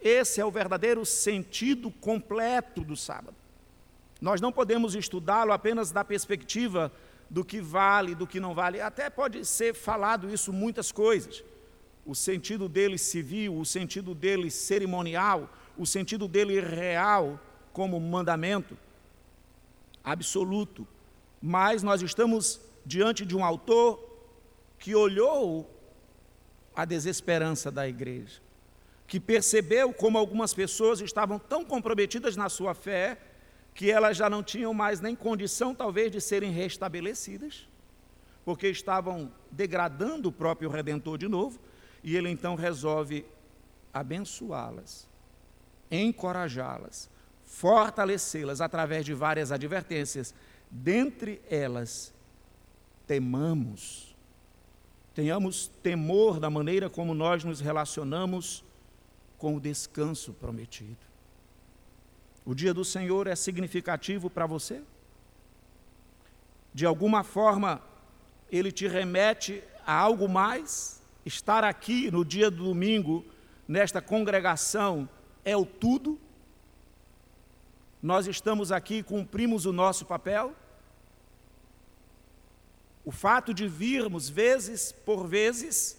Esse 0.00 0.40
é 0.40 0.44
o 0.44 0.50
verdadeiro 0.50 1.04
sentido 1.04 1.90
completo 1.90 2.82
do 2.82 2.96
sábado. 2.96 3.36
Nós 4.20 4.40
não 4.40 4.52
podemos 4.52 4.94
estudá-lo 4.94 5.52
apenas 5.52 5.90
da 5.90 6.04
perspectiva 6.04 6.92
do 7.28 7.44
que 7.44 7.60
vale, 7.60 8.14
do 8.14 8.26
que 8.26 8.40
não 8.40 8.54
vale. 8.54 8.80
Até 8.80 9.08
pode 9.08 9.44
ser 9.44 9.74
falado 9.74 10.32
isso 10.32 10.52
muitas 10.52 10.92
coisas. 10.92 11.42
O 12.04 12.14
sentido 12.14 12.68
dele 12.68 12.98
civil, 12.98 13.56
o 13.56 13.64
sentido 13.64 14.14
dele 14.14 14.50
cerimonial, 14.50 15.50
o 15.76 15.86
sentido 15.86 16.28
dele 16.28 16.60
real 16.60 17.40
como 17.72 17.98
mandamento 18.00 18.76
absoluto. 20.04 20.86
Mas 21.40 21.82
nós 21.82 22.02
estamos 22.02 22.60
diante 22.84 23.24
de 23.24 23.36
um 23.36 23.44
autor 23.44 23.98
que 24.78 24.94
olhou 24.94 25.70
a 26.74 26.84
desesperança 26.84 27.70
da 27.70 27.86
igreja, 27.86 28.40
que 29.06 29.20
percebeu 29.20 29.92
como 29.92 30.16
algumas 30.16 30.54
pessoas 30.54 31.00
estavam 31.00 31.38
tão 31.38 31.64
comprometidas 31.64 32.36
na 32.36 32.48
sua 32.48 32.74
fé 32.74 33.18
que 33.74 33.90
elas 33.90 34.16
já 34.16 34.28
não 34.28 34.42
tinham 34.42 34.74
mais 34.74 35.00
nem 35.00 35.14
condição, 35.14 35.74
talvez, 35.74 36.10
de 36.10 36.20
serem 36.20 36.50
restabelecidas, 36.50 37.68
porque 38.44 38.68
estavam 38.68 39.32
degradando 39.50 40.28
o 40.28 40.32
próprio 40.32 40.70
Redentor 40.70 41.18
de 41.18 41.28
novo, 41.28 41.58
e 42.02 42.16
ele 42.16 42.28
então 42.28 42.54
resolve 42.54 43.24
abençoá-las, 43.92 45.08
encorajá-las, 45.90 47.10
fortalecê-las 47.50 48.60
através 48.60 49.04
de 49.04 49.12
várias 49.12 49.50
advertências, 49.50 50.32
dentre 50.70 51.42
elas, 51.50 52.14
temamos, 53.08 54.14
tenhamos 55.12 55.66
temor 55.82 56.38
da 56.38 56.48
maneira 56.48 56.88
como 56.88 57.12
nós 57.12 57.42
nos 57.42 57.60
relacionamos 57.60 58.64
com 59.36 59.56
o 59.56 59.60
descanso 59.60 60.32
prometido. 60.32 60.96
O 62.46 62.54
dia 62.54 62.72
do 62.72 62.84
Senhor 62.84 63.26
é 63.26 63.34
significativo 63.34 64.30
para 64.30 64.46
você? 64.46 64.80
De 66.72 66.86
alguma 66.86 67.24
forma, 67.24 67.82
ele 68.50 68.70
te 68.70 68.86
remete 68.86 69.62
a 69.84 69.92
algo 69.92 70.28
mais? 70.28 71.02
Estar 71.26 71.64
aqui 71.64 72.10
no 72.12 72.24
dia 72.24 72.48
do 72.48 72.64
domingo, 72.64 73.24
nesta 73.66 74.00
congregação, 74.00 75.08
é 75.44 75.56
o 75.56 75.66
tudo? 75.66 76.18
Nós 78.02 78.26
estamos 78.26 78.72
aqui 78.72 78.96
e 78.96 79.02
cumprimos 79.02 79.66
o 79.66 79.72
nosso 79.72 80.06
papel? 80.06 80.54
O 83.04 83.10
fato 83.12 83.52
de 83.52 83.66
virmos 83.66 84.28
vezes 84.28 84.92
por 84.92 85.26
vezes 85.26 85.98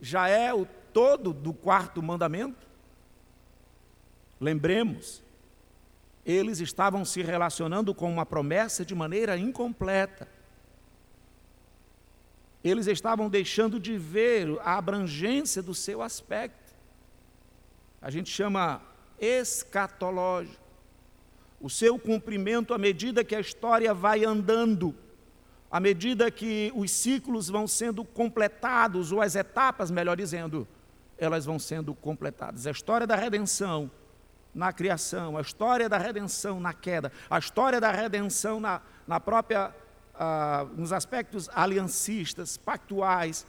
já 0.00 0.28
é 0.28 0.52
o 0.52 0.66
todo 0.92 1.32
do 1.32 1.52
quarto 1.52 2.02
mandamento? 2.02 2.66
Lembremos, 4.40 5.22
eles 6.24 6.58
estavam 6.60 7.04
se 7.04 7.22
relacionando 7.22 7.94
com 7.94 8.10
uma 8.10 8.26
promessa 8.26 8.84
de 8.84 8.94
maneira 8.94 9.36
incompleta. 9.36 10.28
Eles 12.62 12.86
estavam 12.86 13.28
deixando 13.28 13.78
de 13.78 13.96
ver 13.96 14.58
a 14.60 14.76
abrangência 14.76 15.62
do 15.62 15.74
seu 15.74 16.00
aspecto. 16.00 16.72
A 18.00 18.10
gente 18.10 18.30
chama 18.30 18.80
escatológico. 19.18 20.61
O 21.62 21.70
seu 21.70 21.96
cumprimento 21.96 22.74
à 22.74 22.78
medida 22.78 23.22
que 23.22 23.36
a 23.36 23.40
história 23.40 23.94
vai 23.94 24.24
andando, 24.24 24.92
à 25.70 25.78
medida 25.78 26.28
que 26.28 26.72
os 26.74 26.90
ciclos 26.90 27.48
vão 27.48 27.68
sendo 27.68 28.04
completados, 28.04 29.12
ou 29.12 29.22
as 29.22 29.36
etapas, 29.36 29.88
melhor 29.88 30.16
dizendo, 30.16 30.66
elas 31.16 31.44
vão 31.44 31.60
sendo 31.60 31.94
completadas. 31.94 32.66
A 32.66 32.72
história 32.72 33.06
da 33.06 33.14
redenção 33.14 33.88
na 34.52 34.72
criação, 34.72 35.38
a 35.38 35.40
história 35.40 35.88
da 35.88 35.98
redenção 35.98 36.58
na 36.58 36.72
queda, 36.72 37.12
a 37.30 37.38
história 37.38 37.80
da 37.80 37.92
redenção 37.92 38.58
na, 38.58 38.82
na 39.06 39.20
própria, 39.20 39.72
ah, 40.14 40.66
nos 40.76 40.92
aspectos 40.92 41.48
aliancistas, 41.54 42.56
pactuais, 42.56 43.46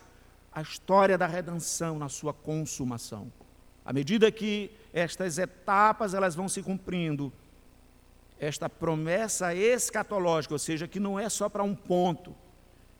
a 0.51 0.61
história 0.61 1.17
da 1.17 1.25
redenção 1.25 1.97
na 1.97 2.09
sua 2.09 2.31
consumação. 2.31 3.33
À 3.83 3.91
medida 3.91 4.31
que 4.31 4.71
estas 4.93 5.39
etapas 5.39 6.13
elas 6.13 6.35
vão 6.35 6.47
se 6.47 6.61
cumprindo, 6.61 7.33
esta 8.39 8.69
promessa 8.69 9.53
escatológica, 9.55 10.53
ou 10.53 10.59
seja, 10.59 10.87
que 10.87 10.99
não 10.99 11.19
é 11.19 11.29
só 11.29 11.47
para 11.47 11.63
um 11.63 11.75
ponto, 11.75 12.35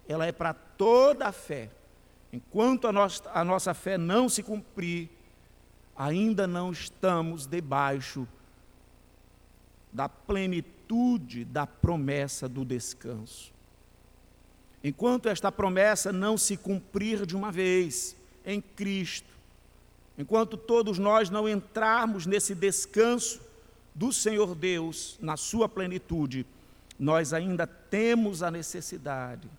ela 0.08 0.26
é 0.26 0.32
para 0.32 0.54
toda 0.54 1.28
a 1.28 1.32
fé. 1.32 1.70
Enquanto 2.32 2.88
a 2.88 2.92
nossa, 2.92 3.30
a 3.34 3.44
nossa 3.44 3.74
fé 3.74 3.98
não 3.98 4.28
se 4.28 4.42
cumprir, 4.42 5.10
ainda 5.96 6.48
não 6.48 6.72
estamos 6.72 7.46
debaixo 7.46 8.28
da 9.92 10.10
plenitude 10.10 11.46
da 11.46 11.68
promessa 11.68 12.50
do 12.50 12.66
descanso. 12.66 13.52
Enquanto 14.84 15.30
esta 15.30 15.52
promessa 15.52 16.12
não 16.12 16.38
se 16.38 16.58
cumprir 16.58 17.26
de 17.26 17.36
uma 17.36 17.52
vez 17.52 18.16
em 18.46 18.60
Cristo, 18.60 19.30
enquanto 20.18 20.58
todos 20.58 20.98
nós 20.98 21.30
não 21.30 21.48
entrarmos 21.48 22.26
nesse 22.26 22.56
descanso 22.56 23.40
do 23.96 24.12
Senhor 24.12 24.56
Deus 24.56 25.18
na 25.22 25.38
sua 25.38 25.70
plenitude, 25.70 26.46
nós 27.00 27.34
ainda 27.34 27.66
temos 27.68 28.42
a 28.42 28.50
necessidade 28.50 29.50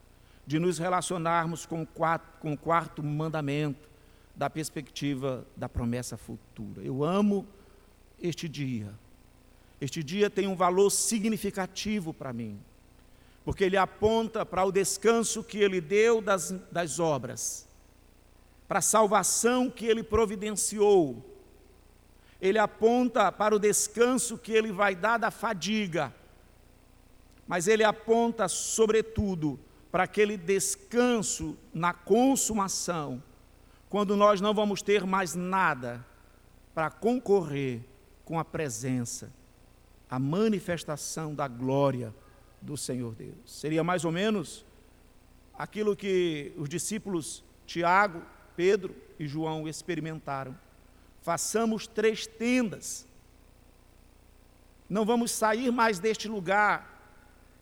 de 0.47 0.59
nos 0.59 0.79
relacionarmos 0.79 1.65
com 1.67 1.83
o 1.83 1.87
quarto, 1.87 2.27
com 2.41 2.53
o 2.53 2.59
quarto 2.59 3.03
mandamento, 3.03 3.89
da 4.37 4.51
perspectiva 4.51 5.47
da 5.57 5.69
promessa 5.69 6.17
futura. 6.17 6.83
Eu 6.83 7.05
amo 7.05 7.47
este 8.21 8.49
dia. 8.49 8.93
Este 9.81 10.03
dia 10.03 10.29
tem 10.29 10.47
um 10.47 10.57
valor 10.57 10.91
significativo 10.91 12.13
para 12.13 12.33
mim, 12.33 12.59
porque 13.45 13.65
ele 13.65 13.77
aponta 13.77 14.45
para 14.45 14.65
o 14.65 14.73
descanso 14.73 15.45
que 15.45 15.59
ele 15.59 15.81
deu 15.81 16.21
das, 16.21 16.51
das 16.73 16.99
obras, 16.99 17.69
para 18.67 18.79
a 18.79 18.83
salvação 18.83 19.71
que 19.71 19.87
ele 19.87 20.03
providenciou. 20.03 21.23
Ele 22.45 22.59
aponta 22.59 23.33
para 23.33 23.57
o 23.57 23.59
descanso 23.59 24.37
que 24.37 24.53
ele 24.53 24.71
vai 24.71 24.95
dar 24.95 25.17
da 25.17 25.31
fadiga, 25.31 26.15
mas 27.49 27.67
ele 27.67 27.83
aponta, 27.83 28.47
sobretudo, 28.49 29.59
para 29.91 30.03
aquele 30.03 30.37
descanso 30.37 31.57
na 31.73 31.95
consumação 31.95 33.23
quando 33.89 34.15
nós 34.15 34.43
não 34.43 34.53
vamos 34.53 34.83
ter 34.83 35.07
mais 35.07 35.35
nada 35.35 36.05
para 36.75 36.91
concorrer 36.91 37.81
com 38.27 38.39
a 38.39 38.45
presença, 38.45 39.33
a 40.11 40.19
manifestação 40.19 41.35
da 41.35 41.49
glória 41.49 42.15
do 42.61 42.77
Senhor 42.77 43.15
Deus. 43.15 43.37
Seria 43.47 43.83
mais 43.83 44.05
ou 44.05 44.13
menos 44.13 44.67
aquilo 45.57 45.97
que 45.97 46.53
os 46.59 46.69
discípulos 46.69 47.43
Tiago, 47.65 48.23
Pedro 48.55 48.95
e 49.19 49.27
João 49.27 49.67
experimentaram. 49.67 50.55
Façamos 51.25 51.87
três 51.87 52.27
tendas. 52.27 53.07
Não 54.89 55.07
vamos 55.07 55.31
sair 55.31 55.73
mais 55.73 55.99
deste 55.99 56.29
lugar. 56.29 56.77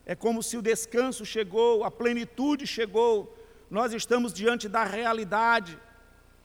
É 0.04 0.16
como 0.16 0.42
se 0.42 0.56
o 0.56 0.62
descanso 0.62 1.24
chegou, 1.24 1.84
a 1.84 1.90
plenitude 1.90 2.66
chegou. 2.66 3.32
Nós 3.70 3.92
estamos 3.92 4.32
diante 4.32 4.68
da 4.68 4.82
realidade 4.82 5.78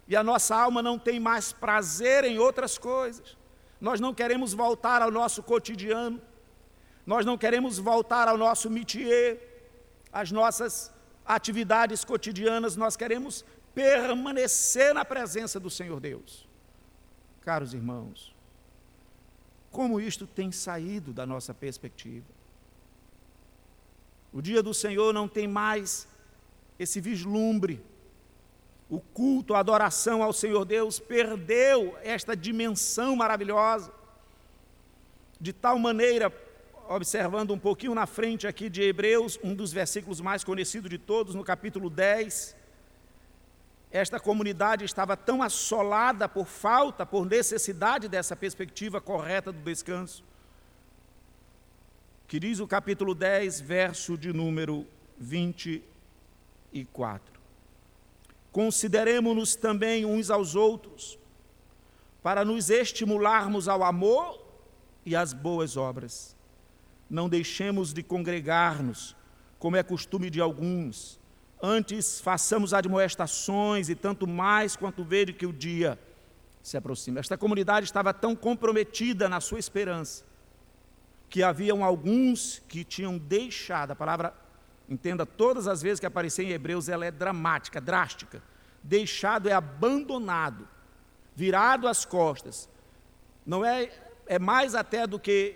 e 0.07 0.15
a 0.15 0.23
nossa 0.23 0.55
alma 0.55 0.83
não 0.83 0.99
tem 0.99 1.19
mais 1.19 1.51
prazer 1.51 2.23
em 2.23 2.37
outras 2.37 2.77
coisas. 2.77 3.35
Nós 3.81 3.99
não 3.99 4.13
queremos 4.13 4.53
voltar 4.53 5.01
ao 5.01 5.09
nosso 5.09 5.41
cotidiano, 5.41 6.21
nós 7.03 7.25
não 7.25 7.35
queremos 7.35 7.79
voltar 7.79 8.27
ao 8.27 8.37
nosso 8.37 8.69
métier, 8.69 9.73
às 10.13 10.31
nossas 10.31 10.93
atividades 11.25 12.05
cotidianas, 12.05 12.75
nós 12.75 12.95
queremos 12.95 13.43
permanecer 13.73 14.93
na 14.93 15.03
presença 15.03 15.59
do 15.59 15.69
Senhor 15.69 15.99
Deus. 15.99 16.46
Caros 17.47 17.73
irmãos, 17.73 18.35
como 19.71 20.01
isto 20.01 20.27
tem 20.27 20.51
saído 20.51 21.13
da 21.13 21.25
nossa 21.25 21.53
perspectiva? 21.53 22.25
O 24.33 24.41
dia 24.41 24.61
do 24.61 24.73
Senhor 24.73 25.13
não 25.13 25.29
tem 25.29 25.47
mais 25.47 26.09
esse 26.77 26.99
vislumbre 26.99 27.81
o 28.89 28.99
culto, 28.99 29.53
a 29.53 29.59
adoração 29.59 30.21
ao 30.21 30.33
Senhor 30.33 30.65
Deus 30.65 30.99
perdeu 30.99 31.97
esta 32.03 32.35
dimensão 32.35 33.15
maravilhosa. 33.15 33.93
De 35.39 35.53
tal 35.53 35.79
maneira, 35.79 36.29
observando 36.89 37.51
um 37.51 37.59
pouquinho 37.59 37.95
na 37.95 38.05
frente 38.05 38.45
aqui 38.45 38.69
de 38.69 38.81
Hebreus, 38.81 39.39
um 39.41 39.55
dos 39.55 39.71
versículos 39.71 40.19
mais 40.19 40.43
conhecidos 40.43 40.89
de 40.89 40.97
todos, 40.97 41.33
no 41.33 41.45
capítulo 41.45 41.89
10, 41.89 42.56
esta 43.91 44.19
comunidade 44.19 44.83
estava 44.83 45.15
tão 45.15 45.41
assolada 45.41 46.27
por 46.27 46.45
falta, 46.45 47.05
por 47.05 47.25
necessidade 47.25 48.07
dessa 48.07 48.35
perspectiva 48.35 48.99
correta 48.99 49.51
do 49.51 49.59
descanso, 49.59 50.23
que 52.27 52.39
diz 52.39 52.59
o 52.59 52.67
capítulo 52.67 53.15
10, 53.15 53.61
verso 53.61 54.17
de 54.17 54.33
número 54.33 54.85
24. 55.17 57.39
Consideremos-nos 58.51 59.55
também 59.55 60.05
uns 60.05 60.29
aos 60.29 60.53
outros, 60.53 61.17
para 62.21 62.43
nos 62.43 62.69
estimularmos 62.69 63.69
ao 63.69 63.83
amor 63.83 64.43
e 65.05 65.15
às 65.15 65.31
boas 65.31 65.77
obras. 65.77 66.35
Não 67.09 67.29
deixemos 67.29 67.93
de 67.93 68.03
congregar-nos, 68.03 69.15
como 69.57 69.77
é 69.77 69.83
costume 69.83 70.29
de 70.29 70.41
alguns. 70.41 71.16
Antes 71.61 72.21
façamos 72.21 72.73
admoestações 72.73 73.89
e 73.89 73.95
tanto 73.95 74.27
mais 74.27 74.75
quanto 74.75 75.03
vejo 75.03 75.33
que 75.33 75.45
o 75.45 75.53
dia 75.53 75.99
se 76.61 76.77
aproxima. 76.77 77.19
Esta 77.19 77.37
comunidade 77.37 77.85
estava 77.85 78.13
tão 78.13 78.35
comprometida 78.35 79.27
na 79.27 79.39
sua 79.39 79.59
esperança 79.59 80.25
que 81.29 81.43
haviam 81.43 81.83
alguns 81.83 82.61
que 82.67 82.83
tinham 82.83 83.17
deixado 83.17 83.91
a 83.91 83.95
palavra 83.95 84.33
Entenda, 84.89 85.25
todas 85.25 85.67
as 85.67 85.81
vezes 85.81 85.99
que 85.99 86.05
aparecer 86.05 86.45
em 86.45 86.51
Hebreus, 86.51 86.87
ela 86.87 87.05
é 87.05 87.11
dramática, 87.11 87.81
drástica. 87.81 88.41
Deixado 88.81 89.49
é 89.49 89.51
abandonado, 89.51 90.67
virado 91.35 91.87
às 91.87 92.05
costas. 92.05 92.69
Não 93.45 93.65
é, 93.65 93.91
é 94.25 94.39
mais 94.39 94.75
até 94.75 95.05
do 95.05 95.19
que 95.19 95.55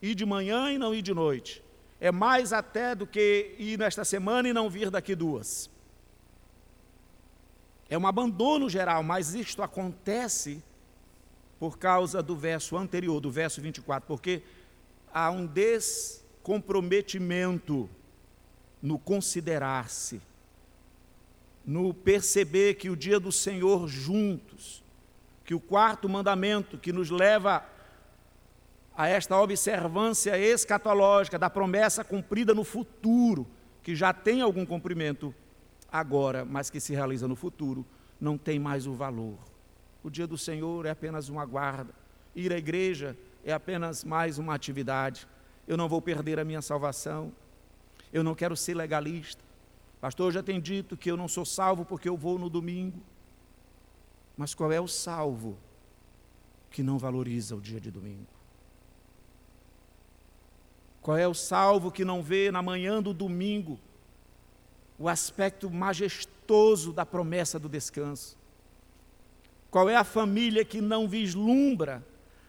ir 0.00 0.14
de 0.14 0.24
manhã 0.24 0.72
e 0.72 0.78
não 0.78 0.94
ir 0.94 1.02
de 1.02 1.12
noite. 1.12 1.62
É 2.00 2.10
mais 2.10 2.52
até 2.52 2.94
do 2.94 3.06
que 3.06 3.54
ir 3.58 3.78
nesta 3.78 4.04
semana 4.04 4.48
e 4.48 4.52
não 4.52 4.70
vir 4.70 4.90
daqui 4.90 5.14
duas. 5.14 5.70
É 7.90 7.98
um 7.98 8.06
abandono 8.06 8.70
geral, 8.70 9.02
mas 9.02 9.34
isto 9.34 9.62
acontece 9.62 10.62
por 11.58 11.76
causa 11.76 12.22
do 12.22 12.36
verso 12.36 12.76
anterior, 12.76 13.20
do 13.20 13.30
verso 13.30 13.60
24, 13.60 14.06
porque 14.06 14.42
há 15.12 15.30
um 15.30 15.46
descomprometimento 15.46 17.90
no 18.80 18.98
considerar-se, 18.98 20.22
no 21.66 21.92
perceber 21.92 22.74
que 22.74 22.88
o 22.88 22.96
dia 22.96 23.20
do 23.20 23.30
Senhor 23.30 23.86
juntos, 23.88 24.82
que 25.44 25.54
o 25.54 25.60
quarto 25.60 26.08
mandamento 26.08 26.78
que 26.78 26.92
nos 26.92 27.10
leva 27.10 27.62
a 28.96 29.08
esta 29.08 29.40
observância 29.40 30.38
escatológica 30.38 31.38
da 31.38 31.48
promessa 31.48 32.04
cumprida 32.04 32.54
no 32.54 32.64
futuro, 32.64 33.46
que 33.82 33.94
já 33.94 34.12
tem 34.12 34.40
algum 34.40 34.66
cumprimento 34.66 35.34
agora, 35.90 36.44
mas 36.44 36.70
que 36.70 36.80
se 36.80 36.94
realiza 36.94 37.26
no 37.26 37.36
futuro, 37.36 37.84
não 38.20 38.36
tem 38.36 38.58
mais 38.58 38.86
o 38.86 38.92
valor. 38.92 39.38
O 40.02 40.10
dia 40.10 40.26
do 40.26 40.36
Senhor 40.36 40.86
é 40.86 40.90
apenas 40.90 41.28
uma 41.28 41.44
guarda, 41.44 41.94
ir 42.34 42.52
à 42.52 42.56
igreja 42.56 43.16
é 43.44 43.52
apenas 43.52 44.04
mais 44.04 44.38
uma 44.38 44.54
atividade. 44.54 45.26
Eu 45.66 45.76
não 45.76 45.88
vou 45.88 46.00
perder 46.02 46.38
a 46.38 46.44
minha 46.44 46.62
salvação, 46.62 47.32
eu 48.12 48.22
não 48.22 48.34
quero 48.34 48.56
ser 48.56 48.74
legalista. 48.74 49.42
Pastor 50.00 50.32
já 50.32 50.42
tem 50.42 50.60
dito 50.60 50.96
que 50.96 51.10
eu 51.10 51.16
não 51.16 51.28
sou 51.28 51.44
salvo 51.44 51.84
porque 51.84 52.08
eu 52.08 52.16
vou 52.16 52.38
no 52.38 52.48
domingo. 52.48 53.00
Mas 54.36 54.54
qual 54.54 54.72
é 54.72 54.80
o 54.80 54.88
salvo 54.88 55.58
que 56.70 56.82
não 56.82 56.98
valoriza 56.98 57.54
o 57.54 57.60
dia 57.60 57.80
de 57.80 57.90
domingo? 57.90 58.39
Qual 61.02 61.16
é 61.16 61.26
o 61.26 61.34
salvo 61.34 61.90
que 61.90 62.04
não 62.04 62.22
vê 62.22 62.50
na 62.50 62.62
manhã 62.62 63.02
do 63.02 63.14
domingo 63.14 63.78
o 64.98 65.08
aspecto 65.08 65.70
majestoso 65.70 66.92
da 66.92 67.06
promessa 67.06 67.58
do 67.58 67.68
descanso? 67.68 68.38
Qual 69.70 69.88
é 69.88 69.96
a 69.96 70.04
família 70.04 70.64
que 70.64 70.80
não 70.80 71.08
vislumbra 71.08 72.04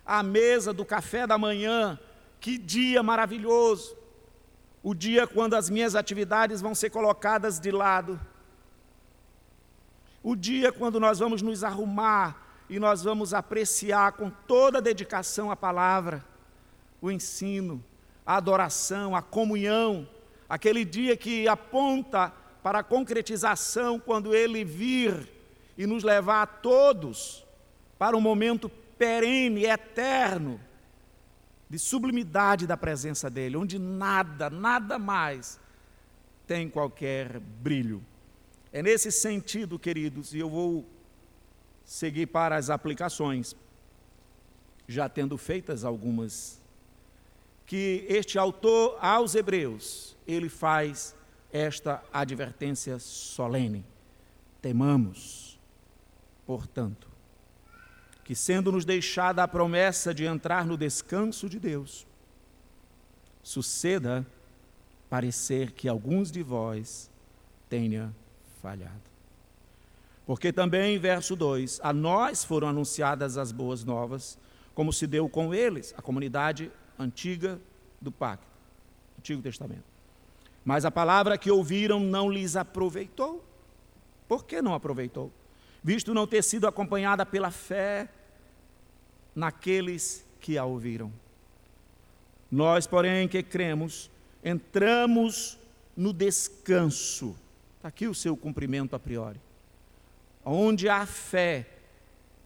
a 0.06 0.22
mesa 0.22 0.74
do 0.74 0.84
café 0.84 1.26
da 1.26 1.38
manhã? 1.38 2.00
Que 2.40 2.58
dia 2.58 3.02
maravilhoso! 3.02 4.02
o 4.84 4.94
dia 4.94 5.28
quando 5.28 5.54
as 5.56 5.70
minhas 5.70 5.96
atividades 5.96 6.62
vão 6.62 6.74
ser 6.74 6.90
colocadas 6.90 7.60
de 7.60 7.72
lado, 7.72 8.20
o 10.24 10.36
dia 10.36 10.72
quando 10.72 11.00
nós 11.00 11.20
vamos 11.20 11.42
nos 11.42 11.64
arrumar 11.64 12.64
e 12.70 12.80
nós 12.80 13.04
vamos 13.04 13.34
apreciar 13.34 14.14
com 14.14 14.30
toda 14.30 14.80
a 14.80 14.82
dedicação 14.82 15.52
a 15.52 15.56
palavra, 15.56 16.24
o 17.02 17.12
ensino, 17.12 17.84
a 18.26 18.38
adoração, 18.38 19.16
a 19.16 19.22
comunhão, 19.22 20.08
aquele 20.48 20.86
dia 20.86 21.18
que 21.18 21.48
aponta 21.48 22.32
para 22.62 22.80
a 22.80 22.84
concretização 22.84 24.00
quando 24.00 24.36
ele 24.36 24.64
vir 24.64 25.28
e 25.78 25.88
nos 25.88 26.04
levar 26.04 26.44
a 26.44 26.48
todos 26.48 27.46
para 27.98 28.16
um 28.16 28.22
momento 28.22 28.70
perene, 28.70 29.66
eterno, 29.66 30.60
de 31.70 31.80
sublimidade 31.80 32.68
da 32.68 32.78
presença 32.78 33.30
dele, 33.30 33.58
onde 33.58 33.80
nada, 33.80 34.50
nada 34.50 35.00
mais 35.00 35.60
tem 36.46 36.70
qualquer 36.70 37.40
brilho. 37.40 38.04
É 38.74 38.84
nesse 38.84 39.12
sentido, 39.12 39.80
queridos, 39.80 40.34
e 40.34 40.40
eu 40.40 40.50
vou 40.50 40.86
seguir 41.84 42.28
para 42.28 42.56
as 42.56 42.70
aplicações, 42.70 43.56
já 44.88 45.10
tendo 45.10 45.38
feitas 45.38 45.84
algumas, 45.84 46.61
que 47.72 48.06
este 48.10 48.38
autor 48.38 48.98
aos 49.00 49.34
Hebreus, 49.34 50.18
ele 50.28 50.50
faz 50.50 51.16
esta 51.54 52.04
advertência 52.12 53.00
solene. 53.00 53.86
Temamos, 54.62 55.58
portanto, 56.46 57.08
que, 58.26 58.36
sendo-nos 58.36 58.84
deixada 58.84 59.42
a 59.42 59.48
promessa 59.48 60.14
de 60.14 60.26
entrar 60.26 60.66
no 60.66 60.76
descanso 60.76 61.48
de 61.48 61.62
Deus, 61.62 62.06
suceda 63.42 64.28
parecer 65.10 65.72
que 65.72 65.88
alguns 65.88 66.30
de 66.30 66.44
vós 66.44 67.10
tenha 67.70 68.14
falhado. 68.62 69.00
Porque 70.26 70.52
também, 70.52 71.00
verso 71.00 71.38
2, 71.38 71.80
a 71.82 71.94
nós 71.94 72.44
foram 72.44 72.68
anunciadas 72.68 73.38
as 73.38 73.54
boas 73.54 73.86
novas, 73.86 74.38
como 74.76 74.92
se 74.92 75.08
deu 75.08 75.30
com 75.30 75.54
eles, 75.54 75.94
a 75.98 76.02
comunidade 76.02 76.70
antiga 77.02 77.60
do 78.00 78.12
pacto, 78.12 78.48
Antigo 79.20 79.42
Testamento. 79.42 79.84
Mas 80.64 80.86
a 80.86 80.92
palavra 80.92 81.38
que 81.38 81.52
ouviram 81.52 82.00
não 82.00 82.30
lhes 82.30 82.56
aproveitou. 82.56 83.44
Por 84.28 84.46
que 84.46 84.62
não 84.62 84.74
aproveitou? 84.74 85.32
Visto 85.84 86.14
não 86.14 86.28
ter 86.28 86.44
sido 86.44 86.68
acompanhada 86.68 87.26
pela 87.26 87.52
fé 87.52 88.08
naqueles 89.36 90.26
que 90.40 90.58
a 90.58 90.66
ouviram. 90.66 91.12
Nós, 92.52 92.86
porém, 92.86 93.28
que 93.28 93.42
cremos, 93.42 94.12
entramos 94.44 95.58
no 95.96 96.14
descanso. 96.14 97.36
Está 97.78 97.88
aqui 97.88 98.08
o 98.08 98.14
seu 98.14 98.38
cumprimento 98.38 98.96
a 98.96 99.00
priori. 99.00 99.40
Onde 100.44 100.90
há 100.90 101.06
fé, 101.06 101.68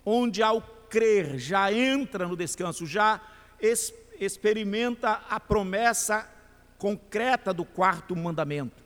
onde 0.05 0.41
ao 0.41 0.61
crer 0.61 1.37
já 1.37 1.73
entra 1.73 2.27
no 2.27 2.35
descanso, 2.35 2.85
já 2.85 3.21
es 3.59 3.93
experimenta 4.19 5.21
a 5.29 5.39
promessa 5.39 6.29
concreta 6.77 7.53
do 7.53 7.65
quarto 7.65 8.15
mandamento. 8.15 8.83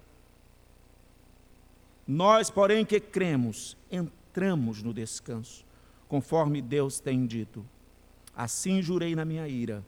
Nós, 2.07 2.49
porém, 2.49 2.85
que 2.85 2.99
cremos, 2.99 3.77
entramos 3.91 4.81
no 4.81 4.93
descanso, 4.93 5.65
conforme 6.07 6.61
Deus 6.61 6.99
tem 6.99 7.25
dito. 7.25 7.65
Assim 8.35 8.81
jurei 8.81 9.15
na 9.15 9.25
minha 9.25 9.47
ira, 9.47 9.83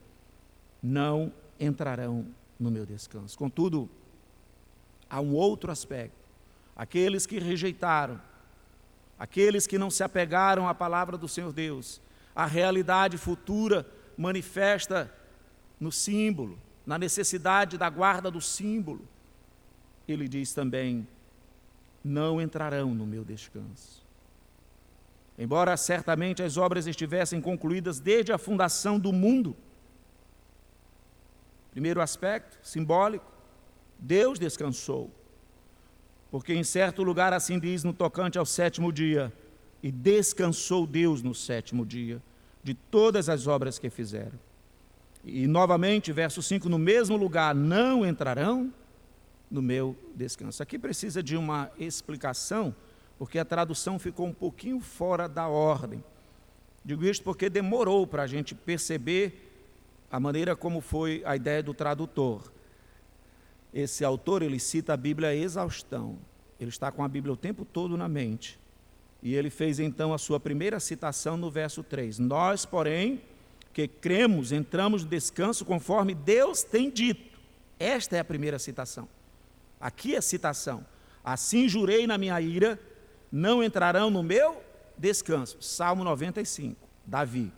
não 0.84 1.32
entrarão 1.60 2.28
no 2.60 2.70
meu 2.70 2.86
descanso. 2.86 3.38
Contudo, 3.38 3.90
há 5.10 5.20
um 5.20 5.34
outro 5.34 5.72
aspecto. 5.72 6.16
Aqueles 6.76 7.26
que 7.26 7.40
rejeitaram, 7.40 8.22
aqueles 9.18 9.66
que 9.66 9.78
não 9.78 9.90
se 9.90 10.04
apegaram 10.04 10.68
à 10.68 10.74
palavra 10.74 11.18
do 11.18 11.28
Senhor 11.28 11.52
Deus, 11.52 12.02
a 12.36 12.46
realidade 12.46 13.18
futura 13.18 13.86
manifesta 14.18 15.12
no 15.82 15.92
símbolo, 15.92 16.60
na 16.86 16.98
necessidade 17.00 17.76
da 17.76 17.90
guarda 17.90 18.30
do 18.30 18.40
símbolo. 18.40 19.02
Ele 20.08 20.28
diz 20.28 20.54
também: 20.54 21.08
não 22.04 22.40
entrarão 22.40 22.94
no 22.94 23.06
meu 23.06 23.26
descanso. 23.26 24.06
Embora 25.38 25.76
certamente 25.76 26.44
as 26.44 26.56
obras 26.56 26.86
estivessem 26.86 27.42
concluídas 27.42 28.00
desde 28.00 28.32
a 28.32 28.38
fundação 28.38 29.00
do 29.00 29.12
mundo, 29.12 29.56
primeiro 31.72 32.00
aspecto, 32.00 32.60
simbólico, 32.62 33.32
Deus 33.98 34.38
descansou. 34.38 35.10
Porque 36.30 36.54
em 36.54 36.64
certo 36.64 37.02
lugar 37.02 37.34
assim 37.34 37.60
diz 37.60 37.84
no 37.84 37.92
tocante 37.92 38.38
ao 38.38 38.46
sétimo 38.46 38.94
dia: 38.94 39.34
E 39.82 39.92
descansou 39.92 40.86
Deus 40.86 41.24
no 41.24 41.34
sétimo 41.34 41.84
dia 41.84 42.22
de 42.64 42.76
todas 42.76 43.28
as 43.28 43.48
obras 43.48 43.80
que 43.80 43.90
fizeram. 43.90 44.51
E 45.24 45.48
novamente, 45.48 46.12
verso 46.12 46.42
5: 46.42 46.68
No 46.68 46.80
mesmo 46.80 47.16
lugar 47.16 47.54
não 47.54 48.06
entrarão 48.06 48.74
no 49.50 49.62
meu 49.62 49.96
descanso. 50.16 50.64
Aqui 50.64 50.80
precisa 50.80 51.22
de 51.22 51.36
uma 51.36 51.70
explicação, 51.78 52.74
porque 53.18 53.38
a 53.38 53.46
tradução 53.46 54.00
ficou 54.00 54.28
um 54.28 54.34
pouquinho 54.34 54.80
fora 54.80 55.28
da 55.28 55.48
ordem. 55.48 56.04
Digo 56.84 57.06
isto 57.06 57.24
porque 57.24 57.50
demorou 57.50 58.08
para 58.08 58.24
a 58.24 58.28
gente 58.28 58.56
perceber 58.56 59.50
a 60.10 60.20
maneira 60.20 60.56
como 60.56 60.82
foi 60.82 61.22
a 61.26 61.36
ideia 61.36 61.62
do 61.62 61.74
tradutor. 61.74 62.52
Esse 63.74 64.04
autor, 64.04 64.42
ele 64.42 64.60
cita 64.60 64.94
a 64.94 64.98
Bíblia 64.98 65.30
a 65.30 65.36
exaustão. 65.36 66.18
Ele 66.60 66.70
está 66.70 66.92
com 66.92 67.04
a 67.04 67.08
Bíblia 67.08 67.34
o 67.34 67.38
tempo 67.38 67.64
todo 67.64 67.96
na 67.96 68.10
mente. 68.10 68.60
E 69.24 69.36
ele 69.36 69.50
fez 69.50 69.80
então 69.80 70.14
a 70.14 70.18
sua 70.18 70.40
primeira 70.40 70.80
citação 70.80 71.38
no 71.38 71.50
verso 71.52 71.84
3. 71.84 72.20
Nós, 72.20 72.66
porém, 72.66 73.22
que 73.74 73.88
cremos, 73.88 74.52
entramos 74.52 75.04
no 75.04 75.10
descanso 75.10 75.66
conforme 75.66 76.14
Deus 76.14 76.64
tem 76.64 76.90
dito. 76.90 77.40
Esta 77.80 78.18
é 78.18 78.20
a 78.20 78.26
primeira 78.26 78.60
citação. 78.60 79.08
Aqui 79.80 80.16
é 80.16 80.18
a 80.18 80.22
citação. 80.22 80.86
Assim 81.24 81.68
jurei 81.68 82.06
na 82.06 82.18
minha 82.18 82.40
ira, 82.40 82.80
não 83.32 83.64
entrarão 83.64 84.10
no 84.10 84.22
meu 84.22 84.62
descanso. 84.98 85.58
Salmo 85.62 86.04
95, 86.04 86.78
Davi. 87.06 87.52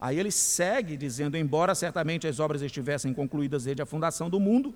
Aí 0.00 0.18
ele 0.18 0.30
segue 0.30 0.96
dizendo: 0.96 1.36
Embora 1.36 1.74
certamente 1.74 2.26
as 2.26 2.38
obras 2.38 2.62
estivessem 2.62 3.12
concluídas 3.12 3.64
desde 3.64 3.82
a 3.82 3.86
fundação 3.86 4.30
do 4.30 4.38
mundo, 4.38 4.74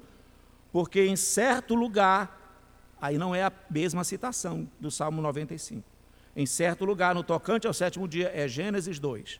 porque 0.72 1.06
em 1.06 1.16
certo 1.16 1.74
lugar, 1.74 2.58
aí 3.00 3.16
não 3.16 3.34
é 3.34 3.44
a 3.44 3.52
mesma 3.70 4.04
citação 4.04 4.68
do 4.80 4.90
Salmo 4.90 5.22
95. 5.22 5.82
Em 6.34 6.46
certo 6.46 6.84
lugar, 6.84 7.14
no 7.14 7.22
tocante 7.22 7.66
ao 7.66 7.74
sétimo 7.74 8.08
dia, 8.08 8.30
é 8.34 8.48
Gênesis 8.48 8.98
2. 8.98 9.38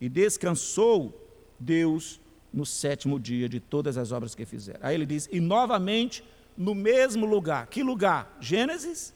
E 0.00 0.08
descansou 0.08 1.14
Deus 1.58 2.20
no 2.52 2.64
sétimo 2.64 3.20
dia 3.20 3.48
de 3.48 3.60
todas 3.60 3.96
as 3.96 4.12
obras 4.12 4.34
que 4.34 4.44
fizeram. 4.44 4.80
Aí 4.82 4.94
ele 4.94 5.06
diz: 5.06 5.28
E 5.30 5.40
novamente 5.40 6.24
no 6.56 6.74
mesmo 6.74 7.26
lugar. 7.26 7.66
Que 7.66 7.82
lugar? 7.82 8.36
Gênesis 8.40 9.14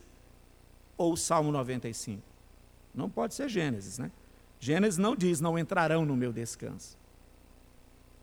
ou 0.96 1.16
Salmo 1.16 1.50
95? 1.52 2.22
Não 2.94 3.10
pode 3.10 3.34
ser 3.34 3.48
Gênesis, 3.48 3.98
né? 3.98 4.10
Gênesis 4.60 4.96
não 4.98 5.14
diz, 5.14 5.40
não 5.40 5.58
entrarão 5.58 6.06
no 6.06 6.16
meu 6.16 6.32
descanso. 6.32 6.96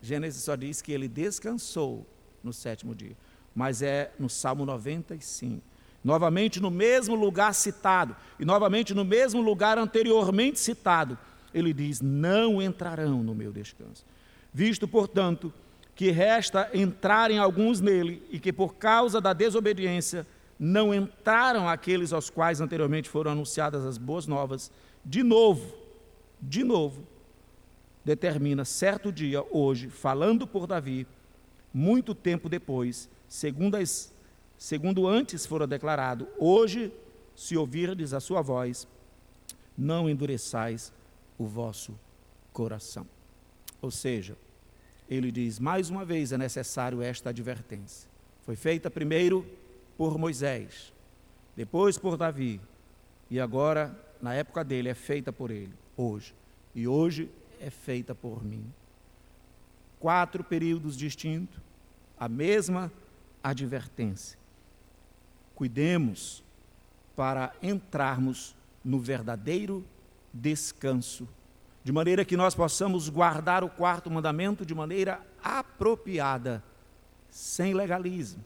Gênesis 0.01 0.43
só 0.43 0.55
diz 0.55 0.81
que 0.81 0.91
ele 0.91 1.07
descansou 1.07 2.05
no 2.43 2.51
sétimo 2.51 2.95
dia. 2.95 3.15
Mas 3.53 3.81
é 3.81 4.11
no 4.17 4.29
Salmo 4.29 4.65
95. 4.65 5.61
Novamente 6.03 6.59
no 6.59 6.71
mesmo 6.71 7.13
lugar 7.13 7.53
citado, 7.53 8.15
e 8.39 8.45
novamente 8.45 8.91
no 8.91 9.05
mesmo 9.05 9.39
lugar 9.39 9.77
anteriormente 9.77 10.59
citado, 10.59 11.15
ele 11.53 11.73
diz: 11.73 12.01
Não 12.01 12.61
entrarão 12.61 13.23
no 13.23 13.35
meu 13.35 13.51
descanso. 13.51 14.05
Visto, 14.53 14.87
portanto, 14.87 15.53
que 15.95 16.09
resta 16.11 16.69
entrarem 16.73 17.37
alguns 17.37 17.79
nele, 17.79 18.23
e 18.29 18.39
que 18.39 18.51
por 18.51 18.75
causa 18.75 19.21
da 19.21 19.33
desobediência 19.33 20.25
não 20.57 20.93
entraram 20.93 21.67
aqueles 21.67 22.13
aos 22.13 22.29
quais 22.29 22.61
anteriormente 22.61 23.09
foram 23.09 23.31
anunciadas 23.31 23.85
as 23.85 23.97
boas 23.97 24.27
novas, 24.27 24.71
de 25.03 25.23
novo, 25.23 25.73
de 26.41 26.63
novo, 26.63 27.03
determina 28.03 28.65
certo 28.65 29.11
dia, 29.11 29.43
hoje, 29.51 29.89
falando 29.89 30.45
por 30.47 30.67
Davi, 30.67 31.07
muito 31.73 32.13
tempo 32.13 32.49
depois, 32.49 33.09
segundo, 33.27 33.75
as, 33.75 34.13
segundo 34.57 35.07
antes 35.07 35.45
fora 35.45 35.65
declarado, 35.65 36.27
hoje, 36.37 36.91
se 37.35 37.57
ouvirdes 37.57 38.13
a 38.13 38.19
sua 38.19 38.41
voz, 38.41 38.87
não 39.77 40.09
endureçais 40.09 40.91
o 41.41 41.47
vosso 41.47 41.97
coração. 42.53 43.07
Ou 43.81 43.89
seja, 43.89 44.37
ele 45.09 45.31
diz: 45.31 45.59
mais 45.59 45.89
uma 45.89 46.05
vez 46.05 46.31
é 46.31 46.37
necessário 46.37 47.01
esta 47.01 47.29
advertência. 47.29 48.09
Foi 48.45 48.55
feita 48.55 48.89
primeiro 48.89 49.45
por 49.97 50.17
Moisés, 50.17 50.93
depois 51.55 51.97
por 51.97 52.17
Davi, 52.17 52.61
e 53.29 53.39
agora, 53.39 53.97
na 54.21 54.33
época 54.33 54.63
dele, 54.63 54.89
é 54.89 54.93
feita 54.93 55.31
por 55.31 55.51
ele 55.51 55.73
hoje, 55.97 56.33
e 56.73 56.87
hoje 56.87 57.29
é 57.59 57.69
feita 57.69 58.13
por 58.13 58.43
mim. 58.43 58.65
Quatro 59.99 60.43
períodos 60.43 60.97
distintos, 60.97 61.59
a 62.17 62.27
mesma 62.27 62.91
advertência. 63.43 64.37
Cuidemos 65.55 66.43
para 67.15 67.53
entrarmos 67.61 68.55
no 68.83 68.99
verdadeiro 68.99 69.85
descanso, 70.33 71.27
de 71.83 71.91
maneira 71.91 72.23
que 72.23 72.37
nós 72.37 72.53
possamos 72.53 73.09
guardar 73.09 73.63
o 73.63 73.69
quarto 73.69 74.09
mandamento 74.09 74.65
de 74.65 74.75
maneira 74.75 75.19
apropriada, 75.43 76.63
sem 77.29 77.73
legalismo, 77.73 78.43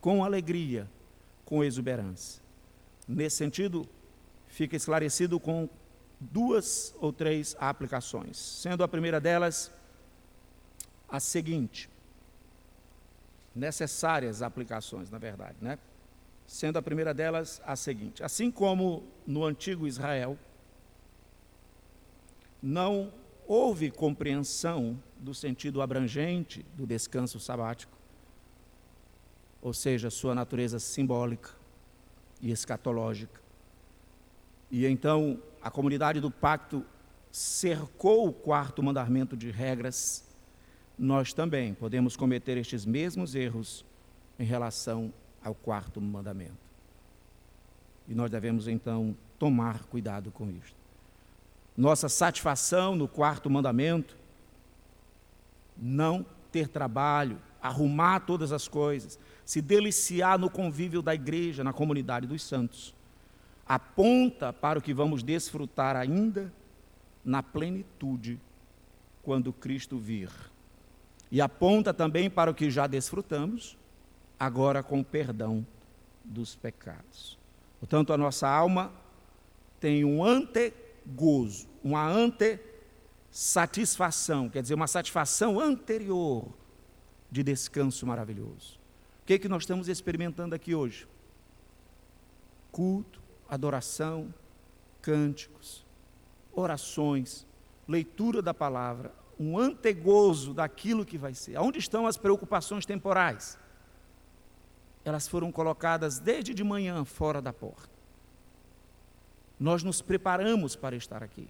com 0.00 0.24
alegria, 0.24 0.88
com 1.44 1.64
exuberância. 1.64 2.42
Nesse 3.08 3.36
sentido, 3.36 3.88
fica 4.48 4.76
esclarecido 4.76 5.40
com 5.40 5.68
duas 6.20 6.94
ou 7.00 7.12
três 7.12 7.56
aplicações, 7.58 8.36
sendo 8.36 8.84
a 8.84 8.88
primeira 8.88 9.20
delas 9.20 9.72
a 11.08 11.18
seguinte: 11.18 11.88
necessárias 13.54 14.42
aplicações, 14.42 15.10
na 15.10 15.18
verdade, 15.18 15.56
né? 15.60 15.78
Sendo 16.46 16.78
a 16.78 16.82
primeira 16.82 17.14
delas 17.14 17.62
a 17.64 17.76
seguinte: 17.76 18.22
assim 18.22 18.50
como 18.50 19.04
no 19.26 19.44
antigo 19.44 19.86
Israel 19.86 20.38
não 22.62 23.12
houve 23.46 23.90
compreensão 23.90 24.98
do 25.18 25.34
sentido 25.34 25.82
abrangente 25.82 26.64
do 26.74 26.86
descanso 26.86 27.40
sabático, 27.40 27.96
ou 29.60 29.72
seja, 29.72 30.10
sua 30.10 30.34
natureza 30.34 30.78
simbólica 30.78 31.50
e 32.40 32.50
escatológica. 32.50 33.40
E 34.70 34.86
então 34.86 35.40
a 35.60 35.70
comunidade 35.70 36.20
do 36.20 36.30
pacto 36.30 36.84
cercou 37.30 38.28
o 38.28 38.32
quarto 38.32 38.82
mandamento 38.82 39.36
de 39.36 39.50
regras, 39.50 40.24
nós 40.98 41.32
também 41.32 41.74
podemos 41.74 42.16
cometer 42.16 42.56
estes 42.56 42.84
mesmos 42.84 43.34
erros 43.34 43.84
em 44.38 44.44
relação 44.44 45.12
ao 45.42 45.54
quarto 45.54 46.00
mandamento. 46.00 46.72
E 48.06 48.14
nós 48.14 48.30
devemos 48.30 48.68
então 48.68 49.16
tomar 49.38 49.84
cuidado 49.84 50.30
com 50.30 50.50
isto. 50.50 50.81
Nossa 51.76 52.08
satisfação 52.08 52.94
no 52.94 53.08
quarto 53.08 53.48
mandamento, 53.48 54.16
não 55.76 56.24
ter 56.50 56.68
trabalho, 56.68 57.38
arrumar 57.60 58.20
todas 58.20 58.52
as 58.52 58.68
coisas, 58.68 59.18
se 59.44 59.62
deliciar 59.62 60.38
no 60.38 60.50
convívio 60.50 61.00
da 61.00 61.14
igreja, 61.14 61.64
na 61.64 61.72
comunidade 61.72 62.26
dos 62.26 62.42
santos, 62.42 62.94
aponta 63.66 64.52
para 64.52 64.78
o 64.78 64.82
que 64.82 64.92
vamos 64.92 65.22
desfrutar 65.22 65.96
ainda 65.96 66.52
na 67.24 67.42
plenitude 67.42 68.38
quando 69.22 69.52
Cristo 69.52 69.98
vir. 69.98 70.28
E 71.30 71.40
aponta 71.40 71.94
também 71.94 72.28
para 72.28 72.50
o 72.50 72.54
que 72.54 72.70
já 72.70 72.86
desfrutamos, 72.86 73.78
agora 74.38 74.82
com 74.82 75.00
o 75.00 75.04
perdão 75.04 75.66
dos 76.24 76.54
pecados. 76.54 77.38
Portanto, 77.80 78.12
a 78.12 78.18
nossa 78.18 78.48
alma 78.48 78.92
tem 79.80 80.04
um 80.04 80.22
antegozo, 81.02 81.68
uma 81.82 82.06
ante-satisfação, 82.06 84.48
quer 84.48 84.62
dizer, 84.62 84.74
uma 84.74 84.86
satisfação 84.86 85.58
anterior 85.60 86.48
de 87.30 87.42
descanso 87.42 88.06
maravilhoso. 88.06 88.80
O 89.22 89.26
que, 89.26 89.34
é 89.34 89.38
que 89.38 89.48
nós 89.48 89.62
estamos 89.62 89.88
experimentando 89.88 90.54
aqui 90.54 90.74
hoje? 90.74 91.06
Culto, 92.70 93.20
adoração, 93.48 94.32
cânticos, 95.00 95.86
orações, 96.52 97.46
leitura 97.86 98.42
da 98.42 98.54
palavra, 98.54 99.14
um 99.38 99.56
antegozo 99.58 100.54
daquilo 100.54 101.04
que 101.04 101.18
vai 101.18 101.34
ser. 101.34 101.58
Onde 101.58 101.78
estão 101.78 102.06
as 102.06 102.16
preocupações 102.16 102.86
temporais? 102.86 103.58
Elas 105.04 105.26
foram 105.26 105.50
colocadas 105.50 106.20
desde 106.20 106.54
de 106.54 106.62
manhã 106.62 107.04
fora 107.04 107.42
da 107.42 107.52
porta. 107.52 107.91
Nós 109.62 109.84
nos 109.84 110.02
preparamos 110.02 110.74
para 110.74 110.96
estar 110.96 111.22
aqui. 111.22 111.46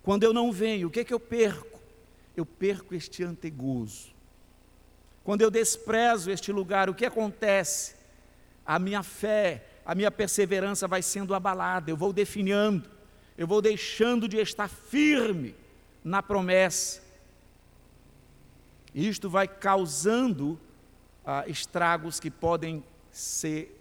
Quando 0.00 0.22
eu 0.22 0.32
não 0.32 0.52
venho, 0.52 0.86
o 0.86 0.90
que 0.92 1.00
é 1.00 1.04
que 1.04 1.12
eu 1.12 1.18
perco? 1.18 1.80
Eu 2.36 2.46
perco 2.46 2.94
este 2.94 3.24
antegozo. 3.24 4.12
Quando 5.24 5.42
eu 5.42 5.50
desprezo 5.50 6.30
este 6.30 6.52
lugar, 6.52 6.88
o 6.88 6.94
que 6.94 7.04
acontece? 7.04 7.96
A 8.64 8.78
minha 8.78 9.02
fé, 9.02 9.66
a 9.84 9.92
minha 9.92 10.08
perseverança 10.08 10.86
vai 10.86 11.02
sendo 11.02 11.34
abalada, 11.34 11.90
eu 11.90 11.96
vou 11.96 12.12
definhando, 12.12 12.88
eu 13.36 13.44
vou 13.44 13.60
deixando 13.60 14.28
de 14.28 14.36
estar 14.36 14.68
firme 14.68 15.52
na 16.04 16.22
promessa. 16.22 17.02
Isto 18.94 19.28
vai 19.28 19.48
causando 19.48 20.60
ah, 21.26 21.42
estragos 21.48 22.20
que 22.20 22.30
podem 22.30 22.84
ser 23.10 23.76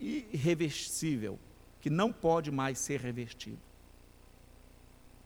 irreversível, 0.00 1.38
que 1.80 1.90
não 1.90 2.12
pode 2.12 2.50
mais 2.50 2.78
ser 2.78 3.00
revestido. 3.00 3.58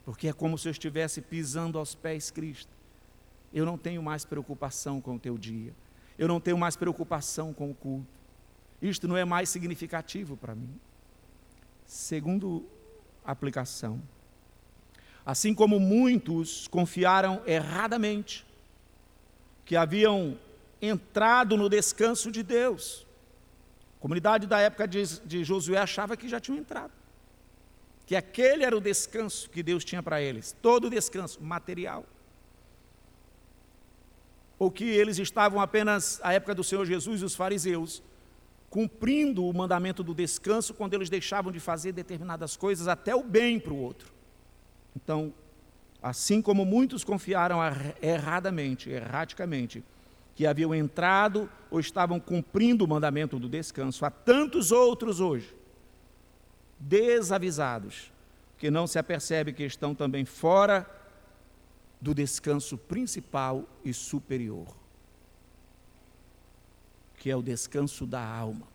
Porque 0.05 0.29
é 0.29 0.33
como 0.33 0.59
se 0.59 0.69
eu 0.69 0.73
estivesse 0.73 1.21
pisando 1.21 1.79
aos 1.79 1.95
pés 1.95 2.31
Cristo. 2.31 2.73
Eu 3.53 3.65
não 3.65 3.79
tenho 3.79 4.03
mais 4.03 4.25
preocupação 4.25 5.01
com 5.01 5.17
o 5.17 5.19
teu 5.19 5.39
dia. 5.39 5.73
Eu 6.19 6.29
não 6.29 6.41
tenho 6.41 6.59
mais 6.59 6.77
preocupação 6.77 7.53
com 7.53 7.71
o 7.71 7.75
culto. 7.75 8.07
Isto 8.81 9.07
não 9.07 9.17
é 9.17 9.25
mais 9.25 9.49
significativo 9.49 10.37
para 10.37 10.55
mim. 10.55 10.75
Segundo 11.87 12.67
aplicação, 13.25 14.03
assim 15.25 15.55
como 15.55 15.79
muitos 15.79 16.67
confiaram 16.67 17.43
erradamente 17.47 18.45
que 19.65 19.77
haviam 19.77 20.37
entrado 20.81 21.57
no 21.57 21.69
descanso 21.69 22.33
de 22.33 22.43
Deus. 22.43 23.07
Comunidade 24.03 24.49
da 24.49 24.59
época 24.59 24.89
de, 24.89 25.21
de 25.21 25.45
Josué 25.45 25.79
achava 25.79 26.17
que 26.17 26.29
já 26.29 26.41
tinham 26.41 26.59
entrado. 26.59 26.93
Que 28.05 28.17
aquele 28.17 28.65
era 28.65 28.77
o 28.77 28.81
descanso 28.81 29.49
que 29.49 29.63
Deus 29.63 29.85
tinha 29.85 30.03
para 30.03 30.21
eles, 30.21 30.57
todo 30.61 30.89
o 30.89 30.91
descanso 30.91 31.41
material. 31.41 32.05
Ou 34.59 34.73
que 34.73 34.83
eles 34.83 35.19
estavam 35.19 35.61
apenas, 35.61 36.19
à 36.21 36.33
época 36.33 36.53
do 36.53 36.65
Senhor 36.65 36.85
Jesus 36.85 37.23
e 37.23 37.25
os 37.25 37.37
fariseus, 37.37 38.03
cumprindo 38.69 39.47
o 39.47 39.55
mandamento 39.55 40.03
do 40.03 40.13
descanso 40.13 40.75
quando 40.75 40.95
eles 40.95 41.09
deixavam 41.09 41.53
de 41.53 41.61
fazer 41.61 41.93
determinadas 41.93 42.57
coisas, 42.57 42.89
até 42.89 43.15
o 43.15 43.23
bem 43.23 43.61
para 43.61 43.73
o 43.73 43.79
outro. 43.79 44.13
Então, 44.97 45.33
assim 46.03 46.43
como 46.43 46.65
muitos 46.65 47.05
confiaram 47.05 47.61
erradamente, 48.03 48.91
erraticamente, 48.91 49.85
que 50.35 50.47
haviam 50.47 50.75
entrado 50.75 51.51
ou 51.71 51.79
estavam 51.79 52.19
cumprindo 52.19 52.85
o 52.85 52.89
mandamento 52.89 53.39
do 53.39 53.49
descanso, 53.49 54.05
há 54.05 54.11
tantos 54.11 54.73
outros 54.73 55.21
hoje, 55.21 55.55
desavisados, 56.79 58.11
que 58.59 58.71
não 58.71 58.87
se 58.87 58.99
apercebe 58.99 59.53
que 59.53 59.65
estão 59.65 59.95
também 59.95 60.25
fora 60.25 60.89
do 62.01 62.15
descanso 62.15 62.77
principal 62.77 63.69
e 63.85 63.93
superior, 63.93 64.69
que 67.19 67.31
é 67.31 67.37
o 67.37 67.43
descanso 67.43 68.07
da 68.07 68.25
alma. 68.25 68.67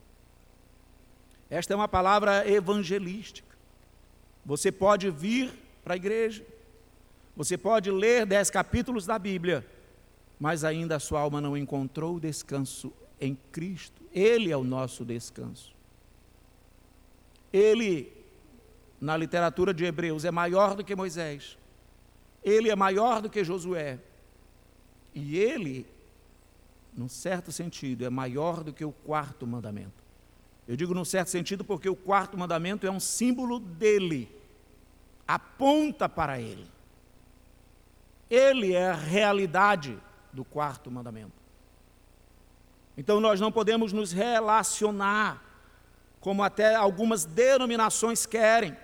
Esta 1.49 1.73
é 1.73 1.75
uma 1.75 1.87
palavra 1.87 2.49
evangelística. 2.49 3.55
Você 4.45 4.71
pode 4.71 5.09
vir 5.09 5.51
para 5.83 5.93
a 5.93 5.97
igreja, 5.97 6.45
você 7.35 7.57
pode 7.57 7.91
ler 7.91 8.25
dez 8.25 8.49
capítulos 8.49 9.05
da 9.05 9.19
Bíblia, 9.19 9.65
mas 10.39 10.63
ainda 10.63 10.95
a 10.95 10.99
sua 10.99 11.19
alma 11.19 11.41
não 11.41 11.57
encontrou 11.57 12.19
descanso 12.19 12.93
em 13.19 13.35
Cristo. 13.51 14.01
Ele 14.13 14.51
é 14.51 14.57
o 14.57 14.63
nosso 14.63 15.03
descanso. 15.03 15.75
Ele, 17.51 18.13
na 19.01 19.17
literatura 19.17 19.73
de 19.73 19.85
Hebreus, 19.85 20.25
é 20.25 20.31
maior 20.31 20.75
do 20.75 20.83
que 20.83 20.95
Moisés. 20.95 21.57
Ele 22.43 22.69
é 22.69 22.75
maior 22.75 23.21
do 23.21 23.29
que 23.29 23.43
Josué. 23.43 23.99
E 25.13 25.37
ele, 25.37 25.87
num 26.95 27.09
certo 27.09 27.51
sentido, 27.51 28.05
é 28.05 28.09
maior 28.09 28.63
do 28.63 28.71
que 28.71 28.85
o 28.85 28.91
quarto 28.91 29.47
mandamento. 29.47 30.05
Eu 30.67 30.75
digo 30.75 30.93
num 30.93 31.05
certo 31.05 31.29
sentido 31.29 31.63
porque 31.63 31.89
o 31.89 31.95
quarto 31.95 32.37
mandamento 32.37 32.85
é 32.85 32.91
um 32.91 32.99
símbolo 32.99 33.59
dele, 33.59 34.29
aponta 35.27 36.07
para 36.09 36.39
ele. 36.39 36.67
Ele 38.29 38.73
é 38.73 38.89
a 38.89 38.93
realidade 38.93 39.97
do 40.31 40.43
quarto 40.43 40.91
mandamento. 40.91 41.33
Então 42.97 43.19
nós 43.19 43.39
não 43.39 43.51
podemos 43.51 43.93
nos 43.93 44.11
relacionar 44.11 45.43
como 46.19 46.43
até 46.43 46.75
algumas 46.75 47.25
denominações 47.25 48.25
querem, 48.25 48.75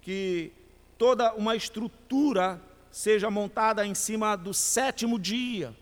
que 0.00 0.52
toda 0.98 1.32
uma 1.34 1.56
estrutura 1.56 2.60
seja 2.90 3.30
montada 3.30 3.86
em 3.86 3.94
cima 3.94 4.36
do 4.36 4.52
sétimo 4.52 5.18
dia. 5.18 5.74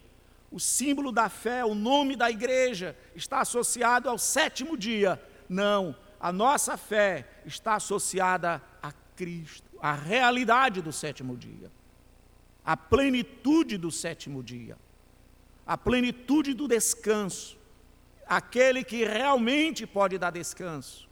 O 0.50 0.60
símbolo 0.60 1.10
da 1.10 1.28
fé, 1.28 1.64
o 1.64 1.74
nome 1.74 2.16
da 2.16 2.30
igreja 2.30 2.96
está 3.14 3.40
associado 3.40 4.08
ao 4.08 4.16
sétimo 4.16 4.76
dia. 4.76 5.20
Não, 5.48 5.94
a 6.20 6.32
nossa 6.32 6.76
fé 6.76 7.26
está 7.44 7.74
associada 7.74 8.62
a 8.82 8.92
Cristo, 9.16 9.68
à 9.82 9.92
realidade 9.92 10.80
do 10.80 10.92
sétimo 10.92 11.36
dia 11.36 11.70
a 12.70 12.76
plenitude 12.76 13.76
do 13.76 13.90
sétimo 13.90 14.44
dia, 14.44 14.78
a 15.66 15.76
plenitude 15.76 16.54
do 16.54 16.68
descanso, 16.68 17.58
aquele 18.24 18.84
que 18.84 19.04
realmente 19.04 19.88
pode 19.88 20.16
dar 20.16 20.30
descanso, 20.30 21.08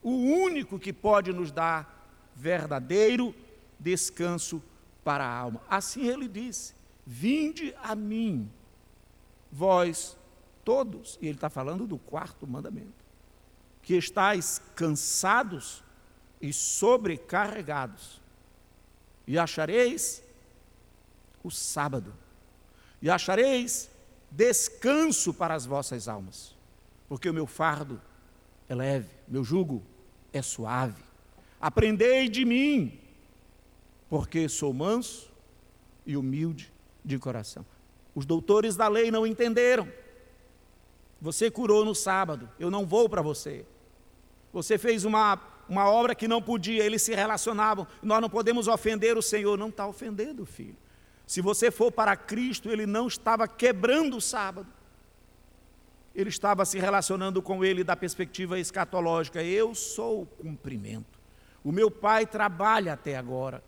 o 0.00 0.12
único 0.12 0.78
que 0.78 0.92
pode 0.92 1.32
nos 1.32 1.50
dar 1.50 2.08
verdadeiro 2.36 3.34
descanso 3.80 4.62
para 5.02 5.24
a 5.24 5.36
alma. 5.36 5.60
Assim 5.68 6.06
ele 6.06 6.28
disse: 6.28 6.72
Vinde 7.04 7.74
a 7.82 7.96
mim, 7.96 8.48
vós 9.50 10.16
todos, 10.64 11.18
e 11.20 11.26
ele 11.26 11.34
está 11.34 11.50
falando 11.50 11.84
do 11.84 11.98
quarto 11.98 12.46
mandamento, 12.46 13.04
que 13.82 13.96
estáis 13.96 14.62
cansados 14.76 15.82
e 16.40 16.52
sobrecarregados, 16.52 18.22
e 19.26 19.36
achareis 19.36 20.22
o 21.42 21.50
sábado, 21.50 22.14
e 23.00 23.10
achareis 23.10 23.90
descanso 24.30 25.34
para 25.34 25.54
as 25.54 25.66
vossas 25.66 26.08
almas, 26.08 26.56
porque 27.08 27.28
o 27.28 27.34
meu 27.34 27.46
fardo 27.46 28.00
é 28.68 28.74
leve, 28.74 29.08
meu 29.28 29.44
jugo 29.44 29.82
é 30.32 30.40
suave. 30.40 31.02
Aprendei 31.60 32.28
de 32.28 32.44
mim, 32.44 32.98
porque 34.08 34.48
sou 34.48 34.72
manso 34.72 35.30
e 36.06 36.16
humilde 36.16 36.72
de 37.04 37.18
coração. 37.18 37.64
Os 38.14 38.26
doutores 38.26 38.76
da 38.76 38.88
lei 38.88 39.10
não 39.10 39.26
entenderam. 39.26 39.88
Você 41.20 41.50
curou 41.50 41.84
no 41.84 41.94
sábado, 41.94 42.48
eu 42.58 42.70
não 42.70 42.84
vou 42.84 43.08
para 43.08 43.22
você. 43.22 43.64
Você 44.52 44.76
fez 44.76 45.04
uma, 45.04 45.40
uma 45.68 45.88
obra 45.90 46.14
que 46.14 46.28
não 46.28 46.42
podia, 46.42 46.84
eles 46.84 47.02
se 47.02 47.14
relacionavam. 47.14 47.86
Nós 48.02 48.20
não 48.20 48.28
podemos 48.28 48.68
ofender 48.68 49.16
o 49.16 49.22
Senhor. 49.22 49.56
Não 49.56 49.68
está 49.68 49.86
ofendendo, 49.86 50.44
filho. 50.44 50.76
Se 51.26 51.40
você 51.40 51.70
for 51.70 51.90
para 51.90 52.16
Cristo, 52.16 52.70
ele 52.70 52.86
não 52.86 53.06
estava 53.06 53.48
quebrando 53.48 54.16
o 54.16 54.20
sábado. 54.20 54.66
ele 56.14 56.28
estava 56.28 56.64
se 56.64 56.78
relacionando 56.78 57.40
com 57.40 57.64
ele 57.64 57.82
da 57.82 57.96
perspectiva 57.96 58.58
escatológica. 58.58 59.42
Eu 59.42 59.74
sou 59.74 60.22
o 60.22 60.26
cumprimento. 60.26 61.18
O 61.64 61.72
meu 61.72 61.90
pai 61.90 62.26
trabalha 62.26 62.92
até 62.92 63.16
agora. 63.16 63.62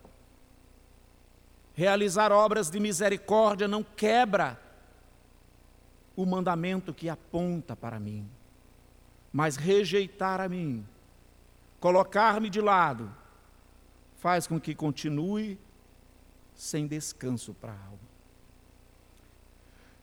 Realizar 1.75 2.31
obras 2.31 2.71
de 2.71 2.79
misericórdia 2.79 3.67
não 3.67 3.83
quebra 3.83 4.61
o 6.15 6.25
mandamento 6.25 6.95
que 6.95 7.09
aponta 7.09 7.75
para 7.75 7.99
mim, 7.99 8.29
mas 9.33 9.57
rejeitar 9.57 10.41
a 10.41 10.49
mim, 10.49 10.87
colocar-me 11.81 12.49
de 12.49 12.61
lado, 12.61 13.11
faz 14.19 14.47
com 14.47 14.61
que 14.61 14.75
continue 14.75 15.59
sem 16.55 16.87
descanso 16.87 17.55
para 17.55 17.73
a 17.73 17.85
alma. 17.87 18.05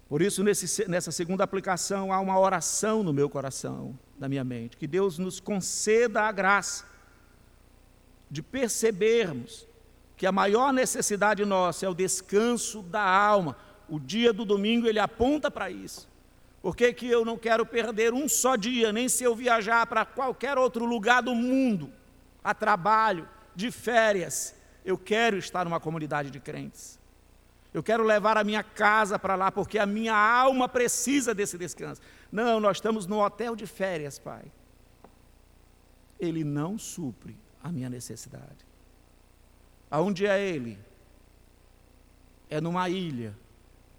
Por 0.10 0.22
isso, 0.22 0.44
nesse, 0.44 0.90
nessa 0.90 1.12
segunda 1.12 1.44
aplicação, 1.44 2.12
há 2.12 2.20
uma 2.20 2.38
oração 2.38 3.02
no 3.02 3.14
meu 3.14 3.30
coração, 3.30 3.98
na 4.20 4.28
minha 4.28 4.44
mente, 4.44 4.76
que 4.76 4.86
Deus 4.86 5.18
nos 5.18 5.40
conceda 5.40 6.24
a 6.24 6.32
graça 6.32 6.86
de 8.30 8.42
percebermos 8.42 9.66
que 10.18 10.26
a 10.28 10.32
maior 10.32 10.72
necessidade 10.72 11.44
nossa 11.46 11.86
é 11.86 11.90
o 11.90 11.94
descanso 11.94 12.82
da 12.84 13.02
alma. 13.02 13.56
O 13.90 14.00
dia 14.00 14.32
do 14.32 14.46
domingo 14.46 14.86
ele 14.86 15.00
aponta 15.00 15.50
para 15.50 15.72
isso. 15.72 16.08
Por 16.62 16.76
que, 16.76 16.94
que 16.94 17.08
eu 17.08 17.26
não 17.26 17.38
quero 17.38 17.66
perder 17.66 18.14
um 18.14 18.30
só 18.30 18.56
dia, 18.56 18.94
nem 18.94 19.10
se 19.10 19.24
eu 19.24 19.36
viajar 19.36 19.88
para 19.88 20.06
qualquer 20.06 20.58
outro 20.58 20.86
lugar 20.86 21.24
do 21.24 21.34
mundo, 21.34 21.92
a 22.44 22.54
trabalho, 22.54 23.28
de 23.56 23.72
férias, 23.72 24.56
eu 24.84 24.98
quero 24.98 25.38
estar 25.38 25.64
numa 25.66 25.80
comunidade 25.80 26.32
de 26.32 26.40
crentes. 26.40 27.00
Eu 27.74 27.82
quero 27.82 28.04
levar 28.04 28.38
a 28.38 28.44
minha 28.44 28.64
casa 28.64 29.18
para 29.18 29.36
lá, 29.36 29.52
porque 29.52 29.80
a 29.80 29.86
minha 29.86 30.16
alma 30.16 30.68
precisa 30.68 31.34
desse 31.34 31.58
descanso. 31.58 32.02
Não, 32.32 32.60
nós 32.60 32.78
estamos 32.78 33.06
no 33.06 33.24
hotel 33.24 33.56
de 33.56 33.66
férias, 33.66 34.20
Pai. 34.20 34.44
Ele 36.20 36.44
não 36.44 36.78
supre 36.78 37.38
a 37.64 37.72
minha 37.72 37.90
necessidade. 37.90 38.66
Aonde 39.90 40.26
é 40.26 40.40
Ele? 40.40 40.78
É 42.50 42.60
numa 42.60 42.90
ilha. 42.90 43.38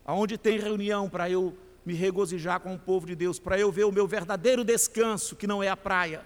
Aonde 0.05 0.37
tem 0.37 0.59
reunião 0.59 1.09
para 1.09 1.31
eu 1.31 1.57
me 1.85 1.95
regozijar 1.95 2.61
com 2.61 2.75
o 2.75 2.79
povo 2.79 3.07
de 3.07 3.15
Deus, 3.15 3.39
para 3.39 3.59
eu 3.59 3.73
ver 3.73 3.85
o 3.85 3.93
meu 3.93 4.07
verdadeiro 4.07 4.65
descanso, 4.65 5.35
que 5.35 5.47
não 5.47 5.63
é 5.63 5.69
a 5.69 5.77
praia. 5.77 6.25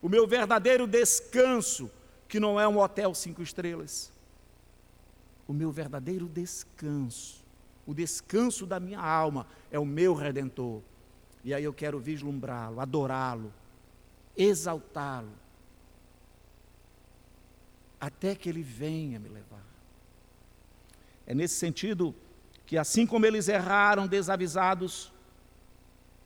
O 0.00 0.08
meu 0.08 0.26
verdadeiro 0.26 0.86
descanso, 0.86 1.90
que 2.32 2.40
não 2.40 2.58
é 2.58 2.66
um 2.66 2.78
hotel 2.78 3.14
cinco 3.14 3.42
estrelas 3.42 4.10
o 5.46 5.52
meu 5.52 5.70
verdadeiro 5.70 6.26
descanso, 6.26 7.44
o 7.86 7.92
descanso 7.92 8.64
da 8.64 8.80
minha 8.80 8.98
alma 8.98 9.46
é 9.70 9.78
o 9.78 9.84
meu 9.84 10.14
redentor. 10.14 10.80
E 11.44 11.52
aí 11.52 11.62
eu 11.62 11.74
quero 11.74 12.00
vislumbrá-lo, 12.00 12.80
adorá-lo, 12.80 13.52
exaltá-lo, 14.34 15.28
até 18.00 18.34
que 18.34 18.48
ele 18.48 18.62
venha 18.62 19.18
me 19.18 19.28
levar. 19.28 19.66
É 21.26 21.34
nesse 21.34 21.56
sentido 21.56 22.14
que, 22.64 22.78
assim 22.78 23.06
como 23.06 23.26
eles 23.26 23.46
erraram 23.46 24.06
desavisados, 24.06 25.12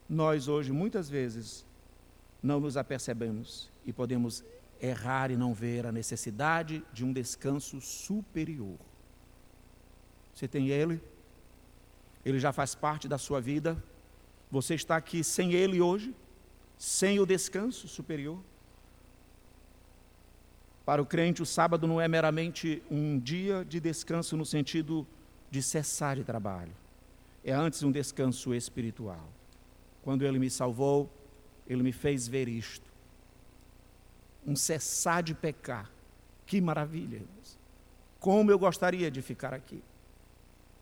nós 0.08 0.46
hoje 0.46 0.70
muitas 0.70 1.08
vezes 1.10 1.66
não 2.40 2.60
nos 2.60 2.76
apercebemos 2.76 3.72
e 3.84 3.92
podemos 3.92 4.44
errar 4.80 5.30
e 5.30 5.36
não 5.36 5.54
ver 5.54 5.86
a 5.86 5.92
necessidade 5.92 6.82
de 6.92 7.04
um 7.04 7.12
descanso 7.12 7.80
superior. 7.80 8.78
Você 10.34 10.46
tem 10.46 10.68
Ele, 10.68 11.00
Ele 12.24 12.38
já 12.38 12.52
faz 12.52 12.74
parte 12.74 13.08
da 13.08 13.18
sua 13.18 13.40
vida. 13.40 13.82
Você 14.50 14.74
está 14.74 14.96
aqui 14.96 15.24
sem 15.24 15.52
Ele 15.52 15.80
hoje, 15.80 16.14
sem 16.76 17.18
o 17.18 17.26
descanso 17.26 17.88
superior. 17.88 18.38
Para 20.84 21.02
o 21.02 21.06
crente, 21.06 21.42
o 21.42 21.46
sábado 21.46 21.86
não 21.86 22.00
é 22.00 22.06
meramente 22.06 22.80
um 22.88 23.18
dia 23.18 23.64
de 23.64 23.80
descanso 23.80 24.36
no 24.36 24.46
sentido 24.46 25.06
de 25.50 25.60
cessar 25.62 26.16
de 26.16 26.22
trabalho. 26.22 26.72
É 27.44 27.52
antes 27.52 27.82
um 27.82 27.90
descanso 27.90 28.54
espiritual. 28.54 29.28
Quando 30.02 30.24
Ele 30.24 30.38
me 30.38 30.48
salvou, 30.48 31.10
Ele 31.66 31.82
me 31.82 31.92
fez 31.92 32.28
ver 32.28 32.46
isto. 32.46 32.85
Um 34.46 34.54
cessar 34.54 35.22
de 35.22 35.34
pecar. 35.34 35.90
Que 36.46 36.60
maravilha, 36.60 37.16
irmãos. 37.16 37.58
Como 38.20 38.50
eu 38.50 38.58
gostaria 38.58 39.10
de 39.10 39.20
ficar 39.20 39.52
aqui. 39.52 39.82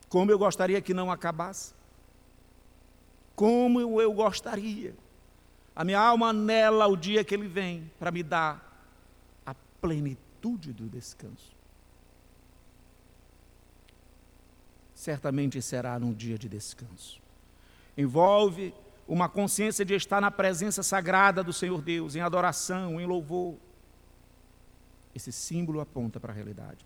Como 0.08 0.30
eu 0.30 0.38
gostaria 0.38 0.80
que 0.80 0.92
não 0.92 1.10
acabasse. 1.10 1.74
Como 3.34 4.00
eu 4.00 4.12
gostaria. 4.12 4.94
A 5.74 5.84
minha 5.84 5.98
alma 5.98 6.28
anela 6.28 6.86
o 6.86 6.96
dia 6.96 7.24
que 7.24 7.34
ele 7.34 7.48
vem 7.48 7.90
para 7.98 8.12
me 8.12 8.22
dar 8.22 8.88
a 9.44 9.54
plenitude 9.80 10.72
do 10.72 10.88
descanso. 10.88 11.54
Certamente 14.94 15.60
será 15.60 15.98
num 15.98 16.12
dia 16.12 16.38
de 16.38 16.48
descanso. 16.48 17.20
Envolve 17.96 18.72
uma 19.06 19.28
consciência 19.28 19.84
de 19.84 19.94
estar 19.94 20.20
na 20.20 20.30
presença 20.30 20.82
sagrada 20.82 21.42
do 21.42 21.52
Senhor 21.52 21.82
Deus, 21.82 22.14
em 22.14 22.20
adoração, 22.20 23.00
em 23.00 23.06
louvor. 23.06 23.56
Esse 25.14 25.30
símbolo 25.30 25.80
aponta 25.80 26.18
para 26.18 26.32
a 26.32 26.34
realidade 26.34 26.84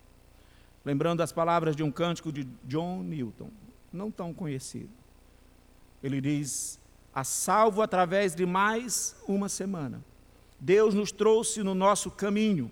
lembrando 0.89 1.21
as 1.21 1.33
palavras 1.33 1.77
de 1.77 1.83
um 1.83 1.91
cântico 1.91 2.33
de 2.33 2.49
John 2.65 3.03
Newton, 3.03 3.51
não 3.93 4.11
tão 4.11 4.33
conhecido. 4.33 4.89
Ele 6.03 6.19
diz: 6.19 6.81
A 7.15 7.25
salvo 7.25 7.83
através 7.83 8.35
de 8.35 8.47
mais 8.47 9.15
uma 9.29 9.51
semana. 9.51 10.03
Deus 10.59 10.95
nos 10.95 11.13
trouxe 11.13 11.63
no 11.63 11.75
nosso 11.75 12.11
caminho. 12.11 12.71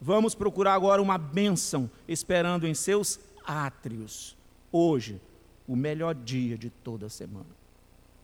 Vamos 0.00 0.34
procurar 0.34 0.74
agora 0.74 1.02
uma 1.02 1.18
bênção, 1.18 1.90
esperando 2.06 2.68
em 2.68 2.72
seus 2.72 3.18
átrios. 3.44 4.36
Hoje, 4.70 5.20
o 5.66 5.74
melhor 5.74 6.14
dia 6.14 6.56
de 6.56 6.70
toda 6.70 7.06
a 7.06 7.10
semana. 7.10 7.59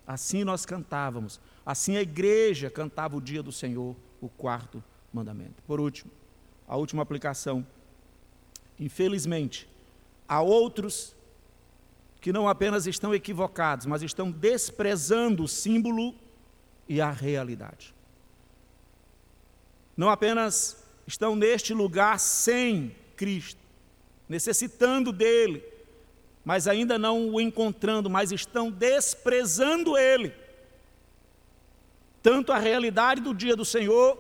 Assim 0.07 0.45
nós 0.45 0.65
cantávamos, 0.65 1.41
assim 1.65 1.97
a 1.97 2.03
igreja 2.03 2.71
cantava 2.71 3.17
o 3.17 3.21
dia 3.21 3.43
do 3.43 3.51
Senhor, 3.51 3.97
o 4.21 4.29
quarto 4.29 4.83
mandamento. 5.13 5.63
Por 5.67 5.81
último, 5.81 6.11
a 6.69 6.77
última 6.77 7.03
aplicação 7.03 7.67
Infelizmente, 8.79 9.69
há 10.29 10.41
outros 10.41 11.15
que 12.21 12.33
não 12.33 12.49
apenas 12.49 12.87
estão 12.87 13.15
equivocados, 13.15 13.87
mas 13.87 14.03
estão 14.03 14.31
desprezando 14.31 15.45
o 15.45 15.49
símbolo 15.49 16.15
e 16.89 17.01
a 17.01 17.11
realidade. 17.11 17.95
Não 19.97 20.11
apenas 20.11 20.85
estão 21.07 21.35
neste 21.35 21.73
lugar 21.73 22.19
sem 22.19 22.95
Cristo, 23.17 23.61
necessitando 24.29 25.13
dele, 25.13 25.65
mas 26.47 26.69
ainda 26.69 26.97
não 26.97 27.31
o 27.31 27.41
encontrando, 27.41 28.09
mas 28.09 28.31
estão 28.31 28.71
desprezando 28.71 29.99
ele. 29.99 30.33
Tanto 32.23 32.53
a 32.53 32.59
realidade 32.59 33.21
do 33.21 33.35
dia 33.35 33.57
do 33.57 33.65
Senhor, 33.65 34.17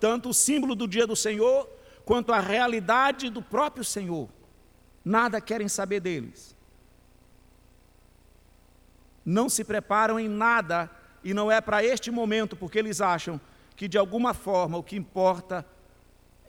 tanto 0.00 0.30
o 0.30 0.34
símbolo 0.34 0.74
do 0.74 0.88
dia 0.88 1.06
do 1.06 1.14
Senhor, 1.14 1.68
quanto 2.06 2.32
à 2.32 2.40
realidade 2.40 3.28
do 3.28 3.42
próprio 3.42 3.84
Senhor. 3.84 4.30
Nada 5.04 5.42
querem 5.42 5.68
saber 5.68 6.00
deles. 6.00 6.56
Não 9.22 9.50
se 9.50 9.62
preparam 9.62 10.18
em 10.18 10.30
nada 10.30 10.90
e 11.22 11.34
não 11.34 11.52
é 11.52 11.60
para 11.60 11.84
este 11.84 12.10
momento, 12.10 12.56
porque 12.56 12.78
eles 12.78 13.02
acham 13.02 13.38
que 13.76 13.86
de 13.86 13.98
alguma 13.98 14.32
forma 14.32 14.78
o 14.78 14.82
que 14.82 14.96
importa 14.96 15.66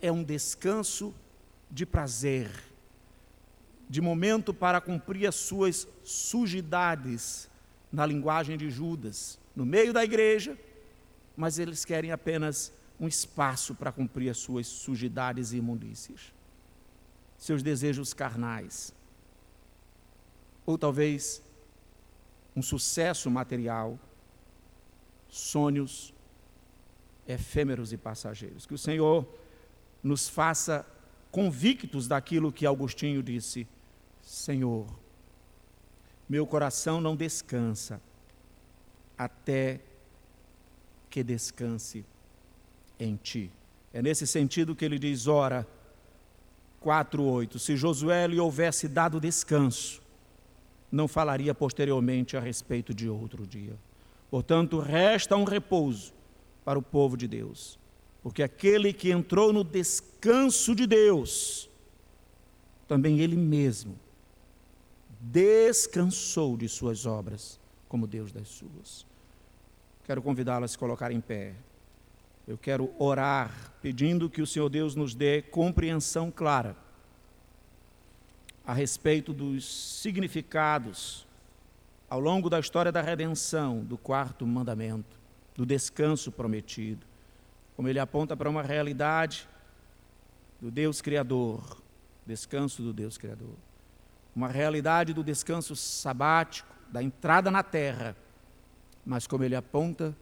é 0.01 0.09
um 0.09 0.23
descanso 0.23 1.13
de 1.69 1.85
prazer, 1.85 2.49
de 3.93 4.01
momento 4.01 4.55
para 4.55 4.81
cumprir 4.81 5.27
as 5.27 5.35
suas 5.35 5.87
sujidades, 6.03 7.47
na 7.91 8.07
linguagem 8.07 8.57
de 8.57 8.67
Judas, 8.67 9.39
no 9.55 9.67
meio 9.67 9.93
da 9.93 10.03
igreja, 10.03 10.57
mas 11.37 11.59
eles 11.59 11.85
querem 11.85 12.11
apenas 12.11 12.73
um 12.99 13.07
espaço 13.07 13.75
para 13.75 13.91
cumprir 13.91 14.29
as 14.29 14.37
suas 14.39 14.65
sujidades 14.65 15.51
e 15.51 15.57
imundícias, 15.57 16.33
seus 17.37 17.61
desejos 17.61 18.15
carnais, 18.15 18.91
ou 20.65 20.75
talvez 20.75 21.43
um 22.55 22.63
sucesso 22.63 23.29
material, 23.29 23.99
sonhos 25.29 26.11
efêmeros 27.27 27.93
e 27.93 27.97
passageiros. 27.97 28.65
Que 28.65 28.73
o 28.73 28.77
Senhor 28.77 29.23
nos 30.01 30.27
faça 30.27 30.83
convictos 31.31 32.07
daquilo 32.07 32.51
que 32.51 32.65
Agostinho 32.65 33.21
disse: 33.21 33.67
Senhor, 34.23 34.87
meu 36.27 36.47
coração 36.47 37.01
não 37.01 37.15
descansa 37.15 38.01
até 39.17 39.81
que 41.09 41.21
descanse 41.23 42.05
em 42.99 43.15
ti. 43.17 43.51
É 43.93 44.01
nesse 44.01 44.25
sentido 44.25 44.75
que 44.75 44.85
ele 44.85 44.97
diz: 44.97 45.27
ora, 45.27 45.67
4:8, 46.83 47.59
se 47.59 47.75
Josué 47.75 48.25
lhe 48.27 48.39
houvesse 48.39 48.87
dado 48.87 49.19
descanso, 49.19 50.01
não 50.91 51.07
falaria 51.07 51.53
posteriormente 51.53 52.37
a 52.37 52.39
respeito 52.39 52.93
de 52.93 53.09
outro 53.09 53.45
dia. 53.45 53.77
Portanto, 54.31 54.79
resta 54.79 55.35
um 55.35 55.43
repouso 55.43 56.13
para 56.63 56.79
o 56.79 56.81
povo 56.81 57.17
de 57.17 57.27
Deus, 57.27 57.77
porque 58.23 58.41
aquele 58.41 58.93
que 58.93 59.11
entrou 59.11 59.51
no 59.51 59.63
descanso 59.63 60.73
de 60.73 60.87
Deus, 60.87 61.69
também 62.87 63.19
ele 63.19 63.35
mesmo 63.35 64.02
descansou 65.23 66.57
de 66.57 66.67
suas 66.67 67.05
obras, 67.05 67.57
como 67.87 68.05
Deus 68.05 68.31
das 68.33 68.49
suas. 68.49 69.05
Quero 70.03 70.21
convidá-lo 70.21 70.65
a 70.65 70.67
se 70.67 70.77
colocar 70.77 71.11
em 71.11 71.21
pé. 71.21 71.53
Eu 72.45 72.57
quero 72.57 72.93
orar 72.99 73.71
pedindo 73.81 74.29
que 74.29 74.41
o 74.41 74.47
Senhor 74.47 74.67
Deus 74.67 74.95
nos 74.95 75.15
dê 75.15 75.41
compreensão 75.41 76.29
clara 76.29 76.75
a 78.65 78.73
respeito 78.73 79.31
dos 79.31 79.65
significados 80.01 81.25
ao 82.09 82.19
longo 82.19 82.49
da 82.49 82.59
história 82.59 82.91
da 82.91 83.01
redenção 83.01 83.79
do 83.79 83.97
quarto 83.97 84.45
mandamento, 84.45 85.17
do 85.55 85.65
descanso 85.65 86.33
prometido. 86.33 87.05
Como 87.77 87.87
ele 87.87 87.99
aponta 87.99 88.35
para 88.35 88.49
uma 88.49 88.61
realidade 88.61 89.47
do 90.59 90.69
Deus 90.69 91.01
Criador, 91.01 91.81
descanso 92.25 92.83
do 92.83 92.91
Deus 92.91 93.17
Criador. 93.17 93.55
Uma 94.35 94.47
realidade 94.47 95.13
do 95.13 95.23
descanso 95.23 95.75
sabático, 95.75 96.73
da 96.89 97.01
entrada 97.01 97.49
na 97.51 97.63
terra, 97.63 98.15
mas 99.05 99.27
como 99.27 99.43
ele 99.43 99.55
aponta 99.55 100.15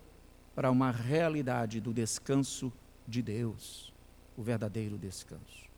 para 0.56 0.72
uma 0.72 0.92
realidade 0.92 1.80
do 1.80 1.94
descanso 1.94 2.72
de 3.08 3.22
Deus, 3.22 3.94
o 4.38 4.44
verdadeiro 4.44 4.98
descanso. 4.98 5.70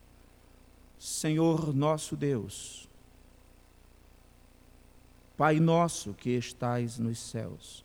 Senhor 0.98 1.74
nosso 1.74 2.16
Deus, 2.16 2.90
Pai 5.36 5.60
nosso 5.60 6.14
que 6.14 6.30
estais 6.30 7.00
nos 7.00 7.18
céus, 7.20 7.84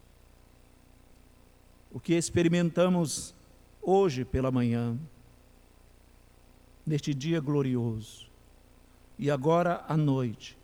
o 1.91 1.99
que 1.99 2.13
experimentamos 2.15 3.35
hoje 3.81 4.23
pela 4.25 4.51
manhã, 4.51 4.99
neste 6.85 7.15
dia 7.15 7.41
glorioso, 7.41 8.28
e 9.19 9.31
agora 9.31 9.85
à 9.89 9.97
noite, 9.97 10.57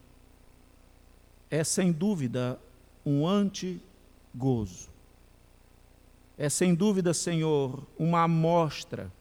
é 1.51 1.65
sem 1.65 1.91
dúvida 1.91 2.59
um 3.05 3.27
anti-gozo. 3.27 4.89
É 6.37 6.49
sem 6.49 6.75
dúvida, 6.75 7.15
Senhor, 7.15 7.87
uma 7.99 8.23
amostra 8.23 9.13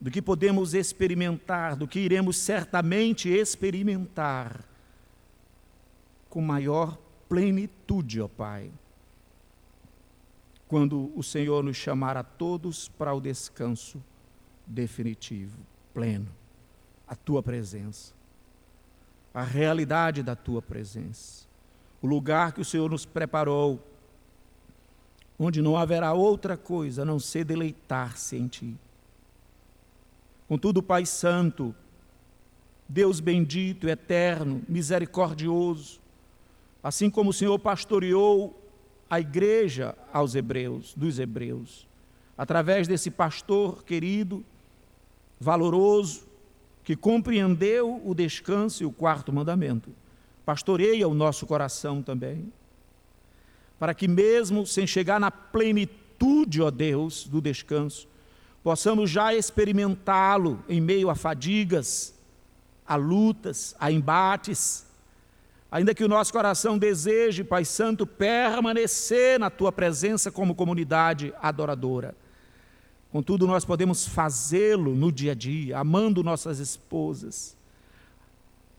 do 0.00 0.10
que 0.10 0.20
podemos 0.20 0.74
experimentar, 0.74 1.76
do 1.76 1.86
que 1.86 2.00
iremos 2.00 2.36
certamente 2.36 3.28
experimentar 3.28 4.64
com 6.28 6.40
maior 6.40 6.98
plenitude, 7.28 8.20
ó 8.20 8.28
Pai. 8.28 8.70
Quando 10.66 11.12
o 11.14 11.22
Senhor 11.22 11.62
nos 11.62 11.76
chamar 11.76 12.16
a 12.16 12.22
todos 12.22 12.88
para 12.88 13.14
o 13.14 13.20
descanso 13.20 14.02
definitivo, 14.66 15.58
pleno, 15.92 16.28
a 17.06 17.14
tua 17.14 17.42
presença, 17.42 18.14
a 19.34 19.42
realidade 19.42 20.22
da 20.22 20.36
tua 20.36 20.60
presença, 20.60 21.46
o 22.00 22.06
lugar 22.06 22.52
que 22.52 22.60
o 22.60 22.64
Senhor 22.64 22.90
nos 22.90 23.04
preparou 23.06 23.80
onde 25.38 25.62
não 25.62 25.76
haverá 25.76 26.12
outra 26.12 26.56
coisa 26.56 27.02
a 27.02 27.04
não 27.04 27.18
ser 27.18 27.44
deleitar-se 27.44 28.36
em 28.36 28.46
Ti. 28.46 28.76
Contudo, 30.46 30.82
Pai 30.82 31.06
Santo, 31.06 31.74
Deus 32.88 33.20
bendito, 33.20 33.88
eterno, 33.88 34.62
misericordioso, 34.68 36.00
assim 36.82 37.08
como 37.08 37.30
o 37.30 37.32
Senhor 37.32 37.58
pastoreou 37.58 38.58
a 39.08 39.18
igreja 39.18 39.96
aos 40.12 40.34
hebreus, 40.34 40.94
dos 40.94 41.18
hebreus, 41.18 41.88
através 42.36 42.86
desse 42.86 43.10
pastor 43.10 43.82
querido, 43.82 44.44
valoroso, 45.40 46.26
que 46.84 46.96
compreendeu 46.96 48.00
o 48.04 48.14
descanso 48.14 48.82
e 48.82 48.86
o 48.86 48.92
quarto 48.92 49.32
mandamento. 49.32 49.90
Pastoreia 50.44 51.08
o 51.08 51.14
nosso 51.14 51.46
coração 51.46 52.02
também 52.02 52.52
para 53.82 53.94
que, 53.94 54.06
mesmo 54.06 54.64
sem 54.64 54.86
chegar 54.86 55.18
na 55.18 55.28
plenitude, 55.28 56.62
ó 56.62 56.70
Deus, 56.70 57.26
do 57.26 57.40
descanso, 57.40 58.06
possamos 58.62 59.10
já 59.10 59.34
experimentá-lo 59.34 60.62
em 60.68 60.80
meio 60.80 61.10
a 61.10 61.16
fadigas, 61.16 62.14
a 62.86 62.94
lutas, 62.94 63.74
a 63.80 63.90
embates, 63.90 64.86
ainda 65.68 65.92
que 65.96 66.04
o 66.04 66.08
nosso 66.08 66.32
coração 66.32 66.78
deseje, 66.78 67.42
Pai 67.42 67.64
Santo, 67.64 68.06
permanecer 68.06 69.40
na 69.40 69.50
tua 69.50 69.72
presença 69.72 70.30
como 70.30 70.54
comunidade 70.54 71.34
adoradora. 71.42 72.14
Contudo, 73.12 73.46
nós 73.46 73.64
podemos 73.64 74.06
fazê-lo 74.06 74.96
no 74.96 75.12
dia 75.12 75.32
a 75.32 75.34
dia, 75.34 75.78
amando 75.78 76.24
nossas 76.24 76.58
esposas, 76.58 77.56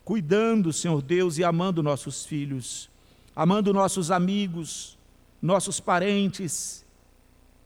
cuidando, 0.03 0.73
Senhor 0.73 1.01
Deus, 1.01 1.38
e 1.38 1.43
amando 1.43 1.81
nossos 1.81 2.26
filhos 2.26 2.91
amando 3.35 3.73
nossos 3.73 4.11
amigos, 4.11 4.97
nossos 5.41 5.80
parentes, 5.80 6.85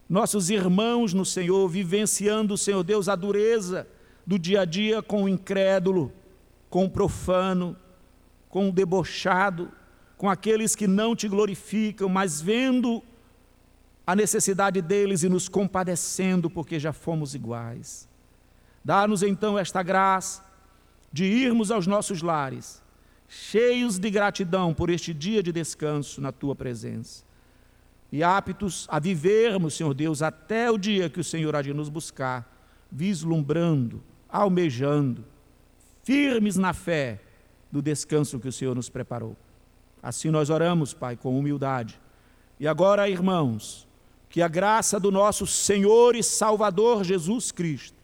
nossos 0.10 0.50
irmãos 0.50 1.14
no 1.14 1.26
Senhor, 1.26 1.68
vivenciando, 1.68 2.58
Senhor 2.58 2.84
Deus, 2.84 3.10
a 3.10 3.16
dureza 3.16 3.88
do 4.26 4.40
dia 4.40 4.62
a 4.62 4.66
dia 4.66 5.02
com 5.02 5.24
o 5.24 5.30
incrédulo, 5.30 6.12
com 6.70 6.86
o 6.86 6.90
profano, 6.90 7.76
com 8.50 8.70
o 8.70 8.72
debochado, 8.72 9.72
com 10.18 10.30
aqueles 10.30 10.76
que 10.76 10.88
não 10.88 11.16
te 11.16 11.28
glorificam, 11.28 12.10
mas 12.10 12.42
vendo 12.42 13.04
a 14.08 14.16
necessidade 14.16 14.82
deles 14.82 15.22
e 15.22 15.30
nos 15.30 15.50
compadecendo, 15.50 16.50
porque 16.50 16.80
já 16.80 16.94
fomos 16.94 17.36
iguais. 17.36 18.08
Dá-nos 18.84 19.22
então 19.22 19.60
esta 19.60 19.84
graça 19.84 20.44
de 21.12 21.26
irmos 21.26 21.70
aos 21.70 21.86
nossos 21.86 22.22
lares 22.22 22.82
cheios 23.28 24.00
de 24.00 24.10
gratidão 24.10 24.74
por 24.74 24.90
este 24.90 25.14
dia 25.14 25.44
de 25.44 25.52
descanso 25.52 26.22
na 26.22 26.32
tua 26.32 26.56
presença. 26.56 27.26
E 28.12 28.24
aptos 28.24 28.88
a 28.90 29.00
vivermos, 29.00 29.74
Senhor 29.74 29.94
Deus, 29.94 30.22
até 30.22 30.72
o 30.72 30.78
dia 30.78 31.10
que 31.10 31.20
o 31.20 31.24
Senhor 31.24 31.54
há 31.56 31.62
de 31.62 31.74
nos 31.74 31.90
buscar, 31.90 32.50
vislumbrando, 32.90 34.02
almejando, 34.30 35.26
firmes 36.04 36.56
na 36.56 36.74
fé 36.74 37.20
do 37.70 37.82
descanso 37.82 38.40
que 38.40 38.48
o 38.48 38.52
Senhor 38.52 38.74
nos 38.74 38.88
preparou. 38.88 39.36
Assim 40.02 40.30
nós 40.30 40.50
oramos, 40.50 40.94
Pai, 40.94 41.18
com 41.18 41.38
humildade. 41.38 42.00
E 42.58 42.68
agora, 42.68 43.10
irmãos, 43.10 43.87
que 44.30 44.42
a 44.42 44.48
graça 44.48 45.00
do 45.00 45.12
nosso 45.12 45.48
Senhor 45.48 46.16
e 46.16 46.24
Salvador 46.24 47.04
Jesus 47.04 47.52
Cristo, 47.52 47.98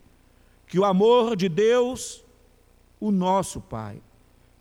que 0.67 0.79
o 0.79 0.85
amor 0.85 1.35
de 1.35 1.49
Deus, 1.49 2.23
o 2.99 3.11
nosso 3.11 3.59
Pai, 3.61 4.01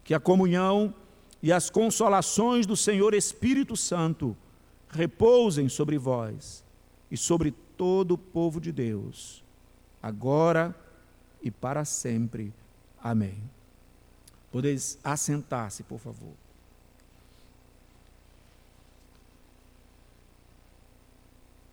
que 0.04 0.14
a 0.14 0.20
comunhão 0.20 0.94
e 1.42 1.52
as 1.52 1.70
consolações 1.70 2.66
do 2.66 2.76
Senhor 2.76 3.14
Espírito 3.14 3.76
Santo 3.76 4.36
repousem 4.88 5.68
sobre 5.68 5.96
vós 5.98 6.64
e 7.10 7.16
sobre 7.16 7.52
todo 7.76 8.12
o 8.12 8.18
povo 8.18 8.60
de 8.60 8.70
Deus, 8.70 9.42
agora 10.02 10.74
e 11.42 11.50
para 11.50 11.84
sempre. 11.84 12.52
Amém. 13.02 13.42
Podeis 14.50 14.98
assentar-se, 15.02 15.82
por 15.82 15.98
favor. 15.98 16.41